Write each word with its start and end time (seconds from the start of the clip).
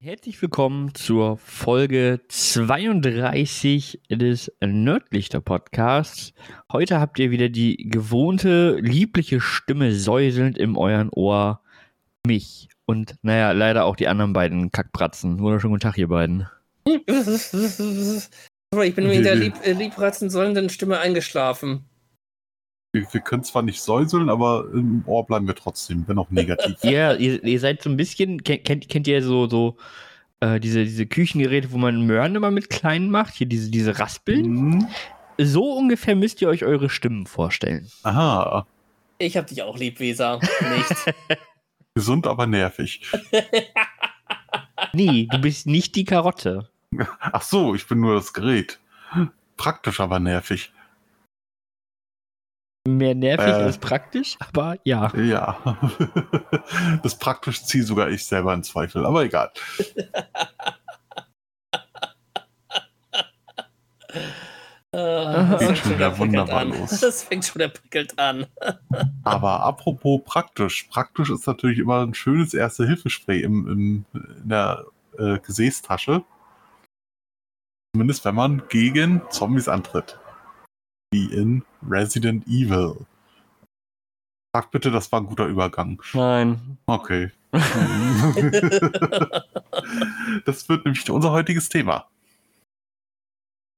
Herzlich 0.00 0.40
willkommen 0.40 0.94
zur 0.94 1.38
Folge 1.38 2.20
32 2.28 4.00
des 4.08 4.52
Nerdlichter 4.60 5.40
Podcasts. 5.40 6.34
Heute 6.72 7.00
habt 7.00 7.18
ihr 7.18 7.32
wieder 7.32 7.48
die 7.48 7.76
gewohnte, 7.78 8.78
liebliche 8.80 9.40
Stimme 9.40 9.92
säuselnd 9.92 10.56
in 10.56 10.76
euren 10.76 11.10
Ohr. 11.10 11.62
Mich. 12.24 12.68
Und 12.86 13.16
naja, 13.22 13.50
leider 13.50 13.86
auch 13.86 13.96
die 13.96 14.06
anderen 14.06 14.32
beiden 14.32 14.70
Kackbratzen. 14.70 15.40
Wunderschönen 15.40 15.72
guten 15.72 15.82
Tag, 15.82 15.98
ihr 15.98 16.06
beiden. 16.06 16.46
ich 16.86 17.04
bin 18.94 19.10
wegen 19.10 19.24
der 19.24 19.34
lieb, 19.34 19.54
äh, 19.64 19.72
liebbratzen 19.72 20.30
sollenden 20.30 20.70
Stimme 20.70 21.00
eingeschlafen. 21.00 21.87
Wir, 22.92 23.06
wir, 23.12 23.20
können 23.20 23.44
zwar 23.44 23.62
nicht 23.62 23.82
säuseln, 23.82 24.30
aber 24.30 24.64
im 24.72 25.02
Ohr 25.06 25.26
bleiben 25.26 25.46
wir 25.46 25.54
trotzdem, 25.54 26.04
wenn 26.06 26.18
auch 26.18 26.30
negativ. 26.30 26.76
ja, 26.82 27.12
ihr, 27.12 27.42
ihr, 27.44 27.60
seid 27.60 27.82
so 27.82 27.90
ein 27.90 27.98
bisschen, 27.98 28.42
kennt, 28.42 28.88
kennt 28.88 29.06
ihr 29.06 29.22
so, 29.22 29.46
so 29.46 29.76
äh, 30.40 30.58
diese, 30.58 30.84
diese 30.84 31.06
Küchengeräte, 31.06 31.70
wo 31.70 31.76
man 31.76 32.06
Möhren 32.06 32.34
immer 32.34 32.50
mit 32.50 32.70
kleinen 32.70 33.10
macht, 33.10 33.34
hier 33.34 33.46
diese, 33.46 33.70
diese 33.70 33.98
Raspeln? 33.98 34.46
Mhm. 34.46 34.88
So 35.36 35.72
ungefähr 35.76 36.16
müsst 36.16 36.40
ihr 36.40 36.48
euch 36.48 36.64
eure 36.64 36.88
Stimmen 36.88 37.26
vorstellen. 37.26 37.90
Aha. 38.04 38.66
Ich 39.18 39.36
hab 39.36 39.46
dich 39.48 39.62
auch 39.62 39.76
lieb, 39.76 40.00
Weser. 40.00 40.40
Nicht. 40.40 41.14
Gesund, 41.94 42.26
aber 42.26 42.46
nervig. 42.46 43.02
nee, 44.94 45.28
du 45.30 45.38
bist 45.38 45.66
nicht 45.66 45.94
die 45.94 46.04
Karotte. 46.04 46.70
Ach 47.20 47.42
so, 47.42 47.74
ich 47.74 47.86
bin 47.86 48.00
nur 48.00 48.14
das 48.14 48.32
Gerät. 48.32 48.78
Praktisch, 49.56 50.00
aber 50.00 50.20
nervig 50.20 50.72
mehr 52.96 53.14
nervig 53.14 53.46
äh, 53.46 53.52
als 53.52 53.78
praktisch, 53.78 54.36
aber 54.40 54.76
ja. 54.84 55.12
Ja. 55.16 55.78
das 57.02 57.18
praktisch 57.18 57.64
ziehe 57.64 57.84
sogar 57.84 58.08
ich 58.10 58.24
selber 58.24 58.54
in 58.54 58.62
Zweifel, 58.62 59.04
aber 59.06 59.22
egal. 59.24 59.50
das 64.90 65.62
fängt 65.62 65.78
schon 65.78 65.94
wieder 65.94 66.18
wunderbar 66.18 66.60
an. 66.60 66.70
los. 66.70 67.00
Das 67.00 67.22
fängt 67.22 67.44
schon 67.44 67.56
wieder 67.56 67.68
prickelt 67.68 68.18
an. 68.18 68.46
aber 69.24 69.62
apropos 69.62 70.22
praktisch. 70.24 70.84
Praktisch 70.84 71.30
ist 71.30 71.46
natürlich 71.46 71.78
immer 71.78 72.02
ein 72.02 72.14
schönes 72.14 72.54
Erste-Hilfe-Spray 72.54 73.42
im, 73.42 73.68
im, 73.68 74.04
in 74.14 74.48
der 74.48 74.86
äh, 75.18 75.38
Gesäßtasche. 75.38 76.24
Zumindest 77.94 78.24
wenn 78.24 78.34
man 78.34 78.62
gegen 78.68 79.22
Zombies 79.30 79.68
antritt 79.68 80.18
wie 81.10 81.26
in 81.32 81.64
Resident 81.88 82.46
Evil. 82.46 83.06
Sag 84.54 84.70
bitte, 84.70 84.90
das 84.90 85.12
war 85.12 85.20
ein 85.20 85.26
guter 85.26 85.46
Übergang. 85.46 86.02
Nein. 86.14 86.78
Okay. 86.86 87.30
das 90.44 90.68
wird 90.68 90.84
nämlich 90.84 91.08
unser 91.10 91.32
heutiges 91.32 91.68
Thema. 91.68 92.08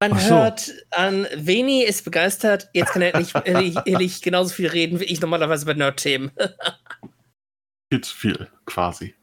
Man 0.01 0.17
so. 0.17 0.29
hört 0.29 0.71
an, 0.89 1.27
Veni 1.35 1.83
ist 1.83 2.03
begeistert, 2.03 2.69
jetzt 2.73 2.93
kann 2.93 3.03
er 3.03 3.19
nicht 3.19 3.35
ehrlich, 3.45 3.77
ehrlich 3.85 4.21
genauso 4.23 4.55
viel 4.55 4.67
reden 4.67 4.99
wie 4.99 5.03
ich 5.03 5.21
normalerweise 5.21 5.67
bei 5.67 5.75
Nerd-Themen. 5.75 6.31
Viel 7.93 8.01
zu 8.01 8.15
viel, 8.15 8.47
quasi. 8.65 9.15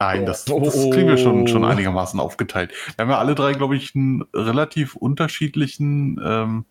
Nein, 0.00 0.26
das, 0.26 0.44
das 0.44 0.74
kriegen 0.90 1.06
wir 1.06 1.16
schon, 1.16 1.46
schon 1.46 1.64
einigermaßen 1.64 2.18
aufgeteilt. 2.18 2.72
Wir 2.96 3.04
haben 3.04 3.10
ja 3.10 3.18
alle 3.18 3.36
drei, 3.36 3.52
glaube 3.52 3.76
ich, 3.76 3.94
einen 3.94 4.22
relativ 4.34 4.96
unterschiedlichen 4.96 6.20
ähm, 6.20 6.64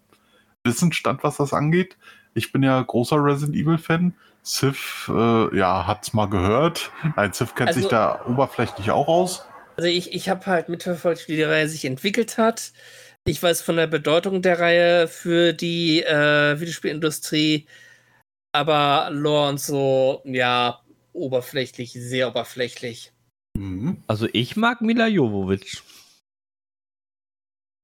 Wissensstand, 0.65 1.23
was 1.23 1.37
das 1.37 1.53
angeht. 1.53 1.97
Ich 2.33 2.51
bin 2.51 2.63
ja 2.63 2.81
großer 2.81 3.23
Resident 3.23 3.55
Evil-Fan. 3.55 4.13
Sif, 4.41 5.11
äh, 5.13 5.57
ja, 5.57 5.85
hat's 5.85 6.13
mal 6.13 6.27
gehört. 6.27 6.91
Nein, 7.15 7.33
Sif 7.33 7.55
kennt 7.55 7.69
also, 7.69 7.81
sich 7.81 7.89
da 7.89 8.25
oberflächlich 8.25 8.91
auch 8.91 9.07
aus. 9.07 9.45
Also 9.75 9.89
ich, 9.89 10.13
ich 10.13 10.29
habe 10.29 10.45
halt 10.45 10.69
mitverfolgt, 10.69 11.27
wie 11.27 11.35
die 11.35 11.43
Reihe 11.43 11.67
sich 11.67 11.85
entwickelt 11.85 12.37
hat. 12.37 12.71
Ich 13.25 13.41
weiß 13.41 13.61
von 13.61 13.75
der 13.75 13.87
Bedeutung 13.87 14.41
der 14.41 14.59
Reihe 14.59 15.07
für 15.07 15.53
die 15.53 16.01
äh, 16.03 16.59
Videospielindustrie, 16.59 17.67
aber 18.53 19.09
Lore 19.11 19.49
und 19.49 19.59
so, 19.59 20.21
ja, 20.25 20.81
oberflächlich, 21.13 21.93
sehr 21.93 22.29
oberflächlich. 22.29 23.11
Mhm. 23.57 24.03
Also 24.07 24.27
ich 24.33 24.55
mag 24.55 24.81
Mila 24.81 25.07
Jovovich. 25.07 25.83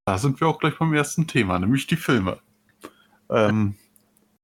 Da 0.07 0.17
sind 0.17 0.39
wir 0.39 0.47
auch 0.47 0.59
gleich 0.59 0.77
beim 0.77 0.93
ersten 0.93 1.27
Thema, 1.27 1.59
nämlich 1.59 1.87
die 1.87 1.95
Filme. 1.95 2.39
Ähm, 3.29 3.75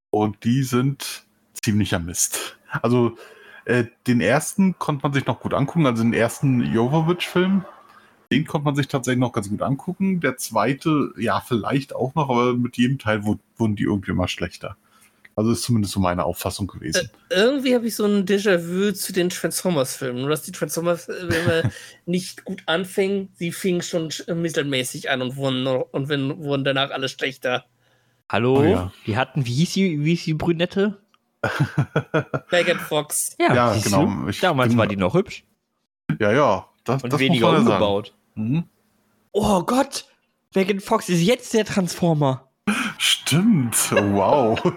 und 0.09 0.43
die 0.43 0.63
sind 0.63 1.23
ziemlicher 1.53 1.99
Mist. 1.99 2.57
Also 2.81 3.17
äh, 3.65 3.85
den 4.07 4.21
ersten 4.21 4.77
konnte 4.79 5.03
man 5.03 5.13
sich 5.13 5.25
noch 5.25 5.39
gut 5.39 5.53
angucken, 5.53 5.85
also 5.85 6.03
den 6.03 6.13
ersten 6.13 6.61
Jovovich-Film, 6.73 7.65
den 8.31 8.45
konnte 8.45 8.65
man 8.65 8.75
sich 8.75 8.87
tatsächlich 8.87 9.19
noch 9.19 9.33
ganz 9.33 9.49
gut 9.49 9.61
angucken. 9.61 10.21
Der 10.21 10.37
zweite, 10.37 11.11
ja, 11.17 11.41
vielleicht 11.41 11.93
auch 11.93 12.15
noch, 12.15 12.29
aber 12.29 12.53
mit 12.53 12.77
jedem 12.77 12.97
Teil 12.97 13.23
wurden 13.23 13.75
die 13.75 13.83
irgendwie 13.83 14.11
immer 14.11 14.27
schlechter. 14.27 14.77
Also 15.35 15.51
ist 15.51 15.63
zumindest 15.63 15.93
so 15.93 15.99
meine 15.99 16.25
Auffassung 16.25 16.67
gewesen. 16.67 17.09
Äh, 17.29 17.35
irgendwie 17.35 17.73
habe 17.73 17.87
ich 17.87 17.95
so 17.95 18.05
ein 18.05 18.25
Déjà-vu 18.25 18.91
zu 18.93 19.13
den 19.13 19.29
Transformers-Filmen. 19.29 20.21
Nur 20.21 20.29
dass 20.29 20.43
die 20.43 20.51
Transformers-Filme 20.51 21.71
nicht 22.05 22.43
gut 22.43 22.63
anfingen, 22.65 23.29
sie 23.35 23.51
fingen 23.51 23.81
schon 23.81 24.09
mittelmäßig 24.27 25.09
an 25.09 25.21
und 25.21 25.35
wurden, 25.37 25.65
und 25.67 26.09
wurden 26.09 26.63
danach 26.63 26.91
alle 26.91 27.09
schlechter. 27.09 27.65
Hallo? 28.31 28.59
Oh, 28.59 28.63
ja. 28.63 28.91
Die 29.05 29.17
hatten, 29.17 29.45
wie 29.45 29.53
hieß 29.55 29.73
die, 29.73 30.05
wie 30.05 30.11
hieß 30.11 30.23
die 30.23 30.33
Brünette? 30.33 31.01
Megan 32.51 32.79
Fox. 32.79 33.35
Ja, 33.37 33.53
ja 33.53 33.77
genau. 33.83 34.29
Ich 34.29 34.39
Damals 34.39 34.77
war 34.77 34.87
die 34.87 34.95
noch 34.95 35.15
hübsch. 35.15 35.43
Ja, 36.17 36.31
ja. 36.31 36.65
Das, 36.85 37.03
Und 37.03 37.11
das 37.11 37.19
weniger 37.19 37.49
umgebaut. 37.49 38.13
Mhm. 38.35 38.63
Oh 39.33 39.63
Gott! 39.63 40.05
Megan 40.55 40.79
Fox 40.79 41.09
ist 41.09 41.21
jetzt 41.21 41.53
der 41.53 41.65
Transformer. 41.65 42.47
Stimmt. 42.97 43.75
Wow. 43.91 44.57
uh, 44.63 44.71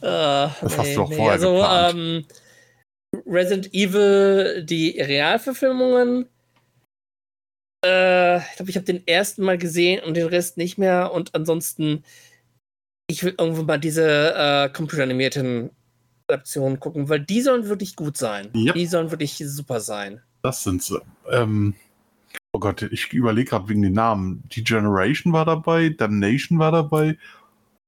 das 0.00 0.78
hast 0.78 0.86
nee, 0.86 0.94
du 0.94 1.02
auch 1.02 1.08
nee, 1.08 1.16
vorher 1.16 1.32
also, 1.32 1.54
geplant. 1.54 1.94
Ähm, 1.96 2.24
Resident 3.26 3.74
Evil, 3.74 4.64
die 4.64 5.00
Realverfilmungen 5.00 6.28
äh, 7.84 8.38
ich 8.38 8.56
glaube, 8.56 8.70
ich 8.70 8.76
habe 8.76 8.86
den 8.86 9.06
ersten 9.06 9.42
Mal 9.42 9.58
gesehen 9.58 10.02
und 10.04 10.14
den 10.14 10.26
Rest 10.26 10.56
nicht 10.56 10.78
mehr. 10.78 11.12
Und 11.12 11.34
ansonsten, 11.34 12.04
ich 13.08 13.22
will 13.24 13.34
irgendwo 13.36 13.62
mal 13.62 13.78
diese 13.78 14.34
äh, 14.34 14.68
computeranimierten 14.70 15.70
Adaptionen 16.28 16.80
gucken, 16.80 17.08
weil 17.08 17.20
die 17.20 17.42
sollen 17.42 17.68
wirklich 17.68 17.96
gut 17.96 18.16
sein. 18.16 18.50
Ja. 18.54 18.72
Die 18.72 18.86
sollen 18.86 19.10
wirklich 19.10 19.36
super 19.36 19.80
sein. 19.80 20.20
Das 20.42 20.62
sind 20.62 20.82
sie. 20.82 21.00
Ähm, 21.30 21.74
oh 22.52 22.58
Gott, 22.58 22.82
ich 22.82 23.12
überlege 23.12 23.50
gerade 23.50 23.68
wegen 23.68 23.82
den 23.82 23.92
Namen. 23.92 24.42
Die 24.52 24.64
Generation 24.64 25.32
war 25.32 25.44
dabei, 25.44 25.90
Damnation 25.90 26.58
war 26.58 26.72
dabei. 26.72 27.18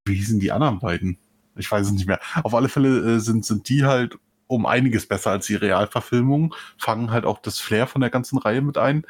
Wie 0.05 0.15
hießen 0.15 0.41
die 0.41 0.53
anderen 0.53 0.81
beiden? 0.81 1.19
Ich 1.57 1.71
weiß 1.71 1.87
es 1.87 1.93
nicht 1.93 2.07
mehr. 2.07 2.21
Auf 2.43 2.55
alle 2.55 2.69
Fälle 2.69 3.15
äh, 3.15 3.21
sind, 3.21 3.45
sind 3.45 3.69
die 3.69 3.85
halt 3.85 4.19
um 4.47 4.67
einiges 4.67 5.07
besser 5.07 5.31
als 5.31 5.47
die 5.47 5.55
Realverfilmung, 5.55 6.55
fangen 6.77 7.11
halt 7.11 7.25
auch 7.25 7.39
das 7.39 7.61
Flair 7.61 7.87
von 7.87 8.03
der 8.03 8.11
ganzen 8.11 8.37
Reihe 8.39 8.61
mit 8.61 8.77
ein 8.77 9.07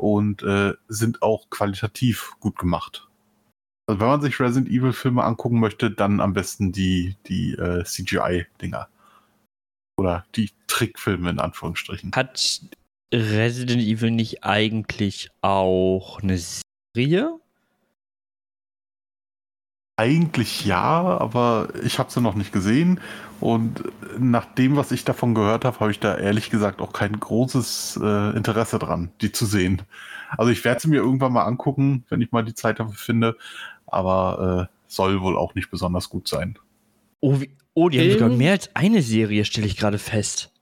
und 0.00 0.42
äh, 0.42 0.74
sind 0.88 1.22
auch 1.22 1.50
qualitativ 1.50 2.32
gut 2.40 2.58
gemacht. 2.58 3.08
Also 3.86 4.00
wenn 4.00 4.08
man 4.08 4.20
sich 4.20 4.40
Resident 4.40 4.68
Evil 4.68 4.92
Filme 4.92 5.24
angucken 5.24 5.60
möchte, 5.60 5.90
dann 5.90 6.20
am 6.20 6.32
besten 6.32 6.72
die, 6.72 7.16
die 7.26 7.52
äh, 7.54 7.84
CGI-Dinger. 7.84 8.88
Oder 9.98 10.24
die 10.36 10.50
Trickfilme 10.68 11.28
in 11.30 11.40
Anführungsstrichen. 11.40 12.12
Hat 12.14 12.62
Resident 13.12 13.82
Evil 13.82 14.10
nicht 14.10 14.44
eigentlich 14.44 15.30
auch 15.42 16.20
eine 16.22 16.38
Serie? 16.38 17.38
Eigentlich 19.96 20.64
ja, 20.64 21.18
aber 21.18 21.68
ich 21.82 21.98
habe 21.98 22.10
sie 22.10 22.22
noch 22.22 22.34
nicht 22.34 22.52
gesehen. 22.52 23.00
Und 23.40 23.82
nach 24.18 24.44
dem, 24.54 24.76
was 24.76 24.92
ich 24.92 25.04
davon 25.04 25.34
gehört 25.34 25.64
habe, 25.64 25.80
habe 25.80 25.90
ich 25.90 25.98
da 25.98 26.16
ehrlich 26.16 26.50
gesagt 26.50 26.80
auch 26.80 26.92
kein 26.92 27.18
großes 27.18 27.98
äh, 28.02 28.36
Interesse 28.36 28.78
dran, 28.78 29.10
die 29.20 29.32
zu 29.32 29.46
sehen. 29.46 29.82
Also 30.36 30.52
ich 30.52 30.64
werde 30.64 30.80
sie 30.80 30.88
mir 30.88 30.96
irgendwann 30.96 31.32
mal 31.32 31.44
angucken, 31.44 32.04
wenn 32.08 32.20
ich 32.20 32.32
mal 32.32 32.44
die 32.44 32.54
Zeit 32.54 32.80
dafür 32.80 32.94
finde. 32.94 33.36
Aber 33.86 34.68
äh, 34.70 34.76
soll 34.86 35.20
wohl 35.20 35.36
auch 35.36 35.54
nicht 35.54 35.70
besonders 35.70 36.08
gut 36.08 36.28
sein. 36.28 36.58
Oh, 37.20 37.40
wie, 37.40 37.50
oh 37.74 37.88
die 37.88 38.00
haben 38.00 38.12
sogar 38.12 38.28
mehr 38.28 38.52
als 38.52 38.74
eine 38.74 39.02
Serie, 39.02 39.44
stelle 39.44 39.66
ich 39.66 39.76
gerade 39.76 39.98
fest. 39.98 40.52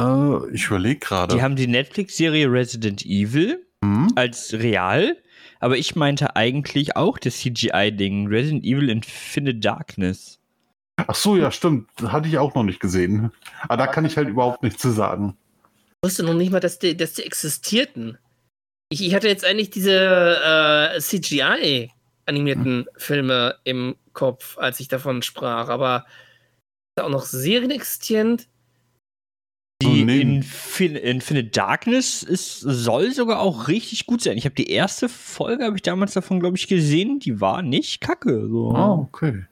Äh, 0.00 0.50
ich 0.52 0.66
überlege 0.66 1.00
gerade. 1.00 1.34
Die 1.34 1.42
haben 1.42 1.56
die 1.56 1.66
Netflix-Serie 1.66 2.50
Resident 2.50 3.04
Evil 3.04 3.66
hm? 3.82 4.12
als 4.14 4.52
real 4.54 5.16
aber 5.60 5.76
ich 5.76 5.94
meinte 5.94 6.34
eigentlich 6.36 6.96
auch 6.96 7.18
das 7.18 7.38
CGI-Ding, 7.38 8.26
Resident 8.26 8.64
Evil 8.64 8.88
Infinite 8.88 9.58
Darkness. 9.58 10.39
Ach 11.06 11.14
so, 11.14 11.36
ja, 11.36 11.50
stimmt. 11.50 11.88
Das 11.96 12.12
hatte 12.12 12.28
ich 12.28 12.38
auch 12.38 12.54
noch 12.54 12.62
nicht 12.62 12.80
gesehen. 12.80 13.32
Aber 13.62 13.76
da 13.76 13.86
kann 13.86 14.04
ich 14.04 14.16
halt 14.16 14.28
überhaupt 14.28 14.62
nichts 14.62 14.80
zu 14.80 14.90
sagen. 14.90 15.36
Ich 16.02 16.08
wusste 16.08 16.22
noch 16.22 16.34
nicht 16.34 16.50
mal, 16.50 16.60
dass 16.60 16.78
die, 16.78 16.96
dass 16.96 17.14
die 17.14 17.24
existierten. 17.24 18.18
Ich, 18.90 19.04
ich 19.04 19.14
hatte 19.14 19.28
jetzt 19.28 19.44
eigentlich 19.44 19.70
diese 19.70 20.94
äh, 20.94 21.00
CGI-animierten 21.00 22.86
hm. 22.86 22.88
Filme 22.96 23.56
im 23.64 23.96
Kopf, 24.12 24.58
als 24.58 24.80
ich 24.80 24.88
davon 24.88 25.22
sprach. 25.22 25.68
Aber 25.68 26.06
auch 27.00 27.08
noch 27.08 27.24
Serien 27.24 27.70
existierend? 27.70 28.48
Die 29.82 30.04
nee. 30.04 30.20
Infin 30.20 30.94
Infinite 30.94 31.50
Darkness 31.50 32.22
ist, 32.22 32.60
soll 32.60 33.12
sogar 33.12 33.40
auch 33.40 33.68
richtig 33.68 34.04
gut 34.06 34.20
sein. 34.20 34.36
Ich 34.36 34.44
habe 34.44 34.54
die 34.54 34.68
erste 34.68 35.08
Folge, 35.08 35.64
habe 35.64 35.76
ich 35.76 35.82
damals 35.82 36.12
davon, 36.12 36.40
glaube 36.40 36.58
ich, 36.58 36.68
gesehen. 36.68 37.18
Die 37.18 37.40
war 37.40 37.62
nicht 37.62 38.00
kacke. 38.00 38.46
So. 38.48 38.72
Ah, 38.72 38.92
okay. 38.92 39.46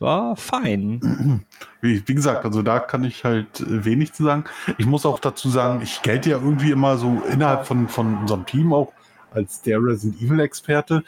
War 0.00 0.34
fein. 0.34 1.44
Wie, 1.82 2.02
wie 2.06 2.14
gesagt, 2.14 2.44
also 2.44 2.60
da 2.62 2.78
kann 2.78 3.04
ich 3.04 3.24
halt 3.24 3.60
äh, 3.60 3.84
wenig 3.84 4.12
zu 4.12 4.24
sagen. 4.24 4.44
Ich 4.76 4.84
muss 4.84 5.06
auch 5.06 5.18
dazu 5.18 5.48
sagen, 5.48 5.80
ich 5.82 6.02
gelte 6.02 6.30
ja 6.30 6.38
irgendwie 6.38 6.72
immer 6.72 6.98
so 6.98 7.22
innerhalb 7.30 7.66
von, 7.66 7.88
von 7.88 8.18
unserem 8.18 8.44
Team 8.44 8.72
auch 8.72 8.92
als 9.30 9.62
der 9.62 9.78
Resident 9.78 10.20
Evil 10.20 10.40
Experte. 10.40 11.04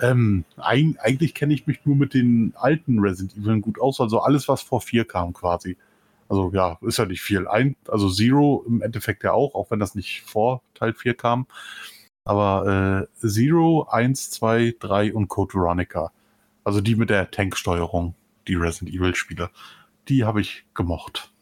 Ähm, 0.00 0.44
eig 0.56 0.96
eigentlich 0.98 1.34
kenne 1.34 1.54
ich 1.54 1.66
mich 1.66 1.84
nur 1.84 1.94
mit 1.94 2.14
den 2.14 2.54
alten 2.56 2.98
Resident 2.98 3.36
Evil 3.36 3.60
gut 3.60 3.80
aus, 3.80 4.00
also 4.00 4.20
alles, 4.20 4.48
was 4.48 4.62
vor 4.62 4.80
vier 4.80 5.04
kam 5.04 5.32
quasi. 5.32 5.76
Also 6.28 6.50
ja, 6.52 6.78
ist 6.82 6.98
ja 6.98 7.06
nicht 7.06 7.22
viel. 7.22 7.46
Ein, 7.46 7.76
also 7.88 8.10
Zero 8.10 8.64
im 8.66 8.82
Endeffekt 8.82 9.22
ja 9.24 9.32
auch, 9.32 9.54
auch 9.54 9.70
wenn 9.70 9.78
das 9.78 9.94
nicht 9.94 10.22
vor 10.22 10.62
Teil 10.74 10.92
4 10.92 11.14
kam. 11.14 11.46
Aber 12.24 13.06
äh, 13.22 13.28
Zero, 13.28 13.86
1, 13.90 14.30
2, 14.30 14.76
3 14.80 15.14
und 15.14 15.28
Code 15.28 15.54
Veronica. 15.54 16.10
Also 16.64 16.80
die 16.80 16.96
mit 16.96 17.10
der 17.10 17.30
Tanksteuerung, 17.30 18.14
die 18.48 18.54
Resident 18.54 18.94
Evil 18.94 19.14
Spiele. 19.14 19.50
Die 20.08 20.24
habe 20.24 20.40
ich 20.40 20.66
gemocht. 20.74 21.32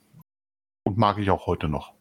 Und 0.87 0.99
mag 0.99 1.19
ich 1.19 1.31
auch 1.31 1.47
heute 1.47 1.69
noch. 1.69 1.95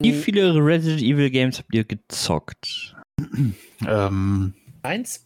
Wie 0.00 0.12
viele 0.12 0.54
Resident 0.54 1.02
Evil 1.02 1.30
Games 1.30 1.58
habt 1.58 1.74
ihr 1.74 1.84
gezockt? 1.84 2.94
Ähm, 3.86 4.54
Eins? 4.82 5.24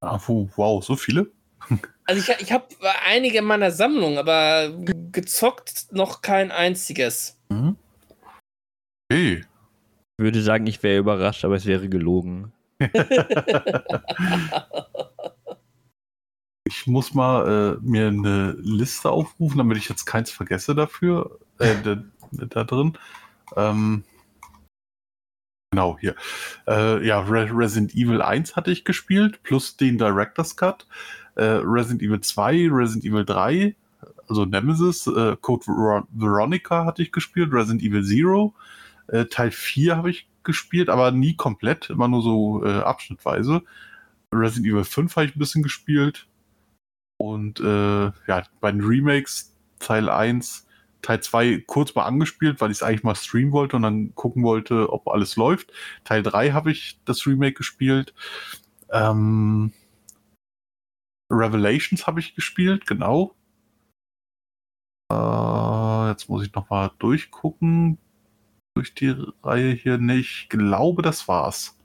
ah, 0.00 0.20
wo- 0.26 0.50
wow, 0.56 0.84
so 0.84 0.96
viele? 0.96 1.32
Also 2.06 2.20
ich, 2.32 2.40
ich 2.42 2.52
habe 2.52 2.68
einige 3.06 3.38
in 3.38 3.44
meiner 3.46 3.70
Sammlung, 3.70 4.18
aber 4.18 4.76
gezockt 5.10 5.90
noch 5.90 6.20
kein 6.20 6.50
einziges. 6.50 7.40
Mhm. 7.48 7.78
Hey. 9.10 9.38
Ich 10.18 10.22
würde 10.22 10.42
sagen, 10.42 10.66
ich 10.66 10.82
wäre 10.82 10.98
überrascht, 10.98 11.44
aber 11.46 11.54
es 11.54 11.64
wäre 11.64 11.88
gelogen. 11.88 12.52
Ich 16.66 16.86
muss 16.86 17.12
mal 17.12 17.76
äh, 17.76 17.86
mir 17.86 18.08
eine 18.08 18.52
Liste 18.52 19.10
aufrufen, 19.10 19.58
damit 19.58 19.76
ich 19.76 19.88
jetzt 19.90 20.06
keins 20.06 20.30
vergesse 20.30 20.74
dafür. 20.74 21.38
Äh, 21.58 21.74
da, 21.84 22.02
da 22.32 22.64
drin. 22.64 22.96
Ähm, 23.54 24.02
genau, 25.70 25.98
hier. 26.00 26.14
Äh, 26.66 27.06
ja, 27.06 27.20
Re 27.20 27.50
Resident 27.52 27.94
Evil 27.94 28.22
1 28.22 28.56
hatte 28.56 28.70
ich 28.70 28.86
gespielt, 28.86 29.42
plus 29.42 29.76
den 29.76 29.98
Director's 29.98 30.56
Cut. 30.56 30.86
Äh, 31.34 31.60
Resident 31.62 32.02
Evil 32.02 32.22
2, 32.22 32.68
Resident 32.70 33.04
Evil 33.04 33.26
3, 33.26 33.76
also 34.28 34.46
Nemesis, 34.46 35.06
äh, 35.06 35.36
Code 35.40 35.64
Ver 35.64 36.06
Veronica 36.12 36.86
hatte 36.86 37.02
ich 37.02 37.12
gespielt, 37.12 37.52
Resident 37.52 37.82
Evil 37.82 38.04
Zero. 38.04 38.54
Äh, 39.08 39.26
Teil 39.26 39.50
4 39.50 39.96
habe 39.98 40.10
ich 40.10 40.26
gespielt, 40.44 40.88
aber 40.88 41.10
nie 41.10 41.36
komplett, 41.36 41.90
immer 41.90 42.08
nur 42.08 42.22
so 42.22 42.64
äh, 42.64 42.80
abschnittweise. 42.80 43.62
Resident 44.32 44.66
Evil 44.66 44.84
5 44.84 45.16
habe 45.16 45.26
ich 45.26 45.36
ein 45.36 45.38
bisschen 45.38 45.62
gespielt. 45.62 46.26
Und 47.18 47.60
äh, 47.60 48.06
ja, 48.26 48.42
bei 48.60 48.72
den 48.72 48.82
Remakes 48.82 49.54
Teil 49.78 50.08
1, 50.08 50.66
Teil 51.02 51.22
2 51.22 51.64
kurz 51.66 51.94
mal 51.94 52.04
angespielt, 52.04 52.60
weil 52.60 52.70
ich 52.70 52.78
es 52.78 52.82
eigentlich 52.82 53.04
mal 53.04 53.14
streamen 53.14 53.52
wollte 53.52 53.76
und 53.76 53.82
dann 53.82 54.14
gucken 54.14 54.42
wollte, 54.42 54.92
ob 54.92 55.08
alles 55.08 55.36
läuft. 55.36 55.72
Teil 56.04 56.22
3 56.22 56.52
habe 56.52 56.72
ich 56.72 56.98
das 57.04 57.26
Remake 57.26 57.54
gespielt. 57.54 58.14
Ähm, 58.90 59.72
Revelations 61.30 62.06
habe 62.06 62.20
ich 62.20 62.34
gespielt, 62.34 62.86
genau. 62.86 63.34
Äh, 65.12 66.08
jetzt 66.10 66.28
muss 66.28 66.44
ich 66.44 66.52
noch 66.54 66.70
mal 66.70 66.90
durchgucken. 66.98 67.98
Durch 68.74 68.94
die 68.94 69.14
Reihe 69.42 69.72
hier 69.72 69.98
nicht. 69.98 70.42
Ich 70.42 70.48
glaube, 70.48 71.02
das 71.02 71.28
war's. 71.28 71.76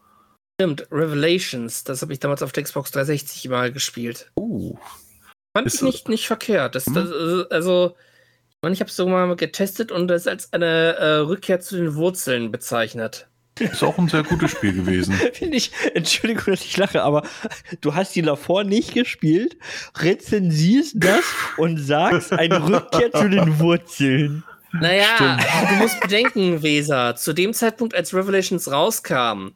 Stimmt, 0.59 0.87
Revelations, 0.91 1.83
das 1.83 2.01
habe 2.01 2.11
ich 2.11 2.19
damals 2.19 2.41
auf 2.41 2.51
der 2.51 2.63
Xbox 2.63 2.91
360 2.91 3.47
mal 3.49 3.71
gespielt. 3.71 4.31
Oh. 4.35 4.77
Fand 5.55 5.67
Ist 5.67 5.75
ich 5.75 5.81
nicht, 5.83 6.09
nicht 6.09 6.27
verkehrt. 6.27 6.75
Das, 6.75 6.87
Hm. 6.87 6.95
das, 6.95 7.09
äh, 7.09 7.45
also, 7.51 7.95
ich 8.49 8.55
meine, 8.61 8.73
ich 8.73 8.81
habe 8.81 8.89
es 8.89 8.95
so 8.95 9.07
mal 9.07 9.35
getestet 9.35 9.91
und 9.91 10.07
das 10.07 10.27
als 10.27 10.51
eine 10.51 10.95
äh, 10.95 11.15
Rückkehr 11.19 11.59
zu 11.59 11.77
den 11.77 11.95
Wurzeln 11.95 12.51
bezeichnet. 12.51 13.27
Ist 13.59 13.83
auch 13.83 13.97
ein 13.97 14.07
sehr 14.07 14.23
gutes 14.23 14.51
Spiel 14.51 14.73
gewesen. 14.73 15.13
Finde 15.33 15.57
ich, 15.57 15.71
Entschuldigung, 15.93 16.45
dass 16.47 16.63
ich 16.65 16.75
lache, 16.77 17.03
aber 17.03 17.23
du 17.81 17.93
hast 17.93 18.15
die 18.15 18.21
davor 18.21 18.63
nicht 18.63 18.93
gespielt, 18.93 19.57
rezensierst 19.97 20.95
das 20.97 21.23
und 21.57 21.77
sagst 21.77 22.31
eine 22.33 22.67
Rückkehr 22.67 23.11
zu 23.11 23.29
den 23.29 23.59
Wurzeln. 23.59 24.43
Naja, 24.73 25.37
du 25.69 25.75
musst 25.75 25.99
bedenken, 25.99 26.61
Weser, 26.61 27.15
zu 27.15 27.33
dem 27.33 27.53
Zeitpunkt, 27.53 27.95
als 27.95 28.13
Revelations 28.13 28.71
rauskam, 28.71 29.49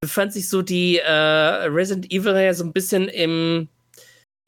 befand 0.00 0.32
sich 0.32 0.48
so 0.48 0.62
die 0.62 0.98
äh, 0.98 1.10
Resident 1.10 2.12
Evil-Reihe 2.12 2.54
so 2.54 2.64
ein 2.64 2.72
bisschen 2.72 3.08
im, 3.08 3.68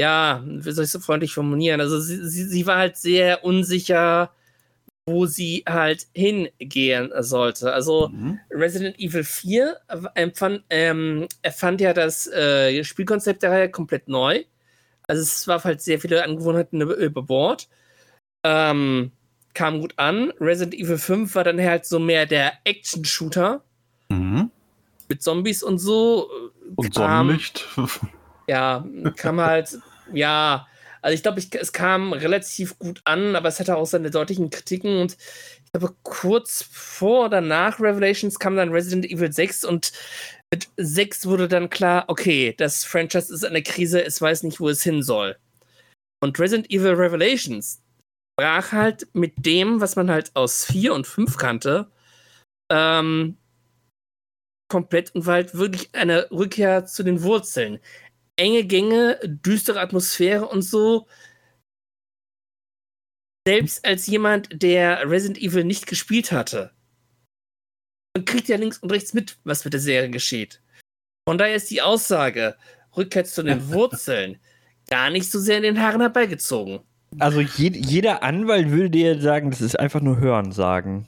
ja, 0.00 0.42
wie 0.46 0.70
soll 0.72 0.84
ich 0.84 0.90
so 0.90 1.00
freundlich 1.00 1.32
formulieren? 1.32 1.80
Also 1.80 1.98
sie, 2.00 2.28
sie, 2.28 2.44
sie 2.44 2.66
war 2.66 2.78
halt 2.78 2.96
sehr 2.96 3.44
unsicher, 3.44 4.30
wo 5.08 5.26
sie 5.26 5.64
halt 5.68 6.06
hingehen 6.14 7.12
sollte. 7.20 7.72
Also 7.72 8.08
Mhm. 8.08 8.40
Resident 8.50 8.98
Evil 8.98 9.24
4 9.24 9.78
empfand, 10.14 10.64
ähm, 10.68 11.26
erfand 11.42 11.80
ja 11.80 11.92
das 11.92 12.26
äh, 12.26 12.82
Spielkonzept 12.82 13.42
der 13.42 13.52
Reihe 13.52 13.70
komplett 13.70 14.08
neu. 14.08 14.44
Also 15.08 15.22
es 15.22 15.46
war 15.46 15.62
halt 15.62 15.80
sehr 15.80 16.00
viele 16.00 16.24
Angewohnheiten 16.24 16.80
über, 16.80 16.96
über 16.96 17.22
Bord. 17.22 17.68
Ähm, 18.44 19.12
kam 19.56 19.80
gut 19.80 19.94
an. 19.96 20.32
Resident 20.40 20.74
Evil 20.74 20.98
5 20.98 21.34
war 21.34 21.42
dann 21.44 21.60
halt 21.60 21.86
so 21.86 21.98
mehr 21.98 22.26
der 22.26 22.52
Action-Shooter 22.64 23.62
Mhm. 24.08 24.50
mit 25.08 25.22
Zombies 25.22 25.62
und 25.64 25.78
so. 25.78 26.28
Und 26.76 26.94
Kam- 26.94 27.26
Sonnenlicht. 27.28 27.66
Ja, 28.48 28.86
kam 29.16 29.40
halt, 29.40 29.76
ja, 30.12 30.68
also 31.02 31.14
ich 31.16 31.22
glaube, 31.24 31.40
ich, 31.40 31.52
es 31.52 31.72
kam 31.72 32.12
relativ 32.12 32.78
gut 32.78 33.00
an, 33.04 33.34
aber 33.34 33.48
es 33.48 33.58
hatte 33.58 33.76
auch 33.76 33.86
seine 33.86 34.12
deutlichen 34.12 34.50
Kritiken 34.50 35.00
und 35.00 35.16
ich 35.64 35.72
glaube, 35.72 35.96
kurz 36.04 36.62
vor 36.70 37.24
oder 37.24 37.40
nach 37.40 37.80
Revelations 37.80 38.38
kam 38.38 38.54
dann 38.54 38.68
Resident 38.70 39.04
Evil 39.04 39.32
6 39.32 39.64
und 39.64 39.90
mit 40.52 40.68
6 40.76 41.26
wurde 41.26 41.48
dann 41.48 41.68
klar, 41.70 42.04
okay, 42.06 42.54
das 42.56 42.84
Franchise 42.84 43.34
ist 43.34 43.42
in 43.42 43.52
der 43.52 43.64
Krise, 43.64 44.04
es 44.04 44.20
weiß 44.22 44.44
nicht, 44.44 44.60
wo 44.60 44.68
es 44.68 44.84
hin 44.84 45.02
soll. 45.02 45.36
Und 46.20 46.38
Resident 46.38 46.70
Evil 46.70 46.92
Revelations 46.94 47.82
brach 48.36 48.72
halt 48.72 49.08
mit 49.14 49.46
dem, 49.46 49.80
was 49.80 49.96
man 49.96 50.10
halt 50.10 50.34
aus 50.36 50.64
4 50.64 50.94
und 50.94 51.06
5 51.06 51.36
kannte, 51.36 51.90
ähm, 52.70 53.38
komplett 54.68 55.14
und 55.14 55.26
war 55.26 55.34
halt 55.34 55.54
wirklich 55.54 55.94
eine 55.94 56.30
Rückkehr 56.30 56.86
zu 56.86 57.02
den 57.02 57.22
Wurzeln 57.22 57.80
enge 58.36 58.64
Gänge, 58.64 59.18
düstere 59.24 59.80
Atmosphäre 59.80 60.46
und 60.46 60.62
so. 60.62 61.08
Selbst 63.46 63.84
als 63.84 64.06
jemand, 64.06 64.62
der 64.62 65.08
Resident 65.08 65.38
Evil 65.38 65.64
nicht 65.64 65.86
gespielt 65.86 66.32
hatte, 66.32 66.72
man 68.14 68.24
kriegt 68.24 68.48
ja 68.48 68.56
links 68.56 68.78
und 68.78 68.90
rechts 68.90 69.14
mit, 69.14 69.38
was 69.44 69.64
mit 69.64 69.72
der 69.72 69.80
Serie 69.80 70.10
geschieht. 70.10 70.62
Von 71.28 71.38
daher 71.38 71.56
ist 71.56 71.70
die 71.70 71.82
Aussage, 71.82 72.56
Rückkehr 72.96 73.24
zu 73.24 73.42
den 73.42 73.68
Wurzeln, 73.72 74.40
gar 74.88 75.10
nicht 75.10 75.30
so 75.30 75.38
sehr 75.38 75.58
in 75.58 75.62
den 75.62 75.80
Haaren 75.80 76.00
herbeigezogen. 76.00 76.80
Also 77.18 77.40
je, 77.40 77.70
jeder 77.74 78.22
Anwalt 78.22 78.70
würde 78.70 78.90
dir 78.90 79.20
sagen, 79.20 79.50
das 79.50 79.60
ist 79.60 79.78
einfach 79.78 80.00
nur 80.00 80.18
Hören 80.18 80.52
sagen. 80.52 81.06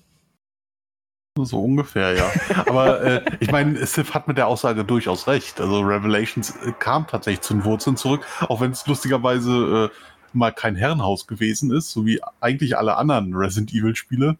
So 1.36 1.62
ungefähr, 1.62 2.14
ja. 2.14 2.30
Aber 2.66 3.00
äh, 3.00 3.24
ich 3.40 3.50
meine, 3.52 3.86
Sif 3.86 4.14
hat 4.14 4.26
mit 4.26 4.38
der 4.38 4.48
Aussage 4.48 4.84
durchaus 4.84 5.26
recht. 5.28 5.60
Also 5.60 5.80
Revelations 5.80 6.50
äh, 6.64 6.72
kam 6.78 7.06
tatsächlich 7.06 7.42
zu 7.42 7.54
den 7.54 7.64
Wurzeln 7.64 7.96
zurück, 7.96 8.26
auch 8.40 8.60
wenn 8.60 8.72
es 8.72 8.86
lustigerweise 8.86 9.90
äh, 9.92 9.96
mal 10.32 10.50
kein 10.50 10.74
Herrenhaus 10.74 11.26
gewesen 11.26 11.70
ist, 11.70 11.90
so 11.90 12.04
wie 12.06 12.20
eigentlich 12.40 12.76
alle 12.76 12.96
anderen 12.96 13.34
Resident 13.34 13.72
Evil 13.72 13.94
Spiele. 13.94 14.36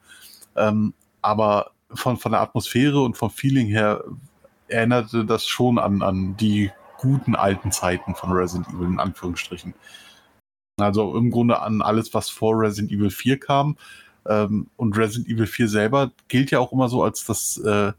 Ähm, 0.56 0.92
aber 1.22 1.70
von, 1.94 2.16
von 2.16 2.32
der 2.32 2.40
Atmosphäre 2.40 3.00
und 3.00 3.16
vom 3.16 3.30
Feeling 3.30 3.66
her 3.66 4.02
erinnerte 4.68 5.24
das 5.24 5.46
schon 5.46 5.78
an, 5.78 6.02
an 6.02 6.36
die 6.36 6.70
guten 6.98 7.36
alten 7.36 7.72
Zeiten 7.72 8.14
von 8.14 8.32
Resident 8.32 8.68
Evil, 8.68 8.88
in 8.88 9.00
Anführungsstrichen. 9.00 9.74
Also 10.78 11.16
im 11.16 11.30
Grunde 11.30 11.60
an 11.60 11.82
alles, 11.82 12.14
was 12.14 12.30
vor 12.30 12.58
Resident 12.58 12.92
Evil 12.92 13.10
4 13.10 13.38
kam. 13.38 13.76
Ähm, 14.26 14.68
und 14.76 14.96
Resident 14.96 15.28
Evil 15.28 15.46
4 15.46 15.68
selber 15.68 16.12
gilt 16.28 16.50
ja 16.50 16.58
auch 16.58 16.72
immer 16.72 16.88
so 16.88 17.02
als 17.02 17.24
das, 17.24 17.58
äh, 17.58 17.92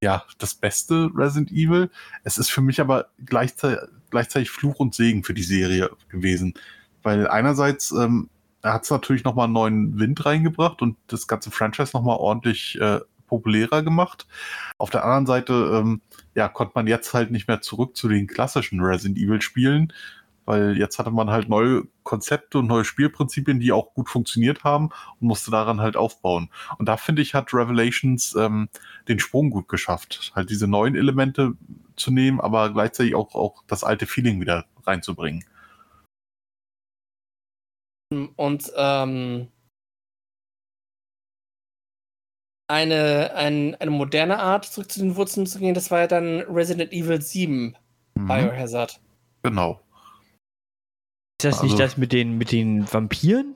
ja, 0.00 0.24
das 0.38 0.54
beste 0.54 1.10
Resident 1.14 1.52
Evil. 1.52 1.90
Es 2.24 2.38
ist 2.38 2.50
für 2.50 2.62
mich 2.62 2.80
aber 2.80 3.06
gleichzeitig, 3.24 3.80
gleichzeitig 4.10 4.50
Fluch 4.50 4.80
und 4.80 4.94
Segen 4.94 5.22
für 5.22 5.34
die 5.34 5.42
Serie 5.42 5.90
gewesen. 6.08 6.54
Weil 7.02 7.28
einerseits 7.28 7.92
ähm, 7.92 8.28
hat 8.62 8.84
es 8.84 8.90
natürlich 8.90 9.24
nochmal 9.24 9.44
einen 9.44 9.54
neuen 9.54 9.98
Wind 9.98 10.24
reingebracht 10.24 10.82
und 10.82 10.96
das 11.06 11.26
ganze 11.26 11.50
Franchise 11.50 11.92
nochmal 11.94 12.16
ordentlich 12.16 12.78
äh, 12.80 13.00
populärer 13.26 13.82
gemacht. 13.82 14.26
Auf 14.76 14.90
der 14.90 15.04
anderen 15.04 15.26
Seite, 15.26 15.52
ähm, 15.74 16.00
ja, 16.34 16.48
konnte 16.48 16.72
man 16.74 16.86
jetzt 16.86 17.14
halt 17.14 17.30
nicht 17.30 17.48
mehr 17.48 17.60
zurück 17.60 17.96
zu 17.96 18.08
den 18.08 18.26
klassischen 18.26 18.80
Resident 18.80 19.18
Evil 19.18 19.40
Spielen, 19.40 19.92
weil 20.50 20.76
jetzt 20.76 20.98
hatte 20.98 21.12
man 21.12 21.30
halt 21.30 21.48
neue 21.48 21.84
Konzepte 22.02 22.58
und 22.58 22.66
neue 22.66 22.84
Spielprinzipien, 22.84 23.60
die 23.60 23.70
auch 23.70 23.94
gut 23.94 24.08
funktioniert 24.08 24.64
haben 24.64 24.90
und 25.20 25.28
musste 25.28 25.52
daran 25.52 25.80
halt 25.80 25.96
aufbauen. 25.96 26.50
Und 26.76 26.88
da 26.88 26.96
finde 26.96 27.22
ich, 27.22 27.34
hat 27.34 27.54
Revelations 27.54 28.34
ähm, 28.34 28.68
den 29.06 29.20
Sprung 29.20 29.50
gut 29.50 29.68
geschafft, 29.68 30.32
halt 30.34 30.50
diese 30.50 30.66
neuen 30.66 30.96
Elemente 30.96 31.52
zu 31.94 32.10
nehmen, 32.10 32.40
aber 32.40 32.72
gleichzeitig 32.72 33.14
auch, 33.14 33.34
auch 33.36 33.62
das 33.68 33.84
alte 33.84 34.06
Feeling 34.06 34.40
wieder 34.40 34.66
reinzubringen. 34.84 35.44
Und 38.34 38.72
ähm, 38.76 39.46
eine, 42.68 43.34
ein, 43.36 43.76
eine 43.76 43.90
moderne 43.92 44.40
Art, 44.40 44.64
zurück 44.64 44.90
zu 44.90 44.98
den 44.98 45.14
Wurzeln 45.14 45.46
zu 45.46 45.60
gehen, 45.60 45.74
das 45.74 45.92
war 45.92 46.00
ja 46.00 46.06
dann 46.08 46.40
Resident 46.40 46.92
Evil 46.92 47.22
7 47.22 47.76
Mhm. 48.14 48.26
Biohazard. 48.26 49.00
Genau. 49.42 49.80
Ist 51.40 51.44
das 51.46 51.54
Also- 51.62 51.66
nicht 51.66 51.78
das 51.80 51.96
mit 51.96 52.12
den, 52.12 52.36
mit 52.36 52.52
den 52.52 52.90
Vampiren? 52.92 53.54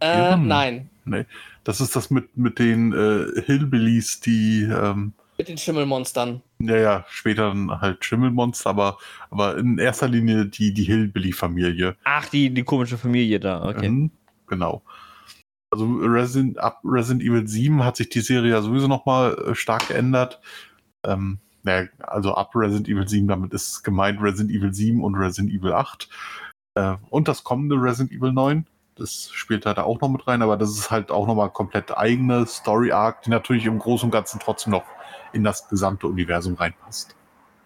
Äh, 0.00 0.32
Vampiren? 0.32 0.90
nein, 1.04 1.26
Das 1.62 1.80
ist 1.80 1.94
das 1.94 2.10
mit, 2.10 2.36
mit 2.36 2.58
den 2.58 2.92
äh, 2.92 3.40
Hillbillies, 3.42 4.20
die 4.20 4.62
ähm, 4.64 5.12
mit 5.38 5.48
den 5.48 5.58
Schimmelmonstern. 5.58 6.42
ja, 6.58 6.76
ja, 6.76 7.04
später 7.08 7.48
dann 7.50 7.80
halt 7.80 8.04
Schimmelmonster, 8.04 8.70
aber, 8.70 8.98
aber 9.30 9.58
in 9.58 9.78
erster 9.78 10.08
Linie 10.08 10.46
die, 10.46 10.72
die 10.74 10.82
Hillbilly-Familie. 10.84 11.94
Ach, 12.02 12.28
die, 12.30 12.50
die 12.50 12.64
komische 12.64 12.98
Familie 12.98 13.38
da, 13.38 13.64
okay. 13.64 13.88
Mhm, 13.88 14.10
genau. 14.48 14.82
Also 15.70 15.84
Resident, 15.86 16.58
ab 16.58 16.80
Resident 16.84 17.22
Evil 17.22 17.46
7 17.46 17.84
hat 17.84 17.96
sich 17.96 18.08
die 18.08 18.20
Serie 18.22 18.50
ja 18.52 18.62
sowieso 18.62 18.88
nochmal 18.88 19.34
äh, 19.50 19.54
stark 19.54 19.86
geändert. 19.88 20.40
Ähm, 21.04 21.38
naja, 21.62 21.88
also 21.98 22.34
ab 22.34 22.52
Resident 22.56 22.88
Evil 22.88 23.06
7, 23.06 23.28
damit 23.28 23.52
ist 23.52 23.82
gemeint 23.84 24.20
Resident 24.22 24.50
Evil 24.50 24.72
7 24.72 25.04
und 25.04 25.14
Resident 25.16 25.52
Evil 25.52 25.72
8. 25.74 26.08
Äh, 26.76 26.96
und 27.10 27.26
das 27.26 27.42
kommende 27.42 27.74
Resident 27.76 28.12
Evil 28.12 28.32
9. 28.32 28.66
Das 28.96 29.30
spielt 29.32 29.66
da 29.66 29.74
da 29.74 29.82
auch 29.82 30.00
noch 30.00 30.08
mit 30.08 30.26
rein, 30.26 30.40
aber 30.40 30.56
das 30.56 30.70
ist 30.70 30.90
halt 30.90 31.10
auch 31.10 31.26
nochmal 31.26 31.50
komplett 31.50 31.96
eigene 31.96 32.46
Story-Arc, 32.46 33.22
die 33.22 33.30
natürlich 33.30 33.66
im 33.66 33.78
Großen 33.78 34.06
und 34.06 34.10
Ganzen 34.10 34.40
trotzdem 34.40 34.70
noch 34.70 34.84
in 35.32 35.44
das 35.44 35.68
gesamte 35.68 36.06
Universum 36.06 36.54
reinpasst. 36.54 37.14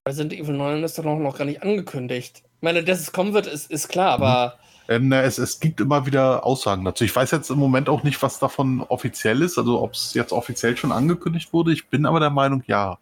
Resident 0.08 0.32
Evil 0.32 0.56
9 0.56 0.82
ist 0.82 0.98
doch 0.98 1.04
noch, 1.04 1.18
noch 1.18 1.36
gar 1.36 1.44
nicht 1.44 1.62
angekündigt. 1.62 2.42
Ich 2.56 2.62
meine, 2.62 2.82
dass 2.82 3.00
es 3.00 3.12
kommen 3.12 3.32
wird, 3.32 3.46
ist, 3.46 3.70
ist 3.70 3.88
klar, 3.88 4.12
aber 4.12 4.58
Ähm, 4.88 5.06
na, 5.08 5.22
es, 5.22 5.38
es 5.38 5.60
gibt 5.60 5.80
immer 5.80 6.04
wieder 6.04 6.44
Aussagen 6.44 6.84
dazu. 6.84 7.04
Ich 7.04 7.14
weiß 7.14 7.30
jetzt 7.30 7.50
im 7.50 7.58
Moment 7.58 7.88
auch 7.88 8.02
nicht, 8.02 8.20
was 8.22 8.40
davon 8.40 8.80
offiziell 8.80 9.40
ist, 9.42 9.56
also 9.56 9.80
ob 9.80 9.92
es 9.92 10.14
jetzt 10.14 10.32
offiziell 10.32 10.76
schon 10.76 10.90
angekündigt 10.90 11.52
wurde. 11.52 11.72
Ich 11.72 11.88
bin 11.88 12.06
aber 12.06 12.18
der 12.18 12.30
Meinung, 12.30 12.64
ja. 12.66 12.98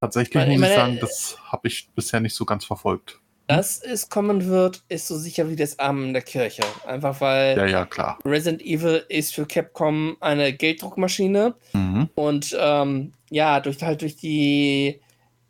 Tatsächlich 0.00 0.36
Weil, 0.36 0.52
ich 0.52 0.58
muss 0.58 0.68
ich 0.68 0.76
meine, 0.76 0.92
sagen, 0.92 0.98
das 1.00 1.36
habe 1.52 1.68
ich 1.68 1.90
bisher 1.94 2.20
nicht 2.20 2.34
so 2.34 2.46
ganz 2.46 2.64
verfolgt. 2.64 3.20
Dass 3.48 3.82
es 3.82 4.08
kommen 4.10 4.44
wird, 4.46 4.84
ist 4.88 5.08
so 5.08 5.16
sicher 5.16 5.48
wie 5.48 5.56
das 5.56 5.78
Amen 5.78 6.08
in 6.08 6.12
der 6.12 6.22
Kirche. 6.22 6.62
Einfach 6.86 7.20
weil 7.20 7.56
Ja, 7.56 7.66
ja, 7.66 7.84
klar. 7.86 8.18
Resident 8.24 8.62
Evil 8.62 9.04
ist 9.08 9.34
für 9.34 9.46
Capcom 9.46 10.16
eine 10.20 10.52
Gelddruckmaschine 10.52 11.54
Mhm. 11.72 12.10
und 12.14 12.54
ähm, 12.58 13.12
ja, 13.30 13.58
durch 13.60 13.82
halt 13.82 14.02
durch 14.02 14.16
die 14.16 15.00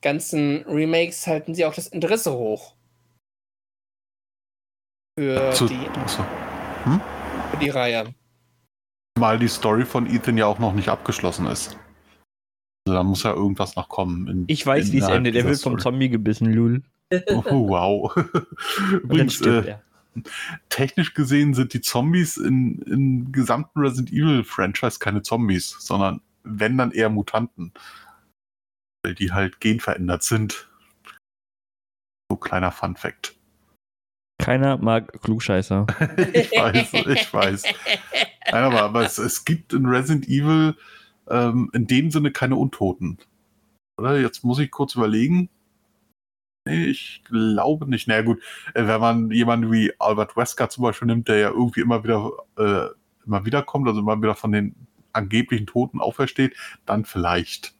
ganzen 0.01 0.63
Remakes 0.69 1.27
halten 1.27 1.55
sie 1.55 1.65
auch 1.65 1.75
das 1.75 1.89
Interesse 1.89 2.33
hoch. 2.33 2.75
Für, 5.19 5.51
Zu, 5.53 5.67
die, 5.67 5.89
also, 6.01 6.25
für 7.51 7.57
die 7.61 7.71
Reihe. 7.71 8.15
mal 9.19 9.37
die 9.39 9.49
Story 9.49 9.85
von 9.85 10.07
Ethan 10.07 10.39
ja 10.39 10.47
auch 10.47 10.61
noch 10.61 10.73
nicht 10.73 10.89
abgeschlossen 10.89 11.47
ist. 11.47 11.77
Also 12.87 12.95
da 12.97 13.03
muss 13.03 13.25
ja 13.25 13.33
irgendwas 13.35 13.75
noch 13.75 13.89
kommen. 13.89 14.29
in- 14.29 14.45
Ich 14.47 14.65
weiß, 14.65 14.93
wie 14.93 14.99
es 14.99 15.09
endet. 15.09 15.35
Er 15.35 15.45
wird 15.45 15.61
vom. 15.61 15.79
Zombie 15.81 16.09
gebissen, 16.09 16.53
Lul. 16.53 16.83
Oh, 17.35 17.69
wow. 17.69 18.17
Übrigens, 18.93 19.35
stirbt 19.35 19.67
äh, 19.67 19.71
er. 19.71 19.83
technisch 20.69 21.15
gesehen 21.15 21.55
sind 21.55 21.73
die 21.73 21.81
Zombies 21.81 22.37
in, 22.37 22.83
im 22.83 23.33
gesamten 23.33 23.81
Resident 23.81 24.13
Evil 24.13 24.45
Franchise 24.45 24.99
keine 24.99 25.23
Zombies, 25.23 25.77
sondern 25.79 26.21
wenn 26.43 26.77
dann 26.77 26.93
eher 26.93 27.09
Mutanten. 27.09 27.73
Weil 29.05 29.15
die 29.15 29.33
halt 29.33 29.61
genverändert 29.61 30.23
sind. 30.23 30.69
So 32.31 32.37
kleiner 32.37 32.73
Fun 32.73 32.97
Fact. 32.97 33.37
Keiner 34.41 34.77
mag 34.77 35.21
Klugscheißer. 35.23 35.87
ich 36.33 36.53
weiß, 36.53 36.95
ich 36.95 37.35
weiß. 37.35 37.63
Nein, 38.53 38.65
aber, 38.65 38.83
aber 38.83 39.05
es, 39.05 39.19
es 39.19 39.45
gibt 39.45 39.73
in 39.73 39.87
Resident 39.87 40.29
Evil 40.29 40.77
ähm, 41.29 41.71
in 41.73 41.87
dem 41.87 42.11
Sinne 42.11 42.31
keine 42.31 42.57
Untoten. 42.57 43.19
Oder? 43.99 44.21
Jetzt 44.21 44.45
muss 44.45 44.59
ich 44.59 44.71
kurz 44.71 44.95
überlegen. 44.95 45.49
Nee, 46.69 46.85
ich 46.85 47.23
glaube 47.25 47.89
nicht. 47.89 48.09
Na 48.09 48.15
naja, 48.15 48.25
gut, 48.25 48.43
äh, 48.75 48.87
wenn 48.87 49.01
man 49.01 49.31
jemanden 49.31 49.73
wie 49.73 49.93
Albert 49.99 50.37
Wesker 50.37 50.69
zum 50.69 50.83
Beispiel 50.83 51.07
nimmt, 51.07 51.29
der 51.29 51.39
ja 51.39 51.49
irgendwie 51.49 51.81
immer 51.81 52.05
wieder, 52.05 52.31
äh, 52.59 52.89
immer 53.27 53.45
wieder 53.47 53.63
kommt, 53.63 53.89
also 53.89 54.01
immer 54.01 54.21
wieder 54.21 54.35
von 54.35 54.53
den 54.53 54.75
angeblichen 55.13 55.67
Toten 55.67 56.01
aufersteht, 56.01 56.55
dann 56.85 57.05
vielleicht. 57.07 57.75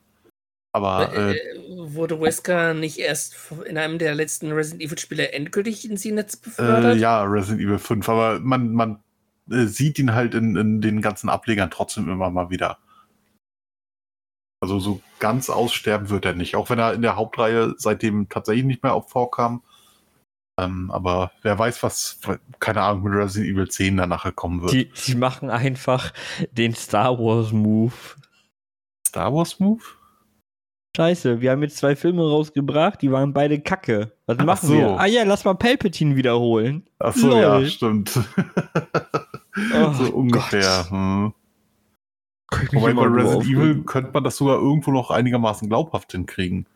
Aber 0.73 1.13
äh, 1.15 1.33
Äh, 1.33 1.95
wurde 1.95 2.21
Wesker 2.21 2.73
nicht 2.73 2.99
erst 2.99 3.37
in 3.67 3.77
einem 3.77 3.99
der 3.99 4.15
letzten 4.15 4.53
Resident 4.53 4.83
Evil 4.83 4.99
Spiele 4.99 5.33
endgültig 5.33 5.89
ins 5.89 6.05
Netz 6.05 6.37
befördert? 6.37 6.97
Äh, 6.97 6.99
ja, 6.99 7.23
Resident 7.25 7.61
Evil 7.61 7.79
5, 7.79 8.09
aber 8.09 8.41
man, 8.41 8.73
man 8.73 9.01
äh, 9.51 9.65
sieht 9.65 9.99
ihn 9.99 10.15
halt 10.15 10.35
in, 10.35 10.57
in 10.57 10.81
den 10.81 11.03
ganzen 11.03 11.29
Ablegern 11.29 11.71
trotzdem 11.71 12.09
immer 12.09 12.31
mal 12.31 12.49
wieder. 12.49 12.79
Also 14.61 14.81
so 14.81 15.01
ganz 15.21 15.51
aussterben 15.51 16.11
wird 16.11 16.25
er 16.25 16.35
nicht, 16.35 16.57
auch 16.57 16.69
wenn 16.71 16.79
er 16.79 16.93
in 16.93 17.03
der 17.03 17.17
Hauptreihe 17.17 17.75
seitdem 17.77 18.29
tatsächlich 18.29 18.65
nicht 18.65 18.83
mehr 18.83 18.95
auf 18.95 19.09
vorkam. 19.09 19.63
Ähm, 20.59 20.91
aber 20.91 21.31
wer 21.43 21.57
weiß, 21.57 21.85
was, 21.85 22.19
keine 22.59 22.83
Ahnung, 22.83 23.05
mit 23.05 23.15
Resident 23.15 23.53
Evil 23.53 23.69
10 23.69 23.97
dann 23.97 24.09
nachher 24.09 24.33
kommen 24.33 24.61
wird. 24.63 24.73
Die, 24.73 24.91
die 25.07 25.15
machen 25.15 25.51
einfach 25.51 26.13
den 26.51 26.75
Star 26.75 27.17
Wars 27.19 27.53
Move. 27.53 27.93
Star 29.07 29.33
Wars 29.33 29.61
Move? 29.61 29.83
Scheiße, 30.97 31.41
wir 31.41 31.53
haben 31.53 31.63
jetzt 31.63 31.77
zwei 31.77 31.95
Filme 31.95 32.29
rausgebracht, 32.29 33.01
die 33.01 33.13
waren 33.13 33.33
beide 33.33 33.61
kacke. 33.61 34.11
Was 34.27 34.39
Ach 34.41 34.45
machen 34.45 34.67
so. 34.67 34.75
wir? 34.75 34.99
Ah 34.99 35.07
ja, 35.07 35.23
lass 35.23 35.45
mal 35.45 35.55
Palpatine 35.55 36.17
wiederholen. 36.17 36.91
Ach 36.99 37.15
so, 37.15 37.29
Lol. 37.29 37.41
ja, 37.41 37.65
stimmt. 37.67 38.19
Oh 39.75 39.93
so 39.93 40.13
ungefähr. 40.15 40.89
Hm. 40.89 41.35
Wobei 42.51 42.95
bei 42.95 43.03
Resident 43.03 43.45
Evil 43.45 43.83
könnte 43.85 44.11
man 44.13 44.25
das 44.25 44.37
sogar 44.37 44.57
irgendwo 44.57 44.91
noch 44.91 45.11
einigermaßen 45.11 45.69
glaubhaft 45.69 46.13
hinkriegen. 46.13 46.67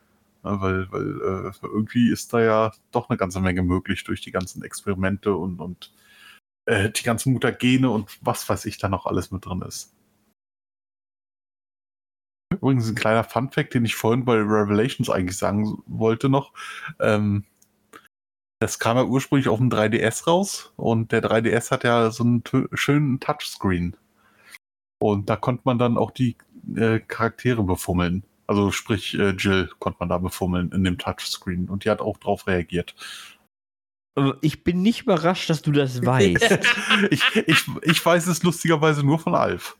Ja, 0.45 0.61
weil 0.61 0.91
weil 0.91 1.50
äh, 1.52 1.52
irgendwie 1.62 2.11
ist 2.11 2.33
da 2.33 2.41
ja 2.41 2.73
doch 2.91 3.09
eine 3.09 3.17
ganze 3.17 3.41
Menge 3.41 3.62
möglich 3.62 4.05
durch 4.05 4.21
die 4.21 4.33
ganzen 4.33 4.62
Experimente 4.62 5.35
und, 5.35 5.61
und 5.61 5.93
äh, 6.67 6.91
die 6.91 7.05
ganzen 7.05 7.33
Mutagene 7.33 7.91
und 7.91 8.19
was 8.21 8.49
weiß 8.49 8.67
ich 8.67 8.79
da 8.79 8.88
noch 8.88 9.07
alles 9.07 9.31
mit 9.31 9.47
drin 9.47 9.62
ist. 9.62 9.95
Übrigens 12.52 12.88
ein 12.88 12.95
kleiner 12.95 13.25
Funfact, 13.25 13.73
den 13.73 13.85
ich 13.85 13.95
vorhin 13.95 14.25
bei 14.25 14.35
Revelations 14.35 15.09
eigentlich 15.09 15.38
sagen 15.38 15.83
wollte 15.87 16.29
noch. 16.29 16.52
Ähm, 17.00 17.45
das 18.61 18.79
kam 18.79 18.97
ja 18.97 19.05
ursprünglich 19.05 19.49
auf 19.49 19.59
dem 19.59 19.71
3DS 19.71 20.26
raus 20.26 20.73
und 20.76 21.12
der 21.12 21.23
3DS 21.23 21.71
hat 21.71 21.83
ja 21.83 22.11
so 22.11 22.23
einen 22.25 22.45
schönen 22.75 23.19
Touchscreen. 23.19 23.97
Und 25.03 25.29
da 25.29 25.35
konnte 25.35 25.63
man 25.65 25.81
dann 25.81 25.99
auch 25.99 26.13
die 26.13 26.37
äh, 26.77 27.01
Charaktere 27.01 27.65
befummeln. 27.65 28.23
Also 28.47 28.71
sprich, 28.71 29.19
äh, 29.19 29.31
Jill 29.31 29.69
konnte 29.81 29.97
man 29.99 30.09
da 30.09 30.19
befummeln 30.19 30.71
in 30.71 30.85
dem 30.85 30.97
Touchscreen 30.97 31.69
und 31.69 31.85
die 31.85 31.91
hat 31.91 32.01
auch 32.01 32.19
drauf 32.19 32.47
reagiert. 32.47 32.95
Aber 34.15 34.37
Ich 34.43 34.63
bin 34.63 34.81
nicht 34.81 35.03
überrascht, 35.03 35.51
dass 35.51 35.61
du 35.61 35.73
das 35.73 36.07
weißt. 36.07 36.59
ich, 37.11 37.23
ich, 37.35 37.65
ich 37.83 38.07
weiß 38.07 38.29
es 38.29 38.45
lustigerweise 38.45 39.05
nur 39.05 39.19
von 39.19 39.35
Alf. 39.35 39.77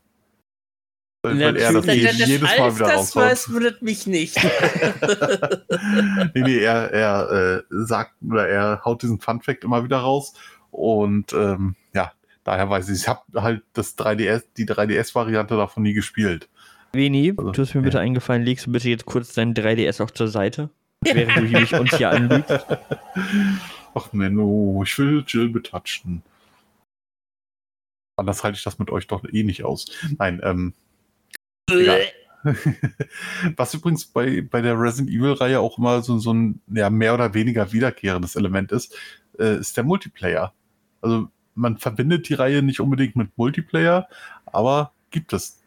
Weil, 1.21 1.39
weil 1.39 1.55
er 1.55 1.71
das 1.71 1.85
dass 1.85 1.95
jedes 1.95 2.41
Mal 2.41 2.59
Alf 2.59 2.75
wieder 2.75 2.87
das 2.87 3.15
weiß, 3.15 3.53
wundert 3.53 3.81
mich 3.81 4.05
nicht. 4.05 4.35
nee, 6.33 6.41
nee, 6.41 6.57
er, 6.57 6.91
er 6.91 7.31
äh, 7.31 7.63
sagt 7.69 8.15
oder 8.29 8.49
er 8.49 8.81
haut 8.83 9.03
diesen 9.03 9.21
Funfact 9.21 9.63
immer 9.63 9.85
wieder 9.85 9.99
raus. 9.99 10.33
Und 10.69 11.31
ähm, 11.31 11.77
ja, 11.93 12.11
daher 12.43 12.69
weiß 12.69 12.89
ich, 12.89 13.01
ich 13.01 13.07
habe 13.07 13.21
halt 13.41 13.63
das 13.73 13.97
3DS, 13.97 14.43
die 14.57 14.65
3DS-Variante 14.65 15.55
davon 15.55 15.83
nie 15.83 15.93
gespielt. 15.93 16.49
Veni, 16.93 17.33
Also, 17.35 17.51
du 17.51 17.61
hast 17.61 17.73
mir 17.73 17.81
bitte 17.81 17.97
ja. 17.97 18.03
eingefallen, 18.03 18.43
legst 18.43 18.67
du 18.67 18.71
bitte 18.71 18.89
jetzt 18.89 19.05
kurz 19.05 19.33
dein 19.33 19.53
3DS 19.53 20.03
auch 20.03 20.11
zur 20.11 20.27
Seite, 20.27 20.69
während 21.01 21.37
du 21.37 21.45
hier 21.45 21.61
mich 21.61 21.73
uns 21.73 21.95
hier 21.95 22.11
anlügst. 22.11 22.51
Ach 23.95 24.13
Menno, 24.13 24.81
ich 24.83 24.97
will 24.97 25.23
Jill 25.27 25.49
betatschen. 25.49 26.23
Anders 28.15 28.43
halte 28.43 28.57
ich 28.57 28.63
das 28.63 28.77
mit 28.79 28.91
euch 28.91 29.07
doch 29.07 29.23
eh 29.31 29.43
nicht 29.43 29.63
aus. 29.63 29.87
Nein, 30.17 30.39
ähm. 30.43 30.73
Was 33.55 33.73
übrigens 33.73 34.05
bei, 34.05 34.41
bei 34.41 34.61
der 34.61 34.79
Resident 34.79 35.09
Evil-Reihe 35.09 35.59
auch 35.59 35.77
immer 35.77 36.01
so, 36.01 36.17
so 36.19 36.33
ein 36.33 36.61
ja, 36.67 36.89
mehr 36.89 37.13
oder 37.13 37.33
weniger 37.33 37.71
wiederkehrendes 37.71 38.35
Element 38.35 38.71
ist, 38.71 38.95
äh, 39.39 39.57
ist 39.57 39.77
der 39.77 39.83
Multiplayer. 39.83 40.53
Also 41.01 41.29
man 41.55 41.77
verbindet 41.77 42.29
die 42.29 42.33
Reihe 42.33 42.61
nicht 42.61 42.79
unbedingt 42.79 43.15
mit 43.15 43.37
Multiplayer, 43.37 44.07
aber 44.45 44.91
gibt 45.11 45.33
es. 45.33 45.59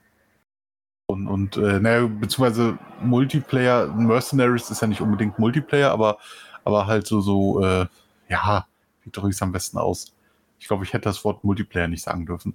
Und, 1.09 1.29
und 1.29 1.57
äh, 1.57 1.79
naja, 1.81 2.07
beziehungsweise 2.07 2.79
Multiplayer, 3.01 3.87
Mercenaries 3.95 4.71
ist 4.71 4.83
ja 4.83 4.89
nicht 4.89 5.01
unbedingt 5.01 5.39
Multiplayer, 5.39 5.91
aber, 5.93 6.19
aber 6.65 6.87
halt 6.87 7.07
so, 7.07 7.21
so, 7.21 7.63
äh, 7.65 7.87
ja, 8.29 8.67
wie 9.05 9.11
drücke 9.11 9.29
ich 9.29 9.37
es 9.37 9.43
am 9.43 9.53
besten 9.53 9.79
aus? 9.79 10.13
Ich 10.59 10.67
glaube, 10.67 10.85
ich 10.85 10.93
hätte 10.93 11.05
das 11.05 11.25
Wort 11.25 11.45
Multiplayer 11.45 11.87
nicht 11.87 12.03
sagen 12.03 12.27
dürfen. 12.27 12.55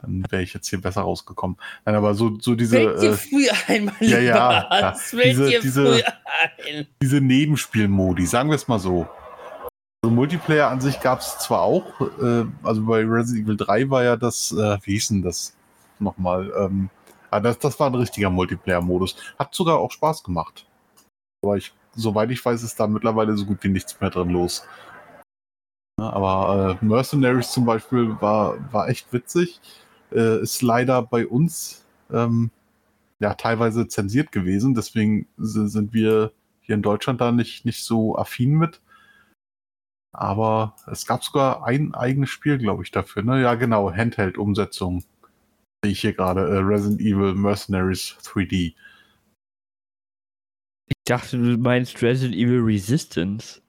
Dann 0.00 0.24
wäre 0.30 0.42
ich 0.42 0.52
jetzt 0.52 0.68
hier 0.68 0.80
besser 0.80 1.02
rausgekommen. 1.02 1.56
Nein, 1.84 1.94
aber 1.94 2.14
so, 2.16 2.36
so 2.40 2.56
diese. 2.56 2.76
Fällt 2.76 3.02
dir 3.02 3.10
Äh, 3.10 3.16
früher 3.16 3.52
einmal 3.68 3.94
ja, 4.00 4.18
ja, 4.18 4.52
ja. 4.52 4.66
was? 4.68 5.02
Fällt 5.10 5.26
Diese- 5.38 5.60
diese- 5.60 6.04
ein? 6.74 6.86
diese 7.00 7.20
Nebenspielmodi, 7.20 8.26
sagen 8.26 8.48
wir 8.48 8.56
es 8.56 8.66
mal 8.66 8.80
so. 8.80 9.06
Also 10.04 10.14
Multiplayer 10.14 10.68
an 10.68 10.80
sich 10.80 11.00
gab 11.00 11.20
es 11.20 11.38
zwar 11.38 11.62
auch, 11.62 12.00
äh, 12.20 12.44
also 12.62 12.84
bei 12.84 13.04
Resident 13.04 13.44
Evil 13.46 13.56
3 13.56 13.88
war 13.88 14.02
ja 14.02 14.16
das, 14.16 14.50
äh, 14.52 14.78
wie 14.82 14.92
hieß 14.94 15.08
denn 15.08 15.22
das 15.22 15.56
nochmal? 16.00 16.52
Ähm, 16.58 16.90
ah, 17.30 17.38
das, 17.40 17.58
das 17.60 17.78
war 17.78 17.88
ein 17.88 17.94
richtiger 17.94 18.28
Multiplayer-Modus. 18.30 19.14
Hat 19.38 19.54
sogar 19.54 19.78
auch 19.78 19.92
Spaß 19.92 20.24
gemacht. 20.24 20.66
Aber 21.44 21.56
ich, 21.56 21.72
soweit 21.94 22.30
ich 22.30 22.44
weiß, 22.44 22.62
ist 22.62 22.80
da 22.80 22.86
mittlerweile 22.88 23.36
so 23.36 23.46
gut 23.46 23.58
wie 23.62 23.68
nichts 23.68 24.00
mehr 24.00 24.10
drin 24.10 24.30
los. 24.30 24.64
Ja, 26.00 26.10
aber 26.10 26.78
äh, 26.82 26.84
Mercenaries 26.84 27.50
zum 27.52 27.64
Beispiel 27.64 28.20
war, 28.20 28.56
war 28.72 28.88
echt 28.88 29.12
witzig. 29.12 29.60
Äh, 30.12 30.42
ist 30.42 30.62
leider 30.62 31.02
bei 31.02 31.26
uns 31.26 31.84
ähm, 32.10 32.50
ja 33.20 33.34
teilweise 33.34 33.88
zensiert 33.88 34.32
gewesen, 34.32 34.74
deswegen 34.74 35.28
si- 35.38 35.68
sind 35.68 35.92
wir 35.94 36.32
hier 36.62 36.74
in 36.76 36.82
Deutschland 36.82 37.20
da 37.20 37.32
nicht, 37.32 37.64
nicht 37.64 37.84
so 37.84 38.16
affin 38.16 38.54
mit. 38.54 38.80
Aber 40.12 40.76
es 40.90 41.06
gab 41.06 41.24
sogar 41.24 41.64
ein 41.64 41.94
eigenes 41.94 42.30
Spiel, 42.30 42.58
glaube 42.58 42.82
ich, 42.82 42.90
dafür. 42.90 43.22
Ne? 43.22 43.42
Ja, 43.42 43.54
genau, 43.54 43.90
Handheld-Umsetzung. 43.90 45.04
Sehe 45.82 45.92
ich 45.92 46.00
hier 46.00 46.12
gerade, 46.12 46.42
äh, 46.42 46.58
Resident 46.58 47.00
Evil 47.00 47.34
Mercenaries 47.34 48.16
3D. 48.22 48.74
Ich 50.88 51.04
dachte, 51.04 51.38
du 51.38 51.58
meinst 51.58 52.02
Resident 52.02 52.36
Evil 52.36 52.60
Resistance. 52.60 53.62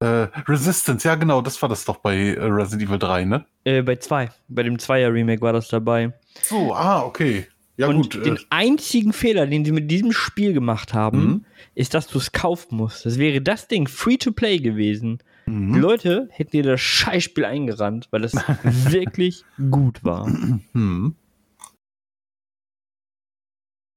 Äh, 0.00 0.28
Resistance, 0.46 1.06
ja 1.06 1.16
genau, 1.16 1.42
das 1.42 1.60
war 1.60 1.68
das 1.68 1.84
doch 1.84 1.96
bei 1.96 2.16
äh, 2.16 2.44
Resident 2.44 2.88
Evil 2.88 2.98
3, 2.98 3.24
ne? 3.24 3.44
Äh, 3.64 3.82
bei 3.82 3.96
2. 3.96 4.30
Bei 4.48 4.62
dem 4.62 4.76
2er 4.76 5.12
Remake 5.12 5.42
war 5.42 5.52
das 5.52 5.68
dabei. 5.68 6.12
So, 6.42 6.74
ah, 6.74 7.02
okay. 7.02 7.48
Ja, 7.78 7.86
Und 7.86 8.12
gut. 8.12 8.26
den 8.26 8.36
Äh, 8.36 8.40
einzigen 8.50 9.12
Fehler, 9.12 9.46
den 9.46 9.64
sie 9.64 9.70
mit 9.72 9.88
diesem 9.90 10.12
Spiel 10.12 10.52
gemacht 10.52 10.94
haben, 10.94 11.20
mhm, 11.26 11.44
ist, 11.76 11.94
dass 11.94 12.08
du 12.08 12.18
es 12.18 12.32
kaufen 12.32 12.76
musst. 12.76 13.06
Das 13.06 13.18
wäre 13.18 13.40
das 13.40 13.68
Ding 13.68 13.86
free 13.86 14.16
to 14.16 14.32
play 14.32 14.58
gewesen. 14.58 15.18
Die 15.46 15.52
mhm. 15.52 15.76
Leute 15.76 16.28
hätten 16.32 16.50
dir 16.50 16.64
das 16.64 16.80
Scheißspiel 16.80 17.44
eingerannt, 17.44 18.08
weil 18.10 18.22
das 18.22 18.32
wirklich 18.92 19.44
gut 19.70 20.02
war. 20.04 20.26
Hm. 20.26 21.14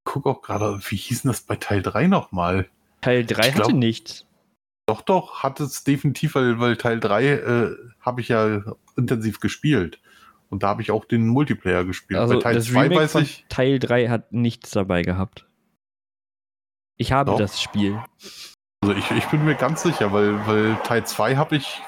Guck 0.05 0.27
auch 0.27 0.41
gerade, 0.41 0.79
wie 0.89 0.95
hieß 0.95 1.23
denn 1.23 1.31
das 1.31 1.41
bei 1.41 1.55
Teil 1.55 1.81
3 1.81 2.07
nochmal? 2.07 2.69
Teil 3.01 3.25
3 3.25 3.47
Ich 3.47 3.55
glaub- 3.55 3.67
hatte 3.67 3.77
nichts. 3.77 4.25
Doch, 4.87 5.01
doch, 5.01 5.43
hat 5.43 5.59
es 5.59 5.83
definitiv, 5.83 6.35
weil, 6.35 6.59
weil 6.59 6.75
Teil 6.77 6.99
3 6.99 7.25
äh, 7.27 7.75
habe 7.99 8.21
ich 8.21 8.27
ja 8.29 8.63
intensiv 8.97 9.39
gespielt. 9.39 9.99
Und 10.51 10.63
da 10.63 10.67
habe 10.67 10.81
ich 10.81 10.91
auch 10.91 11.05
den 11.05 11.27
Multiplayer 11.27 11.85
gespielt. 11.85 12.19
Also 12.19 12.35
bei 12.35 12.41
Teil 12.41 12.55
das 12.55 12.65
2 12.65 12.81
Remake 12.81 13.01
weiß 13.01 13.15
ich. 13.15 13.45
Teil 13.47 13.79
3 13.79 14.09
hat 14.09 14.33
nichts 14.33 14.71
dabei 14.71 15.01
gehabt. 15.01 15.47
Ich 16.97 17.13
habe 17.13 17.31
Doch. 17.31 17.39
das 17.39 17.61
Spiel. 17.61 17.99
Also 18.83 18.93
ich, 18.95 19.09
ich 19.11 19.25
bin 19.27 19.45
mir 19.45 19.55
ganz 19.55 19.81
sicher, 19.81 20.11
weil, 20.11 20.45
weil 20.45 20.75
Teil 20.83 21.05
2 21.05 21.37
habe 21.37 21.55
ich 21.55 21.81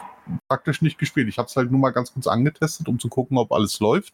praktisch 0.47 0.81
nicht 0.81 0.97
gespielt. 0.97 1.27
Ich 1.27 1.37
habe 1.37 1.47
es 1.47 1.55
halt 1.57 1.71
nur 1.71 1.79
mal 1.79 1.91
ganz 1.91 2.13
kurz 2.13 2.25
angetestet, 2.25 2.87
um 2.87 2.99
zu 2.99 3.09
gucken, 3.09 3.37
ob 3.37 3.51
alles 3.51 3.81
läuft. 3.81 4.13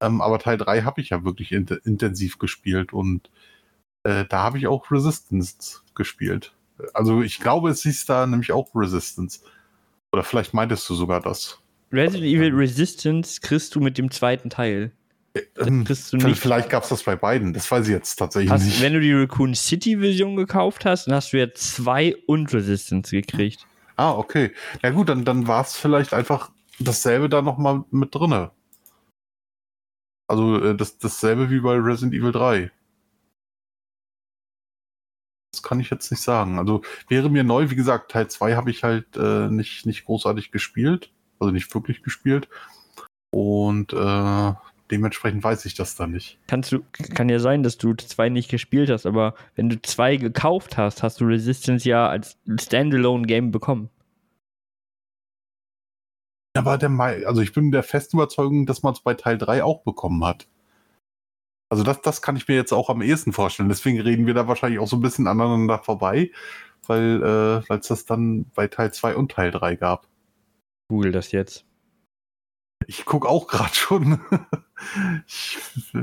Ähm, 0.00 0.20
aber 0.20 0.38
Teil 0.38 0.56
3 0.56 0.82
habe 0.82 1.00
ich 1.00 1.10
ja 1.10 1.24
wirklich 1.24 1.50
int 1.50 1.72
intensiv 1.72 2.38
gespielt 2.38 2.92
und 2.92 3.28
äh, 4.04 4.24
da 4.28 4.44
habe 4.44 4.58
ich 4.58 4.68
auch 4.68 4.90
Resistance 4.90 5.80
gespielt. 5.94 6.54
Also 6.94 7.22
ich 7.22 7.40
glaube, 7.40 7.70
es 7.70 7.82
hieß 7.82 8.06
da 8.06 8.26
nämlich 8.26 8.52
auch 8.52 8.70
Resistance. 8.74 9.40
Oder 10.12 10.22
vielleicht 10.22 10.54
meintest 10.54 10.88
du 10.88 10.94
sogar 10.94 11.20
das. 11.20 11.61
Resident 11.92 12.24
Evil 12.24 12.54
Resistance 12.54 13.40
kriegst 13.40 13.74
du 13.74 13.80
mit 13.80 13.98
dem 13.98 14.10
zweiten 14.10 14.50
Teil. 14.50 14.92
Ähm, 15.58 15.84
kriegst 15.84 16.12
du 16.12 16.16
nicht. 16.18 16.38
vielleicht 16.38 16.68
gab 16.70 16.82
es 16.82 16.90
das 16.90 17.02
bei 17.02 17.16
beiden. 17.16 17.52
Das 17.52 17.70
weiß 17.70 17.86
ich 17.86 17.92
jetzt 17.92 18.16
tatsächlich 18.16 18.50
Hast, 18.50 18.64
nicht. 18.64 18.82
wenn 18.82 18.92
du 18.94 19.00
die 19.00 19.12
Raccoon 19.12 19.54
City 19.54 19.98
Version 19.98 20.36
gekauft 20.36 20.84
hast, 20.84 21.06
dann 21.06 21.14
hast 21.14 21.32
du 21.32 21.38
ja 21.38 21.52
zwei 21.54 22.16
und 22.26 22.52
Resistance 22.52 23.10
gekriegt. 23.14 23.66
Ah, 23.96 24.12
okay. 24.12 24.52
Ja 24.82 24.90
gut, 24.90 25.08
dann, 25.08 25.24
dann 25.24 25.46
war 25.46 25.62
es 25.62 25.76
vielleicht 25.76 26.12
einfach 26.12 26.50
dasselbe 26.78 27.28
da 27.28 27.42
nochmal 27.42 27.84
mit 27.90 28.14
drinne. 28.14 28.50
Also 30.28 30.62
äh, 30.62 30.76
das, 30.76 30.98
dasselbe 30.98 31.50
wie 31.50 31.60
bei 31.60 31.74
Resident 31.76 32.14
Evil 32.14 32.32
3. 32.32 32.70
Das 35.52 35.62
kann 35.62 35.80
ich 35.80 35.90
jetzt 35.90 36.10
nicht 36.10 36.22
sagen. 36.22 36.58
Also 36.58 36.82
wäre 37.08 37.28
mir 37.28 37.44
neu, 37.44 37.70
wie 37.70 37.76
gesagt, 37.76 38.10
Teil 38.10 38.28
2 38.28 38.54
habe 38.54 38.70
ich 38.70 38.82
halt 38.84 39.16
äh, 39.16 39.48
nicht, 39.48 39.84
nicht 39.84 40.06
großartig 40.06 40.50
gespielt. 40.50 41.12
Also 41.42 41.52
nicht 41.52 41.74
wirklich 41.74 42.02
gespielt. 42.04 42.48
Und 43.34 43.92
äh, 43.92 44.52
dementsprechend 44.92 45.42
weiß 45.42 45.64
ich 45.64 45.74
das 45.74 45.96
dann 45.96 46.12
nicht. 46.12 46.38
Kannst 46.46 46.70
du, 46.70 46.84
kann 46.92 47.28
ja 47.28 47.40
sein, 47.40 47.64
dass 47.64 47.78
du 47.78 47.94
zwei 47.94 48.28
nicht 48.28 48.48
gespielt 48.48 48.90
hast, 48.90 49.06
aber 49.06 49.34
wenn 49.56 49.68
du 49.68 49.82
zwei 49.82 50.16
gekauft 50.16 50.76
hast, 50.76 51.02
hast 51.02 51.20
du 51.20 51.24
Resistance 51.24 51.88
ja 51.88 52.06
als 52.08 52.38
Standalone-Game 52.60 53.50
bekommen. 53.50 53.90
Aber 56.54 56.78
der 56.78 56.90
Mai, 56.90 57.26
also 57.26 57.40
ich 57.40 57.52
bin 57.52 57.72
der 57.72 57.82
festen 57.82 58.18
Überzeugung, 58.18 58.66
dass 58.66 58.84
man 58.84 58.92
es 58.92 59.00
bei 59.00 59.14
Teil 59.14 59.38
3 59.38 59.64
auch 59.64 59.82
bekommen 59.82 60.24
hat. 60.24 60.46
Also 61.70 61.82
das, 61.82 62.02
das 62.02 62.22
kann 62.22 62.36
ich 62.36 62.46
mir 62.46 62.54
jetzt 62.54 62.72
auch 62.72 62.88
am 62.88 63.02
ehesten 63.02 63.32
vorstellen. 63.32 63.70
Deswegen 63.70 63.98
reden 63.98 64.26
wir 64.26 64.34
da 64.34 64.46
wahrscheinlich 64.46 64.78
auch 64.78 64.86
so 64.86 64.96
ein 64.96 65.00
bisschen 65.00 65.26
aneinander 65.26 65.78
vorbei, 65.78 66.30
weil 66.86 67.22
äh, 67.22 67.68
weil 67.68 67.78
es 67.78 67.88
das 67.88 68.04
dann 68.04 68.44
bei 68.54 68.68
Teil 68.68 68.92
2 68.92 69.16
und 69.16 69.32
Teil 69.32 69.50
3 69.50 69.76
gab. 69.76 70.06
Google 70.92 71.10
das 71.10 71.32
jetzt. 71.32 71.64
Ich 72.86 73.06
gucke 73.06 73.26
auch 73.26 73.46
gerade 73.46 73.74
schon. 73.74 74.20
ich 75.26 75.56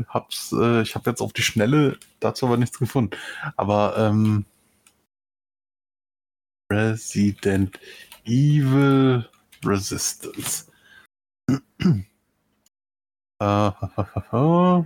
hab's, 0.08 0.52
äh, 0.52 0.82
ich 0.82 0.95
habe 0.95 1.12
jetzt 1.12 1.21
auf 1.21 1.32
die 1.32 1.43
Schnelle 1.43 1.99
dazu 2.19 2.47
aber 2.47 2.58
nichts 2.58 2.80
gefunden. 2.80 3.15
Aber 3.56 3.95
ähm, 3.99 4.45
Resident 6.73 7.80
Evil 8.25 9.30
Resistance. 9.63 10.71
äh, 11.52 12.02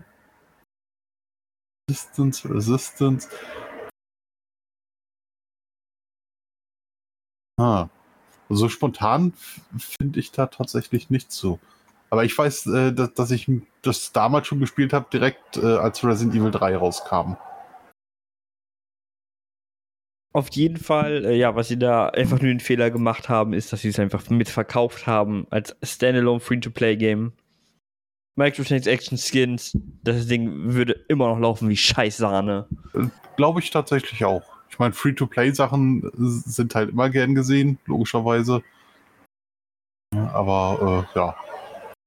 Resistance, 1.89 2.49
Resistance. 2.49 3.29
Ah. 7.57 7.87
So 8.55 8.69
spontan 8.69 9.33
finde 9.77 10.19
ich 10.19 10.31
da 10.31 10.47
tatsächlich 10.47 11.09
nichts 11.09 11.37
so. 11.37 11.59
Aber 12.09 12.23
ich 12.23 12.37
weiß, 12.37 12.67
äh, 12.67 12.93
dass, 12.93 13.13
dass 13.13 13.31
ich 13.31 13.49
das 13.81 14.11
damals 14.11 14.47
schon 14.47 14.59
gespielt 14.59 14.93
habe, 14.93 15.07
direkt 15.11 15.57
äh, 15.57 15.65
als 15.65 16.03
Resident 16.03 16.35
Evil 16.35 16.51
3 16.51 16.77
rauskam. 16.77 17.35
Auf 20.31 20.49
jeden 20.51 20.77
Fall, 20.77 21.25
äh, 21.25 21.35
ja, 21.35 21.55
was 21.55 21.67
sie 21.67 21.77
da 21.77 22.09
einfach 22.09 22.39
nur 22.39 22.49
den 22.49 22.59
Fehler 22.59 22.89
gemacht 22.89 23.29
haben, 23.29 23.53
ist, 23.53 23.71
dass 23.71 23.81
sie 23.81 23.89
es 23.89 23.99
einfach 23.99 24.29
mitverkauft 24.29 25.05
haben 25.05 25.45
als 25.51 25.75
Standalone 25.83 26.39
Free-to-Play-Game. 26.39 27.33
Microtransaction 28.35 29.19
Skins, 29.19 29.77
das 30.03 30.25
Ding 30.25 30.73
würde 30.73 30.93
immer 31.07 31.27
noch 31.27 31.39
laufen 31.39 31.69
wie 31.69 31.77
Scheißsahne. 31.77 32.67
Glaube 33.37 33.59
ich 33.59 33.69
tatsächlich 33.69 34.25
auch. 34.25 34.52
Ich 34.73 34.79
meine, 34.79 34.93
Free-to-Play-Sachen 34.95 36.09
sind 36.17 36.73
halt 36.73 36.89
immer 36.89 37.11
gern 37.11 37.35
gesehen, 37.35 37.77
logischerweise. 37.85 38.63
Aber 40.33 41.05
äh, 41.13 41.19
ja. 41.19 41.35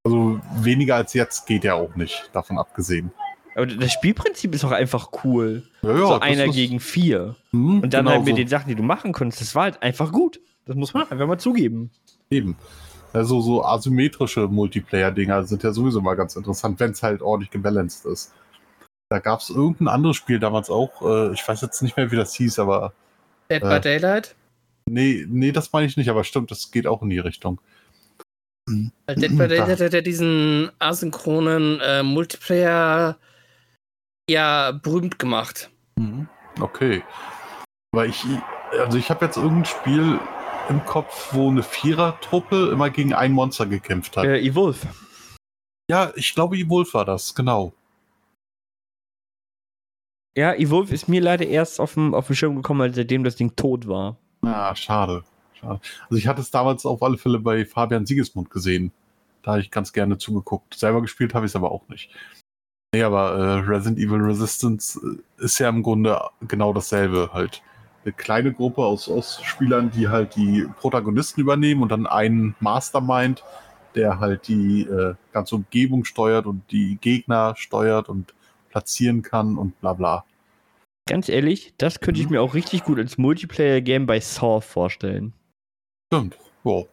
Also 0.04 0.40
weniger 0.56 0.96
als 0.96 1.14
jetzt 1.14 1.46
geht 1.46 1.62
ja 1.62 1.74
auch 1.74 1.94
nicht, 1.94 2.28
davon 2.32 2.58
abgesehen. 2.58 3.12
Aber 3.54 3.66
das 3.66 3.92
Spielprinzip 3.92 4.52
ist 4.52 4.64
auch 4.64 4.72
einfach 4.72 5.10
cool. 5.22 5.62
Ja, 5.82 5.90
ja, 5.90 6.06
so 6.08 6.18
einer 6.18 6.48
gegen 6.48 6.80
vier. 6.80 7.36
Hm, 7.52 7.82
Und 7.82 7.94
dann 7.94 8.04
genau 8.04 8.16
halt 8.16 8.24
mit 8.24 8.34
so. 8.34 8.36
den 8.38 8.48
Sachen, 8.48 8.68
die 8.68 8.74
du 8.74 8.82
machen 8.82 9.12
konntest, 9.12 9.42
das 9.42 9.54
war 9.54 9.62
halt 9.62 9.80
einfach 9.84 10.10
gut. 10.10 10.40
Das 10.64 10.74
muss 10.74 10.92
man 10.92 11.08
einfach 11.08 11.28
mal 11.28 11.38
zugeben. 11.38 11.92
Eben. 12.30 12.56
Also 13.12 13.40
so 13.42 13.64
asymmetrische 13.64 14.48
Multiplayer-Dinger 14.48 15.44
sind 15.44 15.62
ja 15.62 15.70
sowieso 15.70 16.00
mal 16.00 16.16
ganz 16.16 16.34
interessant, 16.34 16.80
wenn 16.80 16.90
es 16.90 17.04
halt 17.04 17.22
ordentlich 17.22 17.52
gebalanced 17.52 18.06
ist. 18.06 18.34
Da 19.08 19.20
gab 19.20 19.40
es 19.40 19.50
irgendein 19.50 19.88
anderes 19.88 20.16
Spiel 20.16 20.40
damals 20.40 20.68
auch, 20.68 21.02
äh, 21.02 21.32
ich 21.32 21.46
weiß 21.46 21.60
jetzt 21.60 21.80
nicht 21.82 21.96
mehr, 21.96 22.10
wie 22.10 22.16
das 22.16 22.34
hieß, 22.34 22.58
aber 22.58 22.92
Dead 23.50 23.62
Äh. 23.62 23.68
by 23.68 23.80
Daylight? 23.80 24.34
nee, 24.88 25.24
nee, 25.28 25.52
das 25.52 25.72
meine 25.72 25.86
ich 25.86 25.96
nicht, 25.96 26.08
aber 26.10 26.24
stimmt, 26.24 26.50
das 26.50 26.70
geht 26.70 26.86
auch 26.86 27.02
in 27.02 27.10
die 27.10 27.18
Richtung. 27.18 27.60
Weil 28.68 29.14
Dead 29.14 29.30
by 29.36 29.46
Daylight 29.46 29.80
hat 29.80 29.92
ja 29.92 30.00
diesen 30.00 30.70
asynchronen 30.80 31.80
äh, 31.80 32.02
Multiplayer 32.02 33.16
ja 34.28 34.72
berühmt 34.72 35.20
gemacht. 35.20 35.70
Mhm. 35.96 36.28
Okay. 36.60 37.04
Aber 37.92 38.06
ich, 38.06 38.24
also 38.72 38.98
ich 38.98 39.08
habe 39.08 39.24
jetzt 39.24 39.36
irgendein 39.36 39.66
Spiel 39.66 40.18
im 40.68 40.84
Kopf, 40.84 41.32
wo 41.32 41.48
eine 41.48 41.62
Vierertruppe 41.62 42.70
immer 42.72 42.90
gegen 42.90 43.14
ein 43.14 43.30
Monster 43.30 43.66
gekämpft 43.66 44.16
hat. 44.16 44.24
Äh, 44.24 44.40
Evolve. 44.40 44.88
Ja, 45.88 46.12
ich 46.16 46.34
glaube, 46.34 46.56
Evolve 46.56 46.92
war 46.94 47.04
das, 47.04 47.32
genau. 47.36 47.72
Ja, 50.36 50.52
Evolve 50.52 50.94
ist 50.94 51.08
mir 51.08 51.22
leider 51.22 51.46
erst 51.46 51.80
auf 51.80 51.94
dem, 51.94 52.14
auf 52.14 52.26
den 52.26 52.36
Schirm 52.36 52.56
gekommen, 52.56 52.82
als 52.82 52.94
seitdem 52.94 53.24
das 53.24 53.36
Ding 53.36 53.56
tot 53.56 53.88
war. 53.88 54.16
Ah, 54.42 54.74
schade. 54.76 55.24
schade. 55.54 55.80
Also 56.10 56.16
ich 56.18 56.28
hatte 56.28 56.42
es 56.42 56.50
damals 56.50 56.84
auf 56.84 57.02
alle 57.02 57.16
Fälle 57.16 57.38
bei 57.38 57.64
Fabian 57.64 58.04
Siegesmund 58.04 58.50
gesehen. 58.50 58.92
Da 59.42 59.52
habe 59.52 59.60
ich 59.62 59.70
ganz 59.70 59.94
gerne 59.94 60.18
zugeguckt. 60.18 60.74
Selber 60.74 61.00
gespielt 61.00 61.32
habe 61.32 61.46
ich 61.46 61.52
es 61.52 61.56
aber 61.56 61.72
auch 61.72 61.88
nicht. 61.88 62.10
Nee, 62.94 63.02
aber 63.02 63.32
äh, 63.32 63.52
Resident 63.60 63.98
Evil 63.98 64.20
Resistance 64.20 65.00
äh, 65.40 65.44
ist 65.44 65.58
ja 65.58 65.70
im 65.70 65.82
Grunde 65.82 66.20
genau 66.46 66.74
dasselbe. 66.74 67.30
Halt 67.32 67.62
eine 68.04 68.12
kleine 68.12 68.52
Gruppe 68.52 68.82
aus, 68.82 69.08
aus 69.08 69.40
Spielern, 69.42 69.90
die 69.90 70.08
halt 70.08 70.36
die 70.36 70.66
Protagonisten 70.78 71.40
übernehmen 71.40 71.82
und 71.82 71.88
dann 71.88 72.06
einen 72.06 72.54
Mastermind, 72.60 73.42
der 73.94 74.20
halt 74.20 74.48
die 74.48 74.82
äh, 74.82 75.14
ganze 75.32 75.54
Umgebung 75.54 76.04
steuert 76.04 76.44
und 76.44 76.70
die 76.70 76.98
Gegner 77.00 77.54
steuert 77.56 78.10
und 78.10 78.34
platzieren 78.76 79.22
kann 79.22 79.56
und 79.56 79.80
bla 79.80 79.94
bla. 79.94 80.26
Ganz 81.08 81.30
ehrlich, 81.30 81.72
das 81.78 82.00
könnte 82.00 82.20
ich 82.20 82.26
Mhm. 82.26 82.32
mir 82.32 82.42
auch 82.42 82.52
richtig 82.52 82.84
gut 82.84 82.98
als 82.98 83.16
Multiplayer-Game 83.16 84.04
bei 84.04 84.20
Saw 84.20 84.60
vorstellen. 84.60 85.32
Stimmt. 86.12 86.36
Wow. 86.62 86.86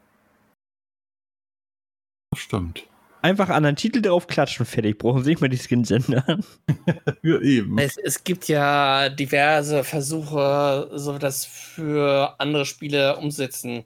Stimmt. 2.38 2.88
Einfach 3.22 3.50
anderen 3.50 3.76
Titel 3.76 4.02
drauf 4.02 4.28
klatschen, 4.28 4.66
fertig. 4.66 4.98
Brauchen 4.98 5.24
Sie 5.24 5.32
nicht 5.32 5.42
mal 5.42 5.50
die 5.50 5.58
Skins 5.58 5.92
ändern. 5.92 6.46
Ja, 7.22 7.40
eben. 7.40 7.78
Es, 7.78 7.98
es 7.98 8.24
gibt 8.24 8.48
ja 8.50 9.10
diverse 9.10 9.84
Versuche, 9.84 10.90
so 10.94 11.18
das 11.18 11.46
für 11.46 12.36
andere 12.40 12.66
Spiele 12.66 13.18
umsetzen. 13.18 13.84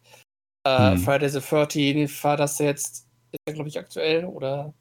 Äh, 0.68 0.92
Hm. 0.92 0.98
Friday 1.00 1.30
the 1.30 1.40
13 1.40 2.10
war 2.24 2.38
das 2.38 2.60
jetzt, 2.60 3.08
ist 3.32 3.40
ja 3.48 3.54
glaube 3.54 3.70
ich 3.70 3.78
aktuell, 3.80 4.26
oder? 4.26 4.74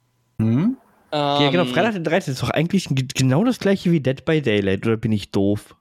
Hm? 1.13 1.19
ja, 1.43 1.51
genau. 1.51 1.63
Ähm, 1.65 1.69
Freitag 1.73 1.93
der 1.93 2.03
13. 2.03 2.33
ist 2.33 2.43
doch 2.43 2.51
eigentlich 2.51 2.89
ge- 2.91 3.07
genau 3.15 3.45
das 3.45 3.59
gleiche 3.59 3.91
wie 3.93 4.01
Dead 4.01 4.25
by 4.25 4.43
Daylight, 4.43 4.87
oder 4.87 4.97
bin 4.97 5.13
ich 5.13 5.31
doof? 5.31 5.77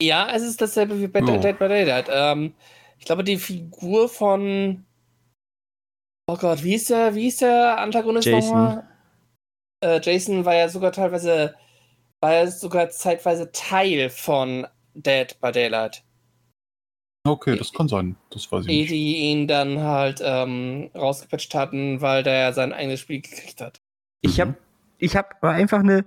Ja, 0.00 0.28
es 0.34 0.42
ist 0.42 0.60
dasselbe 0.60 1.00
wie 1.00 1.08
bei 1.08 1.20
Ja. 1.20 1.36
Dead 1.38 1.58
by 1.58 1.68
Daylight. 1.68 2.08
Ähm, 2.10 2.54
ich 2.98 3.04
glaube, 3.04 3.24
die 3.24 3.36
Figur 3.38 4.08
von. 4.08 4.84
Oh 6.28 6.36
Gott, 6.36 6.62
wie 6.64 6.74
ist 6.74 6.90
der, 6.90 7.14
wie 7.14 7.28
ist 7.28 7.40
der 7.40 7.78
Antagonist 7.78 8.26
Jason. 8.26 8.48
nochmal? 8.50 8.88
Äh, 9.84 10.00
Jason 10.02 10.44
war 10.44 10.54
ja 10.54 10.68
sogar 10.68 10.90
teilweise, 10.92 11.54
war 12.20 12.32
ja 12.34 12.46
sogar 12.46 12.88
zeitweise 12.90 13.52
Teil 13.52 14.10
von 14.10 14.66
Dead 14.94 15.38
by 15.40 15.52
Daylight. 15.52 16.02
Okay, 17.26 17.56
das 17.56 17.72
kann 17.72 17.88
sein. 17.88 18.16
Das 18.30 18.50
weiß 18.50 18.62
ich 18.66 18.68
nicht. 18.68 18.90
die 18.90 19.16
ihn 19.16 19.46
dann 19.48 19.80
halt 19.80 20.20
ähm, 20.24 20.90
rausgepatcht 20.94 21.54
hatten, 21.54 22.00
weil 22.00 22.22
der 22.22 22.34
ja 22.38 22.52
sein 22.52 22.72
eigenes 22.72 23.00
Spiel 23.00 23.20
gekriegt 23.20 23.60
hat. 23.60 23.78
Ich 24.20 24.36
Mhm. 24.38 24.40
habe 24.40 24.54
ich 24.98 25.16
hab 25.16 25.44
einfach 25.44 25.80
eine, 25.80 26.04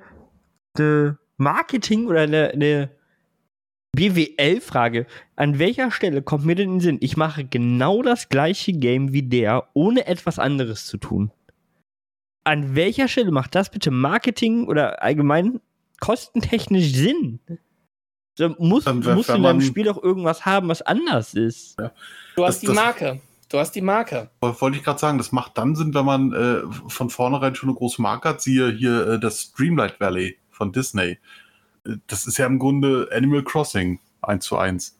eine 0.77 1.17
Marketing- 1.37 2.07
oder 2.07 2.21
eine, 2.21 2.49
eine 2.51 2.89
BWL-Frage. 3.95 5.05
An 5.35 5.59
welcher 5.59 5.91
Stelle 5.91 6.21
kommt 6.21 6.45
mir 6.45 6.55
denn 6.55 6.69
in 6.69 6.75
den 6.75 6.79
Sinn, 6.81 6.97
ich 7.01 7.17
mache 7.17 7.43
genau 7.45 8.01
das 8.01 8.29
gleiche 8.29 8.71
Game 8.73 9.13
wie 9.13 9.23
der, 9.23 9.67
ohne 9.73 10.07
etwas 10.07 10.39
anderes 10.39 10.85
zu 10.85 10.97
tun? 10.97 11.31
An 12.43 12.75
welcher 12.75 13.07
Stelle 13.07 13.31
macht 13.31 13.55
das 13.55 13.69
bitte 13.69 13.91
Marketing 13.91 14.67
oder 14.67 15.01
allgemein 15.03 15.59
kostentechnisch 15.99 16.93
Sinn? 16.93 17.39
So, 18.37 18.49
muss 18.57 18.85
wär- 18.85 18.93
muss 18.93 19.27
wenn 19.27 19.37
in 19.37 19.43
deinem 19.43 19.61
Spiel 19.61 19.83
doch 19.83 20.01
irgendwas 20.01 20.45
haben, 20.45 20.69
was 20.69 20.81
anders 20.81 21.33
ist. 21.33 21.77
Du 21.77 21.83
Das- 22.37 22.47
hast 22.47 22.61
die 22.61 22.67
das- 22.67 22.75
Marke. 22.75 23.21
Du 23.49 23.57
hast 23.57 23.71
die 23.71 23.81
Marke. 23.81 24.29
Wollte 24.41 24.77
ich 24.77 24.83
gerade 24.83 24.99
sagen, 24.99 25.17
das 25.17 25.31
macht 25.31 25.57
dann 25.57 25.75
Sinn, 25.75 25.93
wenn 25.95 26.05
man 26.05 26.33
äh, 26.33 26.61
von 26.87 27.09
vornherein 27.09 27.55
schon 27.55 27.69
eine 27.69 27.77
große 27.77 28.01
Marke 28.01 28.29
hat. 28.29 28.41
Siehe 28.41 28.71
hier 28.71 29.07
äh, 29.07 29.19
das 29.19 29.51
Dreamlight 29.53 29.99
Valley 29.99 30.37
von 30.51 30.71
Disney. 30.71 31.17
Äh, 31.85 31.97
Das 32.07 32.27
ist 32.27 32.37
ja 32.37 32.45
im 32.45 32.59
Grunde 32.59 33.09
Animal 33.11 33.43
Crossing 33.43 33.99
1 34.21 34.45
zu 34.45 34.57
1. 34.57 34.99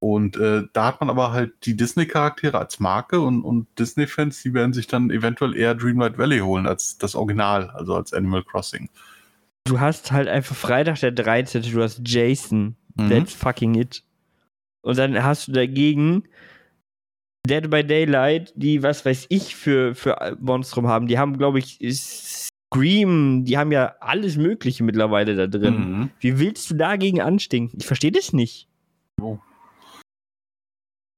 Und 0.00 0.36
äh, 0.36 0.64
da 0.72 0.86
hat 0.86 1.00
man 1.00 1.10
aber 1.10 1.32
halt 1.32 1.54
die 1.64 1.76
Disney-Charaktere 1.76 2.58
als 2.58 2.78
Marke 2.80 3.20
und, 3.20 3.42
und 3.42 3.66
Disney-Fans, 3.78 4.42
die 4.42 4.54
werden 4.54 4.72
sich 4.72 4.86
dann 4.86 5.10
eventuell 5.10 5.56
eher 5.56 5.74
Dreamlight 5.74 6.18
Valley 6.18 6.38
holen 6.40 6.66
als 6.66 6.98
das 6.98 7.14
Original, 7.14 7.70
also 7.70 7.94
als 7.94 8.12
Animal 8.12 8.44
Crossing. 8.44 8.90
Du 9.64 9.80
hast 9.80 10.12
halt 10.12 10.28
einfach 10.28 10.54
Freitag 10.56 11.00
der 11.00 11.12
13. 11.12 11.62
Du 11.62 11.82
hast 11.82 12.00
Jason. 12.04 12.76
Mhm. 12.94 13.10
That's 13.10 13.34
fucking 13.34 13.74
it. 13.74 14.02
Und 14.82 14.98
dann 14.98 15.22
hast 15.22 15.48
du 15.48 15.52
dagegen 15.52 16.24
Dead 17.46 17.68
by 17.70 17.82
Daylight, 17.84 18.52
die, 18.56 18.82
was 18.82 19.04
weiß 19.04 19.26
ich, 19.28 19.54
für, 19.56 19.94
für 19.94 20.36
Monstrum 20.40 20.86
haben. 20.86 21.06
Die 21.06 21.18
haben, 21.18 21.38
glaube 21.38 21.58
ich, 21.60 21.78
Scream, 21.94 23.44
die 23.44 23.56
haben 23.56 23.72
ja 23.72 23.94
alles 24.00 24.36
Mögliche 24.36 24.84
mittlerweile 24.84 25.34
da 25.34 25.46
drin. 25.46 25.74
Mhm. 25.74 26.10
Wie 26.20 26.38
willst 26.38 26.70
du 26.70 26.74
dagegen 26.74 27.20
anstinken? 27.22 27.78
Ich 27.80 27.86
verstehe 27.86 28.12
das 28.12 28.32
nicht. 28.32 28.68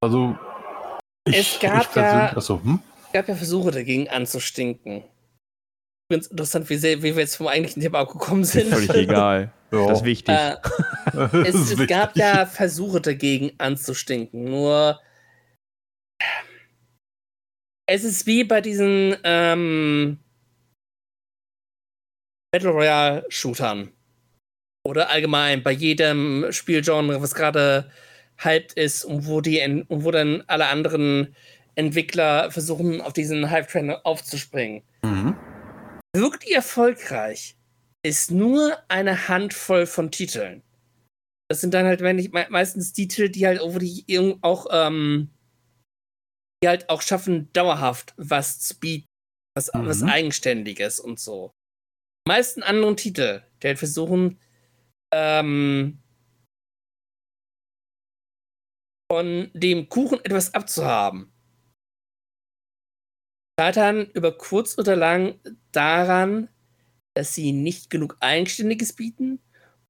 Also, 0.03 0.37
Es 1.25 1.59
gab 1.61 1.93
persönlich- 1.93 2.31
ja- 2.31 2.37
Achso, 2.37 2.61
hm? 2.63 2.81
Es 3.07 3.13
gab 3.13 3.29
ja 3.29 3.35
Versuche 3.35 3.71
dagegen 3.73 4.09
anzustinken. 4.09 5.03
Übrigens 6.09 6.29
interessant, 6.29 6.71
wie, 6.71 6.77
sehr, 6.77 6.99
wie 6.99 7.15
wir 7.15 7.23
jetzt 7.23 7.37
vom 7.37 7.49
eigentlichen 7.49 7.83
Thema 7.83 8.01
abgekommen 8.01 8.45
sind. 8.45 8.69
Völlig 8.69 8.91
egal. 8.95 9.53
Ja. 9.73 9.87
Das 9.87 10.01
ist 10.01 10.05
wichtig. 10.05 10.35
Äh, 10.35 10.57
es, 11.47 11.71
es 11.79 11.87
gab 11.87 12.17
ja 12.17 12.45
Versuche 12.45 13.01
dagegen 13.01 13.53
anzustinken, 13.59 14.43
nur 14.43 14.99
es 17.91 18.05
ist 18.05 18.25
wie 18.27 18.45
bei 18.45 18.61
diesen 18.61 19.17
ähm, 19.25 20.19
Battle 22.53 22.71
Royale 22.71 23.27
Shootern 23.29 23.91
oder 24.87 25.11
allgemein 25.11 25.65
bei 25.65 25.73
jedem 25.73 26.47
Spielgenre, 26.53 27.21
was 27.21 27.35
gerade 27.35 27.91
hyped 28.39 28.75
ist 28.75 29.05
und 29.05 29.27
wo 29.27 29.41
die 29.41 29.61
und 29.89 30.05
wo 30.05 30.13
dann 30.13 30.45
alle 30.47 30.69
anderen 30.69 31.35
Entwickler 31.75 32.53
versuchen 32.53 33.01
auf 33.01 33.13
diesen 33.13 33.51
Hype 33.51 33.69
Train 33.69 33.91
aufzuspringen 33.91 34.83
Mhm. 35.03 35.35
wirklich 36.15 36.55
erfolgreich 36.55 37.57
ist 38.03 38.31
nur 38.31 38.79
eine 38.89 39.29
Handvoll 39.29 39.87
von 39.87 40.11
Titeln. 40.11 40.63
Das 41.49 41.61
sind 41.61 41.75
dann 41.75 41.87
halt 41.87 42.03
wenn 42.03 42.19
ich, 42.19 42.33
me 42.33 42.47
meistens 42.51 42.93
die 42.93 43.09
Titel, 43.09 43.31
die 43.31 43.47
halt, 43.47 43.61
wo 43.63 43.79
die 43.79 44.05
auch, 44.43 44.67
ähm, 44.71 45.29
die 46.63 46.69
halt 46.69 46.89
auch 46.91 47.03
schaffen, 47.03 47.53
dauerhaft 47.53 48.15
was 48.17 48.61
zu 48.61 48.79
bieten, 48.79 49.07
was, 49.57 49.73
Mhm. 49.75 49.87
was 49.87 50.03
Eigenständiges 50.03 51.01
und 51.01 51.19
so. 51.19 51.53
Die 52.27 52.31
meisten 52.31 52.63
anderen 52.63 52.97
Titel, 52.97 53.43
die 53.63 53.69
halt 53.69 53.79
versuchen, 53.79 54.39
ähm, 55.15 55.99
von 59.11 59.51
dem 59.55 59.89
Kuchen 59.89 60.25
etwas 60.25 60.55
abzuhaben, 60.55 61.33
scheitern 63.59 64.07
über 64.15 64.37
kurz 64.37 64.79
oder 64.79 64.97
lang 64.97 65.39
daran, 65.73 66.49
dass 67.17 67.35
sie 67.35 67.53
nicht 67.53 67.91
genug 67.91 68.17
Eigenständiges 68.21 68.95
bieten 68.95 69.41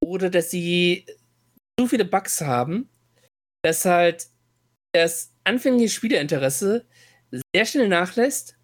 oder 0.00 0.30
dass 0.30 0.50
sie 0.50 1.06
zu 1.78 1.86
viele 1.86 2.04
Bugs 2.04 2.40
haben, 2.40 2.90
dass 3.64 3.84
halt 3.84 4.29
das 4.92 5.32
anfängliche 5.44 5.94
Spielerinteresse 5.94 6.86
sehr 7.54 7.64
schnell 7.64 7.88
nachlässt 7.88 8.56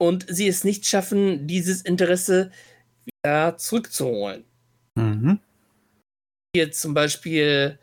und 0.00 0.26
sie 0.28 0.48
es 0.48 0.64
nicht 0.64 0.86
schaffen, 0.86 1.46
dieses 1.46 1.82
Interesse 1.82 2.50
wieder 3.04 3.56
zurückzuholen. 3.56 4.44
Mhm. 4.96 5.40
Hier 6.54 6.72
zum 6.72 6.94
Beispiel 6.94 7.78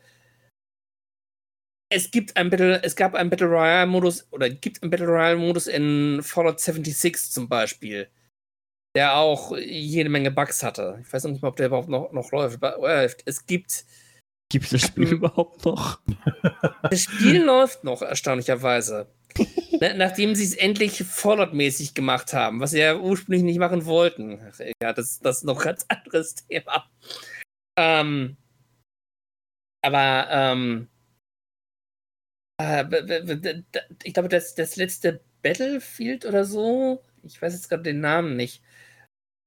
es 1.92 2.10
gibt 2.10 2.36
ein 2.36 2.50
Battle, 2.50 2.80
es 2.84 2.94
gab 2.94 3.14
einen 3.14 3.30
Battle 3.30 3.48
Royale 3.48 3.86
Modus 3.86 4.26
oder 4.30 4.48
gibt 4.48 4.80
einen 4.80 4.90
Battle 4.90 5.08
Royale 5.08 5.36
Modus 5.36 5.66
in 5.66 6.20
Fallout 6.22 6.60
76 6.60 7.32
zum 7.32 7.48
Beispiel, 7.48 8.08
der 8.96 9.16
auch 9.16 9.56
jede 9.56 10.08
Menge 10.08 10.30
Bugs 10.30 10.62
hatte. 10.62 10.98
Ich 11.02 11.12
weiß 11.12 11.24
noch 11.24 11.32
nicht 11.32 11.42
mal, 11.42 11.48
ob 11.48 11.56
der 11.56 11.66
überhaupt 11.66 11.88
noch, 11.88 12.12
noch 12.12 12.30
läuft. 12.30 12.62
läuft. 12.62 13.22
Es 13.26 13.44
gibt 13.44 13.84
Gibt 14.50 14.64
es 14.66 14.70
das 14.72 14.82
Spiel 14.82 15.08
überhaupt 15.08 15.64
noch? 15.64 16.00
das 16.90 17.04
Spiel 17.04 17.42
läuft 17.42 17.84
noch 17.84 18.02
erstaunlicherweise. 18.02 19.06
Na- 19.80 19.94
Nachdem 19.94 20.34
sie 20.34 20.44
es 20.44 20.54
endlich 20.54 21.02
Fallout-mäßig 21.04 21.94
gemacht 21.94 22.32
haben, 22.32 22.60
was 22.60 22.72
sie 22.72 22.80
ja 22.80 22.96
ursprünglich 22.98 23.44
nicht 23.44 23.58
machen 23.58 23.86
wollten. 23.86 24.40
Ach, 24.42 24.60
Ja, 24.82 24.92
das, 24.92 25.20
das 25.20 25.38
ist 25.38 25.44
noch 25.44 25.58
ein 25.58 25.64
ganz 25.64 25.86
anderes 25.88 26.34
Thema. 26.34 26.90
Ähm, 27.78 28.36
aber 29.82 30.26
ähm, 30.30 30.88
äh, 32.60 32.84
ich 34.02 34.12
glaube, 34.14 34.28
das, 34.28 34.54
das 34.56 34.76
letzte 34.76 35.20
Battlefield 35.42 36.26
oder 36.26 36.44
so, 36.44 37.02
ich 37.22 37.40
weiß 37.40 37.54
jetzt 37.54 37.68
gerade 37.68 37.84
den 37.84 38.00
Namen 38.00 38.36
nicht, 38.36 38.62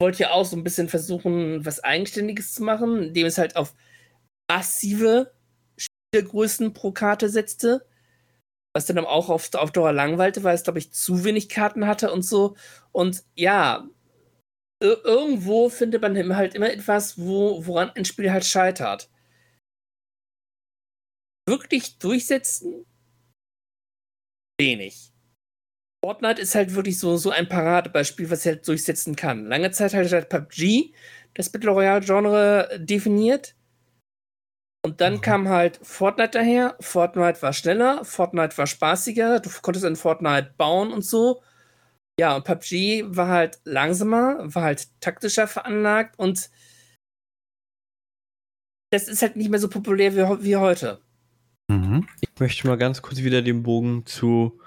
wollte 0.02 0.24
ja 0.24 0.32
auch 0.32 0.46
so 0.46 0.56
ein 0.56 0.63
bisschen 0.63 0.89
versuchen, 0.89 1.66
was 1.66 1.84
Eigenständiges 1.84 2.54
zu 2.54 2.63
machen, 2.63 3.04
indem 3.04 3.28
es 3.28 3.38
halt 3.38 3.56
auf 3.58 3.76
massive 4.50 5.34
Spielgrößen 5.78 6.74
pro 6.74 6.92
Karte 6.92 7.30
setzte. 7.30 7.86
Was 8.76 8.86
dann 8.88 9.00
auch 9.00 9.30
auf, 9.30 9.54
auf 9.54 9.72
Dauer 9.72 9.94
langweilte, 9.94 10.44
weil 10.44 10.56
es, 10.56 10.64
glaube 10.64 10.80
ich, 10.80 10.92
zu 10.94 11.24
wenig 11.24 11.50
Karten 11.50 11.86
hatte 11.88 12.12
und 12.12 12.24
so. 12.24 12.56
Und 12.92 13.24
ja, 13.36 13.88
ir- 14.84 15.04
irgendwo 15.06 15.70
findet 15.70 16.02
man 16.02 16.36
halt 16.36 16.56
immer 16.56 16.72
etwas, 16.72 17.20
wo, 17.20 17.66
woran 17.66 17.92
ein 17.92 18.06
Spiel 18.06 18.32
halt 18.32 18.46
scheitert. 18.46 19.10
Wirklich 21.48 21.98
durchsetzen 22.00 22.86
wenig. 24.60 25.12
Fortnite 26.04 26.42
ist 26.42 26.56
halt 26.56 26.76
wirklich 26.76 27.00
so, 27.00 27.18
so 27.18 27.32
ein 27.32 27.48
Paradebeispiel, 27.48 28.30
was 28.30 28.46
er 28.46 28.54
halt 28.54 28.68
durchsetzen 28.68 29.16
kann. 29.16 29.46
Lange 29.46 29.72
Zeit 29.72 29.94
hat 29.94 30.12
halt 30.12 30.30
PUBG 30.30 30.94
das 31.34 31.50
Battle 31.50 31.72
Royale-Genre 31.72 32.80
definiert. 32.80 33.56
Und 34.86 35.00
dann 35.00 35.13
Mhm. 35.15 35.22
kam 35.22 35.48
halt 35.50 35.80
Fortnite 35.82 36.32
daher. 36.32 36.76
Fortnite 36.82 37.41
war 37.41 37.54
schneller, 37.54 38.04
Fortnite 38.04 38.58
war 38.58 38.67
spaßiger, 38.67 39.39
du 39.39 39.50
konntest 39.62 39.86
in 39.86 39.96
Fortnite 39.96 40.54
bauen 40.58 40.91
und 40.91 41.04
so. 41.06 41.41
Ja, 42.19 42.36
und 42.36 42.43
PUBG 42.46 43.06
war 43.08 43.28
halt 43.30 43.60
langsamer, 43.63 44.38
war 44.54 44.63
halt 44.63 44.88
taktischer 45.02 45.48
veranlagt 45.48 46.19
und 46.19 46.50
das 48.91 49.08
ist 49.08 49.22
halt 49.22 49.36
nicht 49.36 49.50
mehr 49.50 49.60
so 49.60 49.69
populär 49.69 50.13
wie, 50.15 50.43
wie 50.46 50.56
heute. 50.58 51.02
Mhm. 51.72 52.08
Ich 52.22 52.30
möchte 52.39 52.67
mal 52.67 52.78
ganz 52.78 53.02
kurz 53.02 53.19
wieder 53.24 53.41
den 53.41 53.63
Bogen 53.63 54.06
zu 54.06 54.60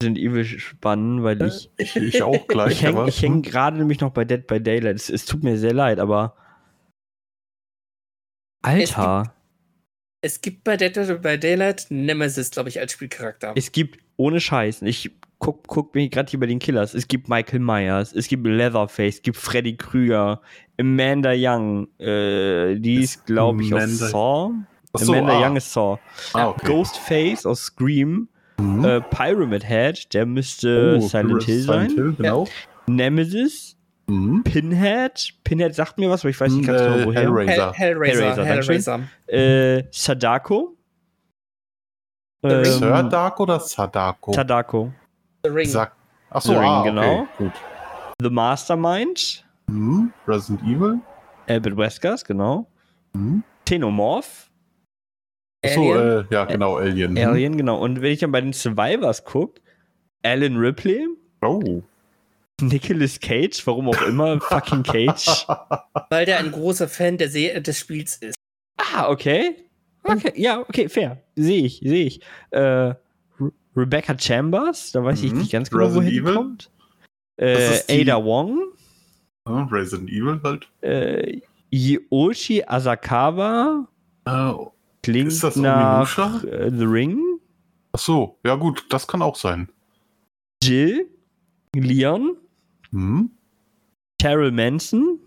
Resident 0.00 0.18
Evil 0.18 0.44
spannen, 0.44 1.22
weil 1.24 1.42
ich. 1.42 1.70
Ich, 1.78 1.96
ich 1.96 2.22
auch 2.22 2.46
gleich. 2.48 2.72
Ich 2.72 2.82
hänge 2.82 2.98
aber- 3.00 3.08
ich 3.08 3.20
häng 3.22 3.42
gerade 3.42 3.78
nämlich 3.78 4.00
noch 4.00 4.10
bei 4.12 4.24
Dead 4.24 4.46
by 4.46 4.60
Daylight. 4.62 4.96
Es, 4.96 5.10
es 5.10 5.24
tut 5.24 5.42
mir 5.42 5.56
sehr 5.58 5.74
leid, 5.74 5.98
aber. 5.98 6.36
Alter, 8.62 9.34
Es 10.20 10.40
gibt 10.40 10.64
bei 10.64 10.76
Dead 10.76 10.94
by 11.20 11.38
Daylight 11.38 11.86
Nemesis, 11.90 12.50
glaube 12.50 12.68
ich, 12.68 12.78
als 12.80 12.92
Spielcharakter. 12.92 13.52
es 13.56 13.72
gibt 13.72 13.98
ohne 14.16 14.40
Scheiß, 14.40 14.82
ich 14.82 15.10
guck, 15.38 15.66
guck 15.66 15.94
mir 15.94 16.08
gerade 16.08 16.30
hier 16.30 16.38
bei 16.38 16.46
den 16.46 16.60
Killers, 16.60 16.94
es 16.94 17.08
gibt 17.08 17.28
Michael 17.28 17.58
Myers, 17.58 18.12
es 18.14 18.28
gibt 18.28 18.46
Leatherface, 18.46 19.16
es 19.16 19.22
gibt 19.22 19.36
Freddy 19.36 19.76
Krüger, 19.76 20.40
Amanda 20.78 21.32
Young, 21.34 21.88
äh, 21.98 22.76
die 22.76 23.02
Ist 23.02 23.26
glaube 23.26 23.62
ich, 23.64 23.74
aus 23.74 23.98
Saw. 23.98 24.52
Ach 24.92 25.00
so, 25.00 25.12
Amanda 25.14 25.32
ah. 25.40 25.46
Young 25.48 25.56
ist 25.56 25.72
Saw. 25.72 25.98
Ah, 26.34 26.48
okay. 26.50 26.66
Ghostface 26.66 27.46
aus 27.46 27.62
Scream, 27.64 28.28
Mhm. 28.60 28.84
äh, 28.84 29.00
Pyramid 29.00 29.66
Head, 29.66 30.14
der 30.14 30.24
müsste 30.26 30.98
Oh, 30.98 31.08
Silent 31.08 31.42
Hill 31.42 31.62
sein. 31.62 31.88
Silent 31.90 31.94
Hill, 31.94 32.14
genau. 32.16 32.46
Nemesis, 32.86 33.71
Mhm. 34.06 34.42
Pinhead, 34.44 35.32
Pinhead 35.44 35.74
sagt 35.74 35.98
mir 35.98 36.10
was, 36.10 36.22
aber 36.22 36.30
ich 36.30 36.40
weiß 36.40 36.52
nicht 36.52 36.66
ganz 36.66 36.80
Äh, 36.80 36.84
genau 36.86 37.06
woher. 37.06 37.20
Hellraiser. 37.22 37.72
Hell, 37.72 37.88
Hellraiser. 37.94 38.44
Hellraiser, 38.44 38.44
Hellraiser. 38.44 39.00
Äh, 39.78 39.84
Sadako. 39.90 40.76
Ring. 42.44 42.64
Sir 42.64 43.02
Dark 43.04 43.38
oder 43.40 43.60
Sadako? 43.60 44.32
Sadako. 44.32 44.92
The 45.44 45.50
Ring. 45.50 45.68
Sag. 45.68 45.92
Achso, 46.30 46.52
The 46.52 46.58
Ring, 46.58 46.68
ah, 46.68 46.80
okay. 46.80 46.88
genau. 46.90 47.26
Gut. 47.38 47.52
The 48.20 48.30
Mastermind. 48.30 49.44
Mhm. 49.68 50.12
Resident 50.26 50.62
Evil. 50.64 51.00
Albert 51.48 51.76
Weskers, 51.76 52.24
genau. 52.24 52.66
Mhm. 53.12 53.44
Xenomorph. 53.64 54.50
Achso, 55.64 55.94
äh, 55.94 56.24
ja, 56.30 56.44
genau, 56.46 56.76
Alien. 56.76 57.12
Mhm. 57.12 57.18
Alien, 57.18 57.56
genau. 57.56 57.78
Und 57.80 58.02
wenn 58.02 58.10
ich 58.12 58.18
dann 58.18 58.32
bei 58.32 58.40
den 58.40 58.52
Survivors 58.52 59.24
gucke, 59.24 59.60
Alan 60.24 60.56
Ripley, 60.56 61.06
Oh. 61.44 61.82
Nicolas 62.60 63.18
Cage, 63.18 63.66
warum 63.66 63.88
auch 63.88 64.02
immer, 64.02 64.40
fucking 64.40 64.82
Cage. 64.82 65.46
Weil 66.10 66.26
der 66.26 66.38
ein 66.38 66.52
großer 66.52 66.88
Fan 66.88 67.18
der 67.18 67.28
Se 67.28 67.60
des 67.60 67.78
Spiels 67.78 68.16
ist. 68.18 68.34
Ah, 68.76 69.08
okay. 69.10 69.56
Okay, 70.04 70.32
ja, 70.36 70.60
okay, 70.60 70.88
fair. 70.88 71.22
Sehe 71.36 71.64
ich, 71.64 71.80
sehe 71.82 72.04
ich. 72.06 72.20
Äh, 72.50 72.60
Re 72.60 72.96
Rebecca 73.76 74.18
Chambers, 74.18 74.92
da 74.92 75.02
weiß 75.04 75.22
ich 75.22 75.32
Mhm. 75.32 75.38
nicht 75.38 75.52
ganz 75.52 75.70
genau, 75.70 75.84
Resident 75.84 76.04
woher 76.04 76.10
die 76.10 76.18
Evil. 76.18 76.34
kommt. 76.34 76.70
Das 77.36 77.88
Äh, 77.88 78.00
Ada 78.02 78.24
Wong. 78.24 78.58
Ja, 79.48 79.64
Resident 79.70 80.10
Evil 80.10 80.40
halt. 80.44 80.68
Äh, 80.82 81.40
Yoshi 81.70 82.62
Asakawa 82.66 83.88
Äh, 84.26 84.52
klingt 85.02 85.28
Ist 85.28 85.42
das 85.42 85.56
nach 85.56 86.44
äh, 86.44 86.70
The 86.70 86.84
Ring. 86.84 87.18
Achso, 87.92 88.38
ja 88.44 88.54
gut, 88.56 88.84
das 88.90 89.06
kann 89.06 89.22
auch 89.22 89.36
sein. 89.36 89.68
Jill, 90.62 91.08
Leon, 91.74 92.36
Mhm. 92.92 93.30
Cheryl 94.20 94.52
Manson. 94.52 95.18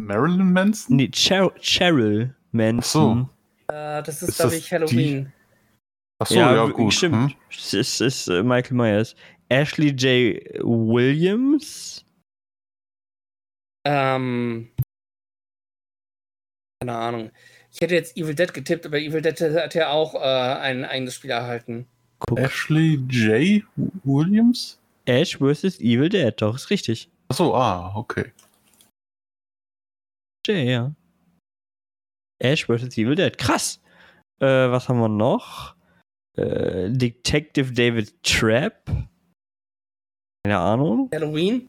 Marilyn 0.00 0.52
Manson? 0.52 0.96
Nee, 0.96 1.10
Cher 1.14 1.52
Cheryl 1.60 2.34
Manson. 2.52 3.28
Äh, 3.68 4.02
das 4.02 4.22
ist, 4.22 4.28
Ist 4.30 4.36
glaube 4.38 4.56
ich, 4.56 4.72
Halloween. 4.72 5.32
Achso, 6.20 6.34
ja, 6.34 6.68
w- 6.68 6.72
gut. 6.72 6.92
Stimmt. 6.94 7.32
Hm? 7.32 7.36
Es 7.50 7.74
ist, 7.74 8.00
ist 8.00 8.28
äh, 8.28 8.42
Michael 8.42 8.76
Myers. 8.76 9.14
Ashley 9.48 9.90
J. 9.90 10.42
Williams. 10.62 12.04
Ähm. 13.86 14.70
Keine 16.80 16.96
Ahnung. 16.96 17.30
Ich 17.72 17.80
hätte 17.80 17.94
jetzt 17.94 18.16
Evil 18.16 18.34
Dead 18.34 18.52
getippt, 18.52 18.86
aber 18.86 18.98
Evil 18.98 19.22
Dead 19.22 19.38
hat 19.40 19.74
ja 19.74 19.90
auch 19.90 20.14
äh, 20.14 20.18
ein 20.18 20.84
eigenes 20.84 21.14
Spiel 21.14 21.30
erhalten. 21.30 21.86
Guck. 22.20 22.38
Ashley 22.38 22.96
J. 23.08 23.64
Williams? 24.04 24.77
Ash 25.08 25.38
vs. 25.38 25.80
Evil 25.80 26.08
Dead, 26.08 26.34
doch, 26.40 26.54
ist 26.56 26.70
richtig. 26.70 27.10
Achso, 27.28 27.54
ah, 27.54 27.92
okay. 27.96 28.32
J, 30.46 30.56
ja. 30.66 30.94
Ash 32.42 32.66
vs. 32.66 32.96
Evil 32.96 33.14
Dead. 33.14 33.36
Krass. 33.36 33.80
Äh, 34.40 34.46
was 34.46 34.88
haben 34.88 35.00
wir 35.00 35.08
noch? 35.08 35.74
Äh, 36.36 36.90
Detective 36.90 37.72
David 37.72 38.22
Trapp. 38.22 38.84
Keine 40.44 40.58
Ahnung. 40.58 41.10
Halloween? 41.12 41.68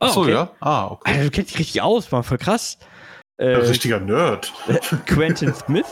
Oh, 0.00 0.06
Achso, 0.06 0.22
okay. 0.22 0.32
ja. 0.32 0.50
Ah, 0.60 0.86
okay. 0.88 1.10
Alter, 1.10 1.24
du 1.24 1.30
kennst 1.30 1.50
dich 1.50 1.58
richtig 1.58 1.82
aus, 1.82 2.10
Mann, 2.10 2.22
voll 2.22 2.38
krass. 2.38 2.78
Äh, 3.38 3.48
Richtiger 3.48 4.00
Nerd. 4.00 4.52
Quentin 5.06 5.52
Smith. 5.66 5.86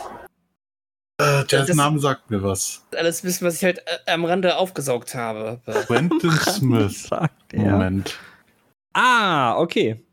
Äh, 1.17 1.45
der 1.45 1.65
das- 1.65 1.75
Name 1.75 1.99
sagt 1.99 2.29
mir 2.29 2.43
was. 2.43 2.85
Alles 2.95 3.23
Wissen, 3.23 3.45
was 3.47 3.55
ich 3.57 3.63
halt 3.63 3.79
äh, 4.05 4.11
am 4.11 4.25
Rande 4.25 4.57
aufgesaugt 4.57 5.15
habe. 5.15 5.61
Quentin 5.87 6.31
Smith. 6.31 7.03
Sagt 7.07 7.53
er. 7.53 7.71
Moment. 7.71 8.19
Ah, 8.93 9.57
okay. 9.57 10.03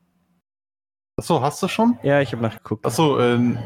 Achso, 1.19 1.41
hast 1.43 1.63
du 1.63 1.69
schon? 1.69 1.99
Ja, 2.03 2.21
ich 2.21 2.33
habe 2.33 2.43
nachgeguckt. 2.43 2.85
Achso, 2.87 3.19
äh, 3.19 3.57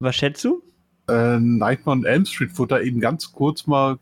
Was 0.00 0.16
schätzt 0.16 0.44
du? 0.44 0.62
äh, 1.08 1.38
Nightmare 1.40 1.98
on 1.98 2.04
Elm 2.04 2.24
Street 2.26 2.56
wurde 2.58 2.76
da 2.76 2.80
eben 2.80 3.00
ganz 3.00 3.32
kurz 3.32 3.66
mal 3.66 3.98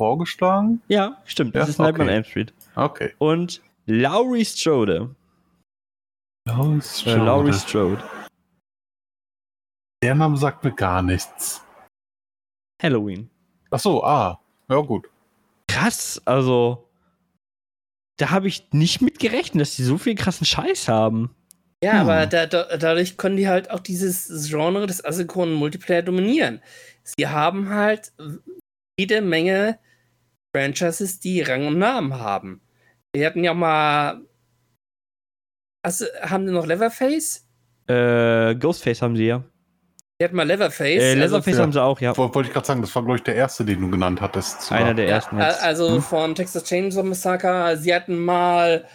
vorgeschlagen. 0.00 0.80
Ja, 0.88 1.22
stimmt. 1.26 1.54
Das 1.54 1.68
Ja, 1.68 1.70
ist 1.70 1.78
Nightmare 1.78 2.02
on 2.02 2.08
okay. 2.08 2.14
Elm 2.16 2.24
Street. 2.24 2.54
Okay. 2.76 3.14
Und 3.18 3.62
Laurie 3.86 4.44
Strode. 4.44 5.14
Laurie 6.48 6.80
Äh, 7.06 7.14
Laurie 7.16 7.52
Strode. 7.52 8.02
Der 10.04 10.14
Name 10.14 10.36
sagt 10.36 10.62
mir 10.62 10.72
gar 10.74 11.00
nichts. 11.00 11.64
Halloween. 12.82 13.30
Achso, 13.70 14.04
ah. 14.04 14.38
Ja, 14.68 14.76
gut. 14.80 15.08
Krass, 15.66 16.20
also. 16.26 16.86
Da 18.18 18.28
habe 18.28 18.46
ich 18.46 18.70
nicht 18.72 19.00
mit 19.00 19.18
gerechnet, 19.18 19.62
dass 19.62 19.76
die 19.76 19.82
so 19.82 19.96
viel 19.96 20.14
krassen 20.14 20.44
Scheiß 20.44 20.88
haben. 20.88 21.34
Ja, 21.82 21.92
Hm. 21.92 22.00
aber 22.00 22.26
da, 22.26 22.44
da, 22.44 22.76
dadurch 22.76 23.16
können 23.16 23.38
die 23.38 23.48
halt 23.48 23.70
auch 23.70 23.80
dieses 23.80 24.50
Genre 24.50 24.86
des 24.86 25.02
asynchronen 25.02 25.54
Multiplayer 25.54 26.02
dominieren. 26.02 26.60
Sie 27.02 27.26
haben 27.26 27.70
halt 27.70 28.12
jede 29.00 29.22
Menge 29.22 29.78
Franchises, 30.54 31.18
die 31.18 31.40
Rang 31.40 31.66
und 31.66 31.78
Namen 31.78 32.12
haben. 32.20 32.60
Wir 33.14 33.24
hatten 33.26 33.42
ja 33.42 33.52
auch 33.52 33.56
mal. 33.56 34.20
Also, 35.82 36.04
haben 36.20 36.44
die 36.44 36.52
noch 36.52 36.66
Leatherface? 36.66 37.48
Äh, 37.88 38.54
Ghostface 38.56 39.00
haben 39.00 39.16
sie 39.16 39.28
ja. 39.28 39.42
Wir 40.18 40.26
hatten 40.28 40.36
mal 40.36 40.46
Leatherface. 40.46 41.02
Äh, 41.02 41.20
also, 41.20 41.36
Leatherface 41.36 41.56
ja. 41.56 41.62
haben 41.62 41.72
sie 41.72 41.82
auch, 41.82 42.00
ja. 42.00 42.16
Wollte 42.16 42.42
ich 42.42 42.52
gerade 42.52 42.66
sagen, 42.66 42.80
das 42.80 42.94
war, 42.94 43.02
glaube 43.02 43.16
ich, 43.18 43.24
der 43.24 43.34
erste, 43.34 43.64
den 43.64 43.80
du 43.80 43.90
genannt 43.90 44.20
hattest. 44.20 44.70
Einer 44.70 44.94
der 44.94 45.06
ja, 45.06 45.14
ersten 45.16 45.38
jetzt. 45.38 45.60
also 45.60 45.94
Hm? 45.96 46.02
von 46.02 46.34
Texas 46.34 46.64
Chainsaw 46.64 47.02
Massacre. 47.02 47.76
Sie 47.76 47.92
hatten 47.92 48.16
mal 48.24 48.86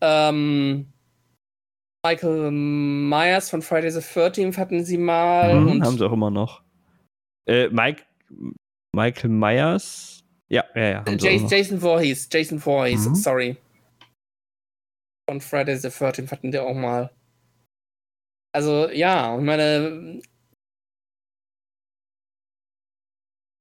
ähm, 0.00 0.86
Michael 2.06 2.52
Myers 2.52 3.50
von 3.50 3.60
Friday 3.60 3.90
the 3.90 3.98
13th 3.98 4.56
hatten 4.56 4.84
sie 4.84 4.98
mal. 4.98 5.50
Und 5.56 5.84
haben 5.84 5.98
sie 5.98 6.06
auch 6.06 6.12
immer 6.12 6.30
noch. 6.30 6.62
Äh, 7.48 7.68
Mike, 7.70 8.04
Michael 8.94 9.30
Myers. 9.30 10.22
Ja, 10.48 10.64
ja, 10.76 10.82
ja. 10.90 10.98
Haben 11.00 11.18
sie 11.18 11.26
auch 11.28 11.32
Jason. 11.32 11.48
Jason 11.48 11.80
Voorhees, 11.80 12.28
Jason 12.32 12.60
Voorhees, 12.60 13.06
Mhm. 13.06 13.14
sorry. 13.16 13.56
Von 15.28 15.40
Friday 15.40 15.76
the 15.76 15.88
13th 15.88 16.30
hatten 16.30 16.52
die 16.52 16.58
auch 16.58 16.72
mal. 16.72 17.10
Also, 18.54 18.88
ja, 18.90 19.36
ich 19.36 19.42
meine. 19.44 20.20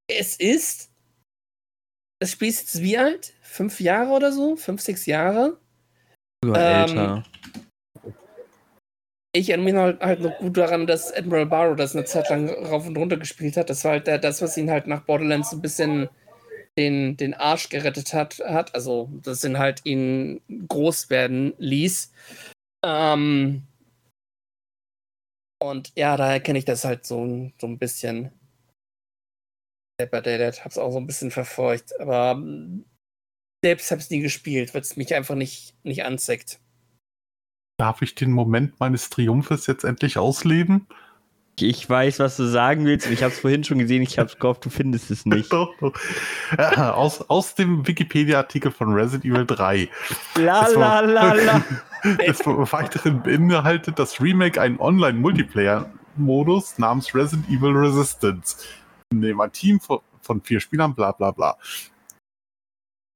Es 0.07 0.37
ist. 0.37 0.91
Das 2.19 2.31
Spiel 2.31 2.49
ist 2.49 2.61
jetzt 2.61 2.81
wie 2.81 2.97
alt? 2.97 3.33
Fünf 3.41 3.79
Jahre 3.79 4.11
oder 4.11 4.31
so? 4.31 4.55
Fünf, 4.55 4.81
sechs 4.81 5.05
Jahre? 5.05 5.59
Sogar 6.43 6.89
ähm, 6.89 6.97
älter. 6.97 7.23
Ich 9.33 9.49
erinnere 9.49 9.65
mich 9.65 9.75
halt, 9.75 10.01
halt 10.01 10.21
noch 10.21 10.37
gut 10.39 10.57
daran, 10.57 10.87
dass 10.87 11.13
Admiral 11.13 11.45
Barrow 11.45 11.75
das 11.75 11.95
eine 11.95 12.05
Zeit 12.05 12.29
lang 12.29 12.49
rauf 12.49 12.87
und 12.87 12.97
runter 12.97 13.17
gespielt 13.17 13.55
hat. 13.55 13.69
Das 13.69 13.83
war 13.83 13.91
halt 13.91 14.07
das, 14.07 14.41
was 14.41 14.57
ihn 14.57 14.71
halt 14.71 14.87
nach 14.87 15.03
Borderlands 15.03 15.51
ein 15.51 15.61
bisschen 15.61 16.09
den, 16.77 17.17
den 17.17 17.33
Arsch 17.33 17.69
gerettet 17.69 18.13
hat, 18.13 18.39
hat. 18.39 18.73
Also, 18.73 19.09
das 19.21 19.43
ihn 19.43 19.59
halt 19.59 19.81
ihn 19.85 20.41
groß 20.67 21.09
werden 21.09 21.53
ließ. 21.57 22.11
Ähm, 22.83 23.63
und 25.59 25.91
ja, 25.95 26.17
daher 26.17 26.39
kenne 26.39 26.59
ich 26.59 26.65
das 26.65 26.83
halt 26.85 27.05
so, 27.05 27.51
so 27.59 27.67
ein 27.67 27.77
bisschen. 27.77 28.31
Dead 29.99 30.11
by 30.11 30.21
Daylight 30.21 30.63
hab's 30.63 30.77
auch 30.77 30.91
so 30.91 30.99
ein 30.99 31.07
bisschen 31.07 31.31
verfolgt, 31.31 31.99
aber 31.99 32.31
ähm, 32.31 32.85
selbst 33.63 33.89
hab's 33.91 34.11
nie 34.11 34.19
gespielt, 34.19 34.73
weil 34.73 34.81
es 34.81 34.95
mich 34.95 35.15
einfach 35.15 35.35
nicht, 35.35 35.73
nicht 35.83 36.05
anzeigt. 36.05 36.59
Darf 37.79 38.01
ich 38.01 38.15
den 38.15 38.31
Moment 38.31 38.79
meines 38.79 39.09
Triumphes 39.09 39.65
jetzt 39.67 39.83
endlich 39.83 40.17
ausleben? 40.17 40.87
Ich 41.59 41.89
weiß, 41.89 42.19
was 42.19 42.37
du 42.37 42.45
sagen 42.45 42.85
willst. 42.85 43.09
Ich 43.09 43.23
habe 43.23 43.33
es 43.33 43.39
vorhin 43.39 43.63
schon 43.63 43.79
gesehen. 43.79 44.03
Ich 44.03 44.19
habe 44.19 44.31
gehofft, 44.39 44.63
du 44.65 44.69
findest 44.69 45.09
es 45.09 45.25
nicht. 45.25 45.51
doch, 45.53 45.73
doch. 45.79 45.93
Äh, 46.55 46.75
aus, 46.75 47.27
aus 47.29 47.55
dem 47.55 47.87
Wikipedia-Artikel 47.87 48.71
von 48.71 48.93
Resident 48.93 49.25
Evil 49.25 49.47
3. 49.47 49.89
La 50.35 50.67
Es 50.67 50.75
la 50.75 50.99
la 50.99 51.33
la. 51.33 51.63
Des 52.27 52.45
Weiteren 52.45 53.23
beinhaltet 53.23 53.97
das 53.97 54.21
Remake 54.21 54.61
einen 54.61 54.79
Online-Multiplayer-Modus 54.79 56.77
namens 56.77 57.15
Resident 57.15 57.49
Evil 57.49 57.75
Resistance, 57.75 58.57
dem 59.13 59.41
ein 59.41 59.51
Team 59.51 59.79
von, 59.79 59.99
von 60.21 60.41
vier 60.41 60.59
Spielern 60.59 60.93
bla 60.93 61.11
bla 61.11 61.31
bla. 61.31 61.57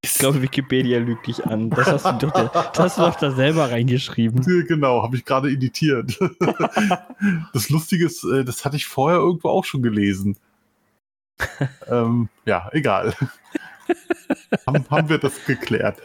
Ich 0.03 0.15
glaube, 0.15 0.41
Wikipedia 0.41 0.97
lügt 0.97 1.27
dich 1.27 1.45
an. 1.45 1.69
Das 1.69 1.87
hast 1.87 2.23
du 2.23 2.27
doch, 2.27 2.51
das 2.51 2.77
hast 2.77 2.97
du 2.97 3.01
doch 3.03 3.15
da 3.15 3.31
selber 3.31 3.69
reingeschrieben. 3.69 4.41
Genau, 4.67 5.03
habe 5.03 5.15
ich 5.15 5.25
gerade 5.25 5.49
editiert. 5.49 6.19
das 7.53 7.69
Lustige 7.69 8.05
ist, 8.07 8.23
äh, 8.23 8.43
das 8.43 8.65
hatte 8.65 8.77
ich 8.77 8.87
vorher 8.87 9.19
irgendwo 9.19 9.49
auch 9.49 9.63
schon 9.63 9.83
gelesen. 9.83 10.37
ähm, 11.87 12.29
ja, 12.45 12.67
egal. 12.71 13.13
haben, 14.65 14.85
haben 14.89 15.09
wir 15.09 15.19
das 15.19 15.45
geklärt. 15.45 16.01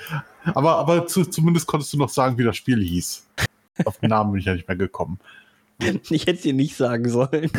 Aber, 0.54 0.76
aber 0.76 1.06
zu, 1.06 1.24
zumindest 1.24 1.66
konntest 1.66 1.92
du 1.94 1.98
noch 1.98 2.10
sagen, 2.10 2.36
wie 2.36 2.44
das 2.44 2.56
Spiel 2.56 2.82
hieß. 2.82 3.26
Auf 3.84 3.98
den 3.98 4.10
Namen 4.10 4.32
bin 4.32 4.40
ich 4.40 4.46
ja 4.46 4.54
nicht 4.54 4.68
mehr 4.68 4.76
gekommen. 4.76 5.18
Ich 6.10 6.22
hätte 6.22 6.32
es 6.32 6.42
dir 6.42 6.54
nicht 6.54 6.76
sagen 6.76 7.08
sollen. 7.08 7.50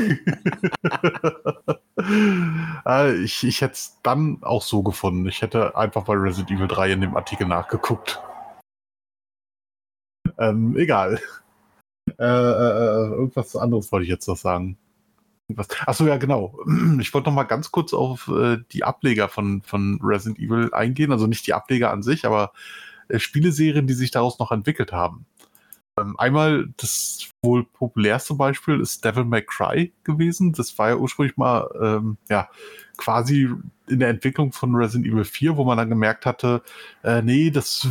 Äh, 2.86 3.14
ich 3.24 3.44
ich 3.44 3.62
hätte 3.62 3.74
es 3.74 4.00
dann 4.04 4.40
auch 4.42 4.62
so 4.62 4.84
gefunden. 4.84 5.28
Ich 5.28 5.42
hätte 5.42 5.76
einfach 5.76 6.06
bei 6.06 6.14
Resident 6.14 6.52
Evil 6.52 6.68
3 6.68 6.94
in 6.94 7.02
dem 7.02 7.16
Artikel 7.16 7.48
nachgeguckt. 7.48 8.20
Ähm, 10.38 10.76
egal. 10.78 11.20
Äh, 12.18 12.24
äh, 12.24 12.28
äh, 12.28 13.10
irgendwas 13.12 13.56
anderes 13.56 13.92
wollte 13.92 14.04
ich 14.04 14.10
jetzt 14.10 14.28
noch 14.28 14.38
sagen. 14.38 14.78
Achso, 15.86 16.06
ja, 16.06 16.18
genau. 16.18 16.60
Ich 17.00 17.14
wollte 17.14 17.30
noch 17.30 17.36
mal 17.36 17.44
ganz 17.44 17.72
kurz 17.72 17.94
auf 17.94 18.28
äh, 18.28 18.58
die 18.72 18.84
Ableger 18.84 19.30
von, 19.30 19.62
von 19.62 20.00
Resident 20.04 20.40
Evil 20.40 20.74
eingehen. 20.74 21.12
Also 21.12 21.28
nicht 21.28 21.48
die 21.48 21.54
Ableger 21.54 21.92
an 21.92 22.04
sich, 22.04 22.26
aber 22.26 22.52
äh, 23.10 23.20
Spieleserien, 23.20 23.88
die 23.88 23.94
sich 23.94 24.12
daraus 24.12 24.40
noch 24.40 24.52
entwickelt 24.52 24.92
haben. 24.92 25.26
Ähm, 26.00 26.16
einmal 26.18 26.68
das 26.78 27.30
wohl 27.42 27.66
populärste 27.66 28.36
Beispiel 28.36 28.80
ist 28.80 29.04
Devil 29.04 29.26
May 29.26 29.42
Cry 29.42 29.94
gewesen. 30.04 30.54
Das 30.54 30.78
war 30.78 30.90
ja 30.90 30.96
ursprünglich 30.96 31.38
mal 31.38 31.70
ähm, 31.82 32.18
ja 32.30 32.50
quasi 32.98 33.50
in 33.88 34.00
der 34.00 34.10
Entwicklung 34.10 34.52
von 34.52 34.76
Resident 34.76 35.08
Evil 35.08 35.24
4, 35.24 35.56
wo 35.56 35.64
man 35.64 35.78
dann 35.78 35.90
gemerkt 35.90 36.26
hatte, 36.26 36.62
äh, 37.04 37.22
nee, 37.22 37.52
das, 37.52 37.88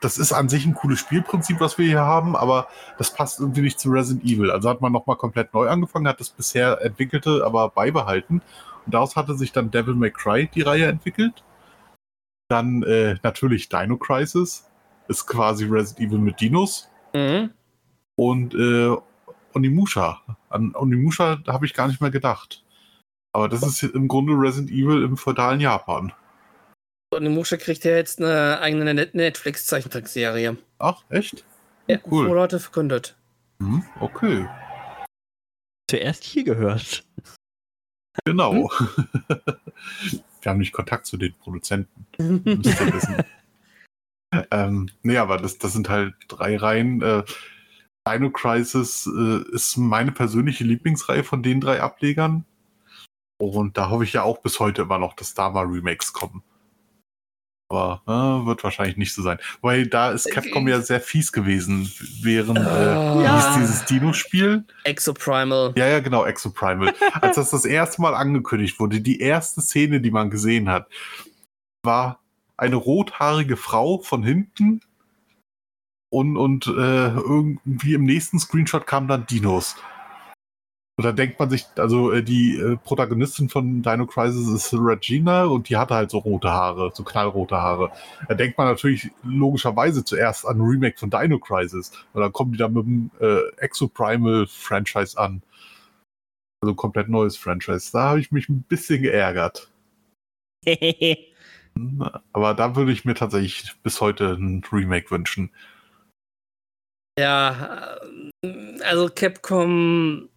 das 0.00 0.18
ist 0.18 0.32
an 0.32 0.48
sich 0.48 0.66
ein 0.66 0.74
cooles 0.74 0.98
Spielprinzip, 0.98 1.60
was 1.60 1.78
wir 1.78 1.86
hier 1.86 2.00
haben, 2.00 2.34
aber 2.34 2.68
das 2.98 3.14
passt 3.14 3.38
irgendwie 3.38 3.60
nicht 3.60 3.78
zu 3.78 3.90
Resident 3.90 4.24
Evil. 4.24 4.50
Also 4.50 4.68
hat 4.68 4.80
man 4.80 4.92
nochmal 4.92 5.16
komplett 5.16 5.54
neu 5.54 5.68
angefangen, 5.68 6.08
hat 6.08 6.20
das 6.20 6.30
bisher 6.30 6.80
entwickelte 6.82 7.44
aber 7.44 7.68
beibehalten. 7.68 8.42
Und 8.84 8.94
daraus 8.94 9.16
hatte 9.16 9.36
sich 9.36 9.52
dann 9.52 9.70
Devil 9.70 9.94
May 9.94 10.10
Cry 10.10 10.48
die 10.52 10.62
Reihe 10.62 10.86
entwickelt. 10.86 11.44
Dann 12.48 12.82
äh, 12.82 13.16
natürlich 13.22 13.68
Dino 13.68 13.96
Crisis, 13.96 14.68
ist 15.08 15.26
quasi 15.26 15.64
Resident 15.64 16.08
Evil 16.08 16.18
mit 16.18 16.40
Dinos 16.40 16.88
Mhm. 17.16 17.50
und 18.16 18.54
äh, 18.54 18.94
Onimusha. 19.54 20.20
An 20.50 20.74
Onimusha 20.74 21.38
habe 21.46 21.64
ich 21.66 21.72
gar 21.74 21.88
nicht 21.88 22.00
mehr 22.00 22.10
gedacht. 22.10 22.62
Aber 23.32 23.48
das 23.48 23.62
ist 23.62 23.82
im 23.82 24.08
Grunde 24.08 24.32
Resident 24.34 24.70
Evil 24.70 25.02
im 25.02 25.16
feudalen 25.16 25.60
Japan. 25.60 26.12
Und 27.14 27.22
die 27.22 27.28
Musche 27.30 27.56
kriegt 27.58 27.84
ja 27.84 27.92
jetzt 27.96 28.20
eine 28.20 28.60
eigene 28.60 28.92
Net- 28.92 29.14
Netflix-Zeichentrickserie. 29.14 30.56
Ach, 30.78 31.04
echt? 31.08 31.44
Ja, 31.86 31.98
Cool. 32.10 32.28
Wurde 32.28 32.40
heute 32.40 32.60
verkündet. 32.60 33.16
Hm, 33.62 33.84
okay, 34.00 34.48
Zuerst 35.88 36.24
hier 36.24 36.44
gehört. 36.44 37.04
genau. 38.24 38.68
Wir 40.42 40.50
haben 40.50 40.58
nicht 40.58 40.72
Kontakt 40.72 41.06
zu 41.06 41.16
den 41.16 41.32
Produzenten. 41.34 42.06
müsst 42.18 42.80
ihr 42.80 42.92
wissen. 42.92 43.16
ähm, 44.50 44.90
nee, 45.02 45.16
aber 45.18 45.36
das, 45.38 45.58
das 45.58 45.72
sind 45.72 45.88
halt 45.88 46.14
drei 46.28 46.56
Reihen. 46.56 47.02
Äh, 47.02 47.24
Dino 48.08 48.30
Crisis 48.30 49.06
äh, 49.06 49.42
ist 49.52 49.76
meine 49.76 50.12
persönliche 50.12 50.64
Lieblingsreihe 50.64 51.24
von 51.24 51.42
den 51.42 51.60
drei 51.60 51.80
Ablegern. 51.80 52.44
Und 53.38 53.76
da 53.76 53.90
hoffe 53.90 54.04
ich 54.04 54.12
ja 54.12 54.22
auch 54.22 54.38
bis 54.38 54.60
heute 54.60 54.82
immer 54.82 54.98
noch, 54.98 55.14
dass 55.14 55.34
da 55.34 55.50
mal 55.50 55.66
Remakes 55.66 56.12
kommen. 56.12 56.42
Aber 57.68 58.00
äh, 58.06 58.46
wird 58.46 58.62
wahrscheinlich 58.62 58.96
nicht 58.96 59.12
so 59.12 59.22
sein. 59.22 59.38
Weil 59.60 59.88
da 59.88 60.12
ist 60.12 60.30
Capcom 60.30 60.68
ja 60.68 60.80
sehr 60.80 61.00
fies 61.00 61.32
gewesen, 61.32 61.90
während 62.22 62.58
äh, 62.58 62.62
Ah. 62.62 63.18
wie 63.18 63.28
hieß 63.28 63.56
dieses 63.56 63.84
Dino-Spiel. 63.86 64.64
Exoprimal. 64.84 65.74
Ja, 65.76 65.88
ja, 65.88 65.98
genau, 65.98 66.24
Exoprimal. 66.24 66.94
Als 67.14 67.34
das 67.36 67.50
das 67.50 67.64
erste 67.64 68.00
Mal 68.02 68.14
angekündigt 68.14 68.78
wurde, 68.78 69.00
die 69.00 69.18
erste 69.20 69.60
Szene, 69.60 70.00
die 70.00 70.12
man 70.12 70.30
gesehen 70.30 70.68
hat, 70.68 70.88
war 71.84 72.20
eine 72.56 72.76
rothaarige 72.76 73.56
Frau 73.56 73.98
von 73.98 74.22
hinten 74.22 74.80
und, 76.10 76.36
und 76.36 76.66
äh, 76.66 77.08
irgendwie 77.10 77.94
im 77.94 78.04
nächsten 78.04 78.38
Screenshot 78.38 78.86
kamen 78.86 79.08
dann 79.08 79.26
Dinos. 79.26 79.76
Und 80.98 81.04
da 81.04 81.12
denkt 81.12 81.38
man 81.38 81.50
sich, 81.50 81.66
also 81.76 82.10
äh, 82.10 82.22
die 82.22 82.56
äh, 82.56 82.76
Protagonistin 82.78 83.50
von 83.50 83.82
Dino 83.82 84.06
Crisis 84.06 84.48
ist 84.48 84.72
Regina 84.72 85.44
und 85.44 85.68
die 85.68 85.76
hatte 85.76 85.94
halt 85.94 86.10
so 86.10 86.18
rote 86.18 86.50
Haare, 86.50 86.90
so 86.94 87.04
knallrote 87.04 87.56
Haare. 87.56 87.92
Da 88.28 88.34
denkt 88.34 88.56
man 88.56 88.66
natürlich 88.66 89.10
logischerweise 89.22 90.04
zuerst 90.04 90.46
an 90.46 90.58
Remake 90.58 90.96
von 90.98 91.10
Dino 91.10 91.38
Crisis. 91.38 91.92
Und 92.14 92.22
dann 92.22 92.32
kommen 92.32 92.52
die 92.52 92.58
da 92.58 92.68
mit 92.68 92.86
dem 92.86 93.10
äh, 93.20 93.40
Exoprimal 93.58 94.46
Franchise 94.46 95.18
an. 95.18 95.42
Also 96.62 96.74
komplett 96.74 97.10
neues 97.10 97.36
Franchise. 97.36 97.90
Da 97.92 98.08
habe 98.08 98.20
ich 98.20 98.32
mich 98.32 98.48
ein 98.48 98.62
bisschen 98.62 99.02
geärgert. 99.02 99.70
Aber 102.32 102.54
da 102.54 102.76
würde 102.76 102.92
ich 102.92 103.04
mir 103.04 103.14
tatsächlich 103.14 103.74
bis 103.82 104.00
heute 104.00 104.32
ein 104.32 104.62
Remake 104.70 105.10
wünschen. 105.10 105.50
Ja, 107.18 107.96
äh, 108.42 108.82
also 108.82 109.08
Capcom. 109.08 110.28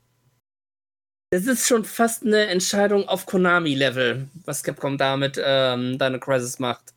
Das 1.32 1.46
ist 1.46 1.68
schon 1.68 1.86
fast 1.86 2.26
eine 2.26 2.48
Entscheidung 2.48 3.08
auf 3.08 3.28
Konami-Level, 3.28 4.30
was 4.46 4.64
Capcom 4.64 4.98
damit 4.98 5.40
ähm, 5.44 6.00
Dino 6.00 6.20
Crisis 6.20 6.58
macht. 6.58 6.94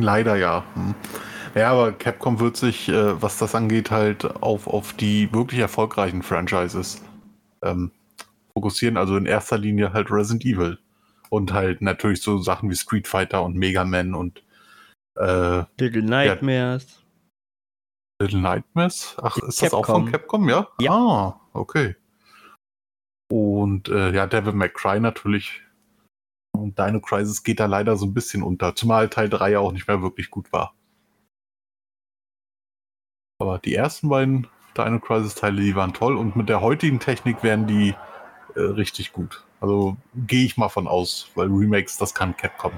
Leider 0.00 0.34
ja. 0.36 0.64
Hm. 0.74 0.94
Ja, 1.54 1.70
aber 1.70 1.92
Capcom 1.92 2.40
wird 2.40 2.56
sich, 2.56 2.88
äh, 2.88 3.22
was 3.22 3.38
das 3.38 3.54
angeht, 3.54 3.90
halt 3.90 4.24
auf, 4.24 4.66
auf 4.66 4.94
die 4.94 5.32
wirklich 5.32 5.60
erfolgreichen 5.60 6.22
Franchises 6.22 7.02
ähm, 7.62 7.92
fokussieren. 8.54 8.96
Also 8.96 9.16
in 9.16 9.26
erster 9.26 9.58
Linie 9.58 9.92
halt 9.92 10.10
Resident 10.10 10.44
Evil. 10.44 10.78
Und 11.32 11.54
halt 11.54 11.80
natürlich 11.80 12.20
so 12.20 12.36
Sachen 12.36 12.68
wie 12.68 12.76
Street 12.76 13.08
Fighter 13.08 13.42
und 13.42 13.56
Mega 13.56 13.86
Man 13.86 14.14
und 14.14 14.44
äh, 15.18 15.64
Little 15.78 16.02
Nightmares. 16.02 17.02
Little 18.20 18.40
Nightmares? 18.40 19.16
Ach, 19.22 19.38
ist 19.38 19.62
das 19.62 19.72
auch 19.72 19.86
Capcom. 19.86 20.02
von 20.02 20.12
Capcom, 20.12 20.48
ja? 20.50 20.68
Ja. 20.78 20.92
Ah, 20.92 21.40
okay. 21.54 21.96
Und 23.30 23.88
äh, 23.88 24.12
ja, 24.12 24.26
Devil 24.26 24.52
May 24.52 24.68
Cry 24.68 25.00
natürlich. 25.00 25.62
Und 26.54 26.78
Dino 26.78 27.00
Crisis 27.00 27.42
geht 27.42 27.60
da 27.60 27.64
leider 27.66 27.96
so 27.96 28.04
ein 28.04 28.12
bisschen 28.12 28.42
unter, 28.42 28.74
zumal 28.74 29.08
Teil 29.08 29.30
3 29.30 29.52
ja 29.52 29.60
auch 29.60 29.72
nicht 29.72 29.88
mehr 29.88 30.02
wirklich 30.02 30.30
gut 30.30 30.52
war. 30.52 30.74
Aber 33.40 33.58
die 33.58 33.74
ersten 33.74 34.10
beiden 34.10 34.48
Dino 34.76 35.00
Crisis 35.00 35.34
Teile, 35.34 35.62
die 35.62 35.74
waren 35.74 35.94
toll 35.94 36.14
und 36.14 36.36
mit 36.36 36.50
der 36.50 36.60
heutigen 36.60 37.00
Technik 37.00 37.42
wären 37.42 37.66
die 37.66 37.94
äh, 38.54 38.60
richtig 38.60 39.14
gut. 39.14 39.46
Also 39.62 39.96
gehe 40.26 40.44
ich 40.44 40.56
mal 40.56 40.68
von 40.68 40.86
aus, 40.86 41.30
weil 41.34 41.46
Remakes, 41.46 41.96
das 41.96 42.14
kann 42.14 42.36
Capcom. 42.36 42.72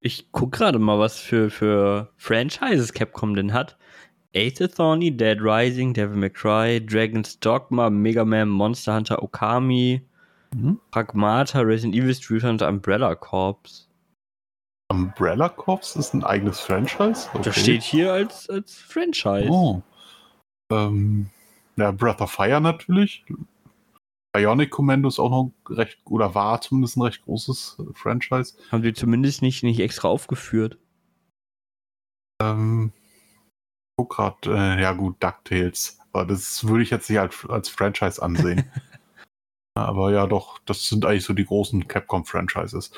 Ich 0.00 0.32
guck 0.32 0.52
gerade 0.52 0.78
mal, 0.78 0.98
was 0.98 1.18
für, 1.18 1.50
für 1.50 2.10
Franchises 2.16 2.92
Capcom 2.92 3.34
denn 3.34 3.52
hat. 3.52 3.76
Ace 4.34 4.62
Attorney, 4.62 5.14
Dead 5.14 5.38
Rising, 5.40 5.92
Devil 5.92 6.16
May 6.16 6.30
Cry, 6.30 6.80
Dragon's 6.80 7.38
Dogma, 7.40 7.90
Mega 7.90 8.24
Man, 8.24 8.48
Monster 8.48 8.94
Hunter, 8.94 9.22
Okami, 9.22 10.06
Mhm. 10.54 10.80
Pragmata, 10.90 11.60
Resident 11.60 11.94
Evil, 11.94 12.14
Street 12.14 12.42
Hunter, 12.42 12.68
Umbrella 12.68 13.14
Corps. 13.14 13.88
Umbrella 14.88 15.48
Corps 15.48 15.96
ist 15.96 16.14
ein 16.14 16.24
eigenes 16.24 16.60
Franchise? 16.60 17.28
Das 17.42 17.56
steht 17.56 17.82
hier 17.82 18.12
als, 18.12 18.50
als 18.50 18.74
Franchise. 18.74 19.48
Oh. 19.48 19.82
Ähm, 20.72 21.30
ja, 21.76 21.92
Breath 21.92 22.20
of 22.20 22.32
Fire 22.32 22.60
natürlich. 22.60 23.24
Bionic 24.32 24.70
Commando 24.70 25.08
ist 25.08 25.18
auch 25.18 25.30
noch 25.30 25.52
recht, 25.68 25.98
oder 26.04 26.34
war 26.34 26.60
zumindest 26.60 26.96
ein 26.96 27.02
recht 27.02 27.22
großes 27.22 27.82
Franchise. 27.94 28.54
Haben 28.70 28.82
sie 28.82 28.92
zumindest 28.92 29.42
nicht, 29.42 29.62
nicht 29.62 29.80
extra 29.80 30.08
aufgeführt. 30.08 30.78
Ähm, 32.40 32.92
guck 33.96 34.10
grad, 34.10 34.46
äh, 34.46 34.80
ja 34.80 34.92
gut, 34.92 35.16
DuckTales. 35.20 35.98
Aber 36.12 36.26
das 36.26 36.66
würde 36.66 36.82
ich 36.82 36.90
jetzt 36.90 37.10
nicht 37.10 37.18
als, 37.18 37.44
als 37.48 37.68
Franchise 37.68 38.22
ansehen. 38.22 38.70
Aber 39.74 40.12
ja, 40.12 40.26
doch, 40.26 40.58
das 40.64 40.88
sind 40.88 41.04
eigentlich 41.04 41.24
so 41.24 41.32
die 41.32 41.44
großen 41.44 41.86
Capcom-Franchises. 41.88 42.92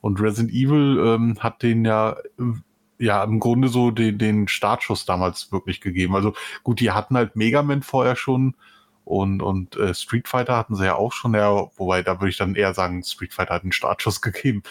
Und 0.00 0.20
Resident 0.20 0.52
Evil 0.52 0.98
ähm, 1.04 1.38
hat 1.40 1.62
den 1.62 1.84
ja, 1.84 2.16
ja 2.98 3.24
im 3.24 3.40
Grunde 3.40 3.68
so 3.68 3.90
den, 3.90 4.18
den 4.18 4.48
Startschuss 4.48 5.04
damals 5.04 5.50
wirklich 5.52 5.80
gegeben. 5.80 6.14
Also 6.14 6.34
gut, 6.62 6.80
die 6.80 6.90
hatten 6.90 7.16
halt 7.16 7.36
Mega 7.36 7.62
Man 7.62 7.82
vorher 7.82 8.16
schon 8.16 8.54
und, 9.06 9.40
und 9.40 9.76
äh, 9.76 9.94
Street 9.94 10.26
Fighter 10.28 10.56
hatten 10.56 10.74
sie 10.74 10.84
ja 10.84 10.96
auch 10.96 11.12
schon, 11.12 11.32
ja, 11.34 11.70
wobei 11.76 12.02
da 12.02 12.20
würde 12.20 12.28
ich 12.30 12.36
dann 12.36 12.54
eher 12.56 12.74
sagen, 12.74 13.02
Street 13.04 13.32
Fighter 13.32 13.54
hat 13.54 13.62
einen 13.62 13.72
Startschuss 13.72 14.20
gegeben. 14.22 14.62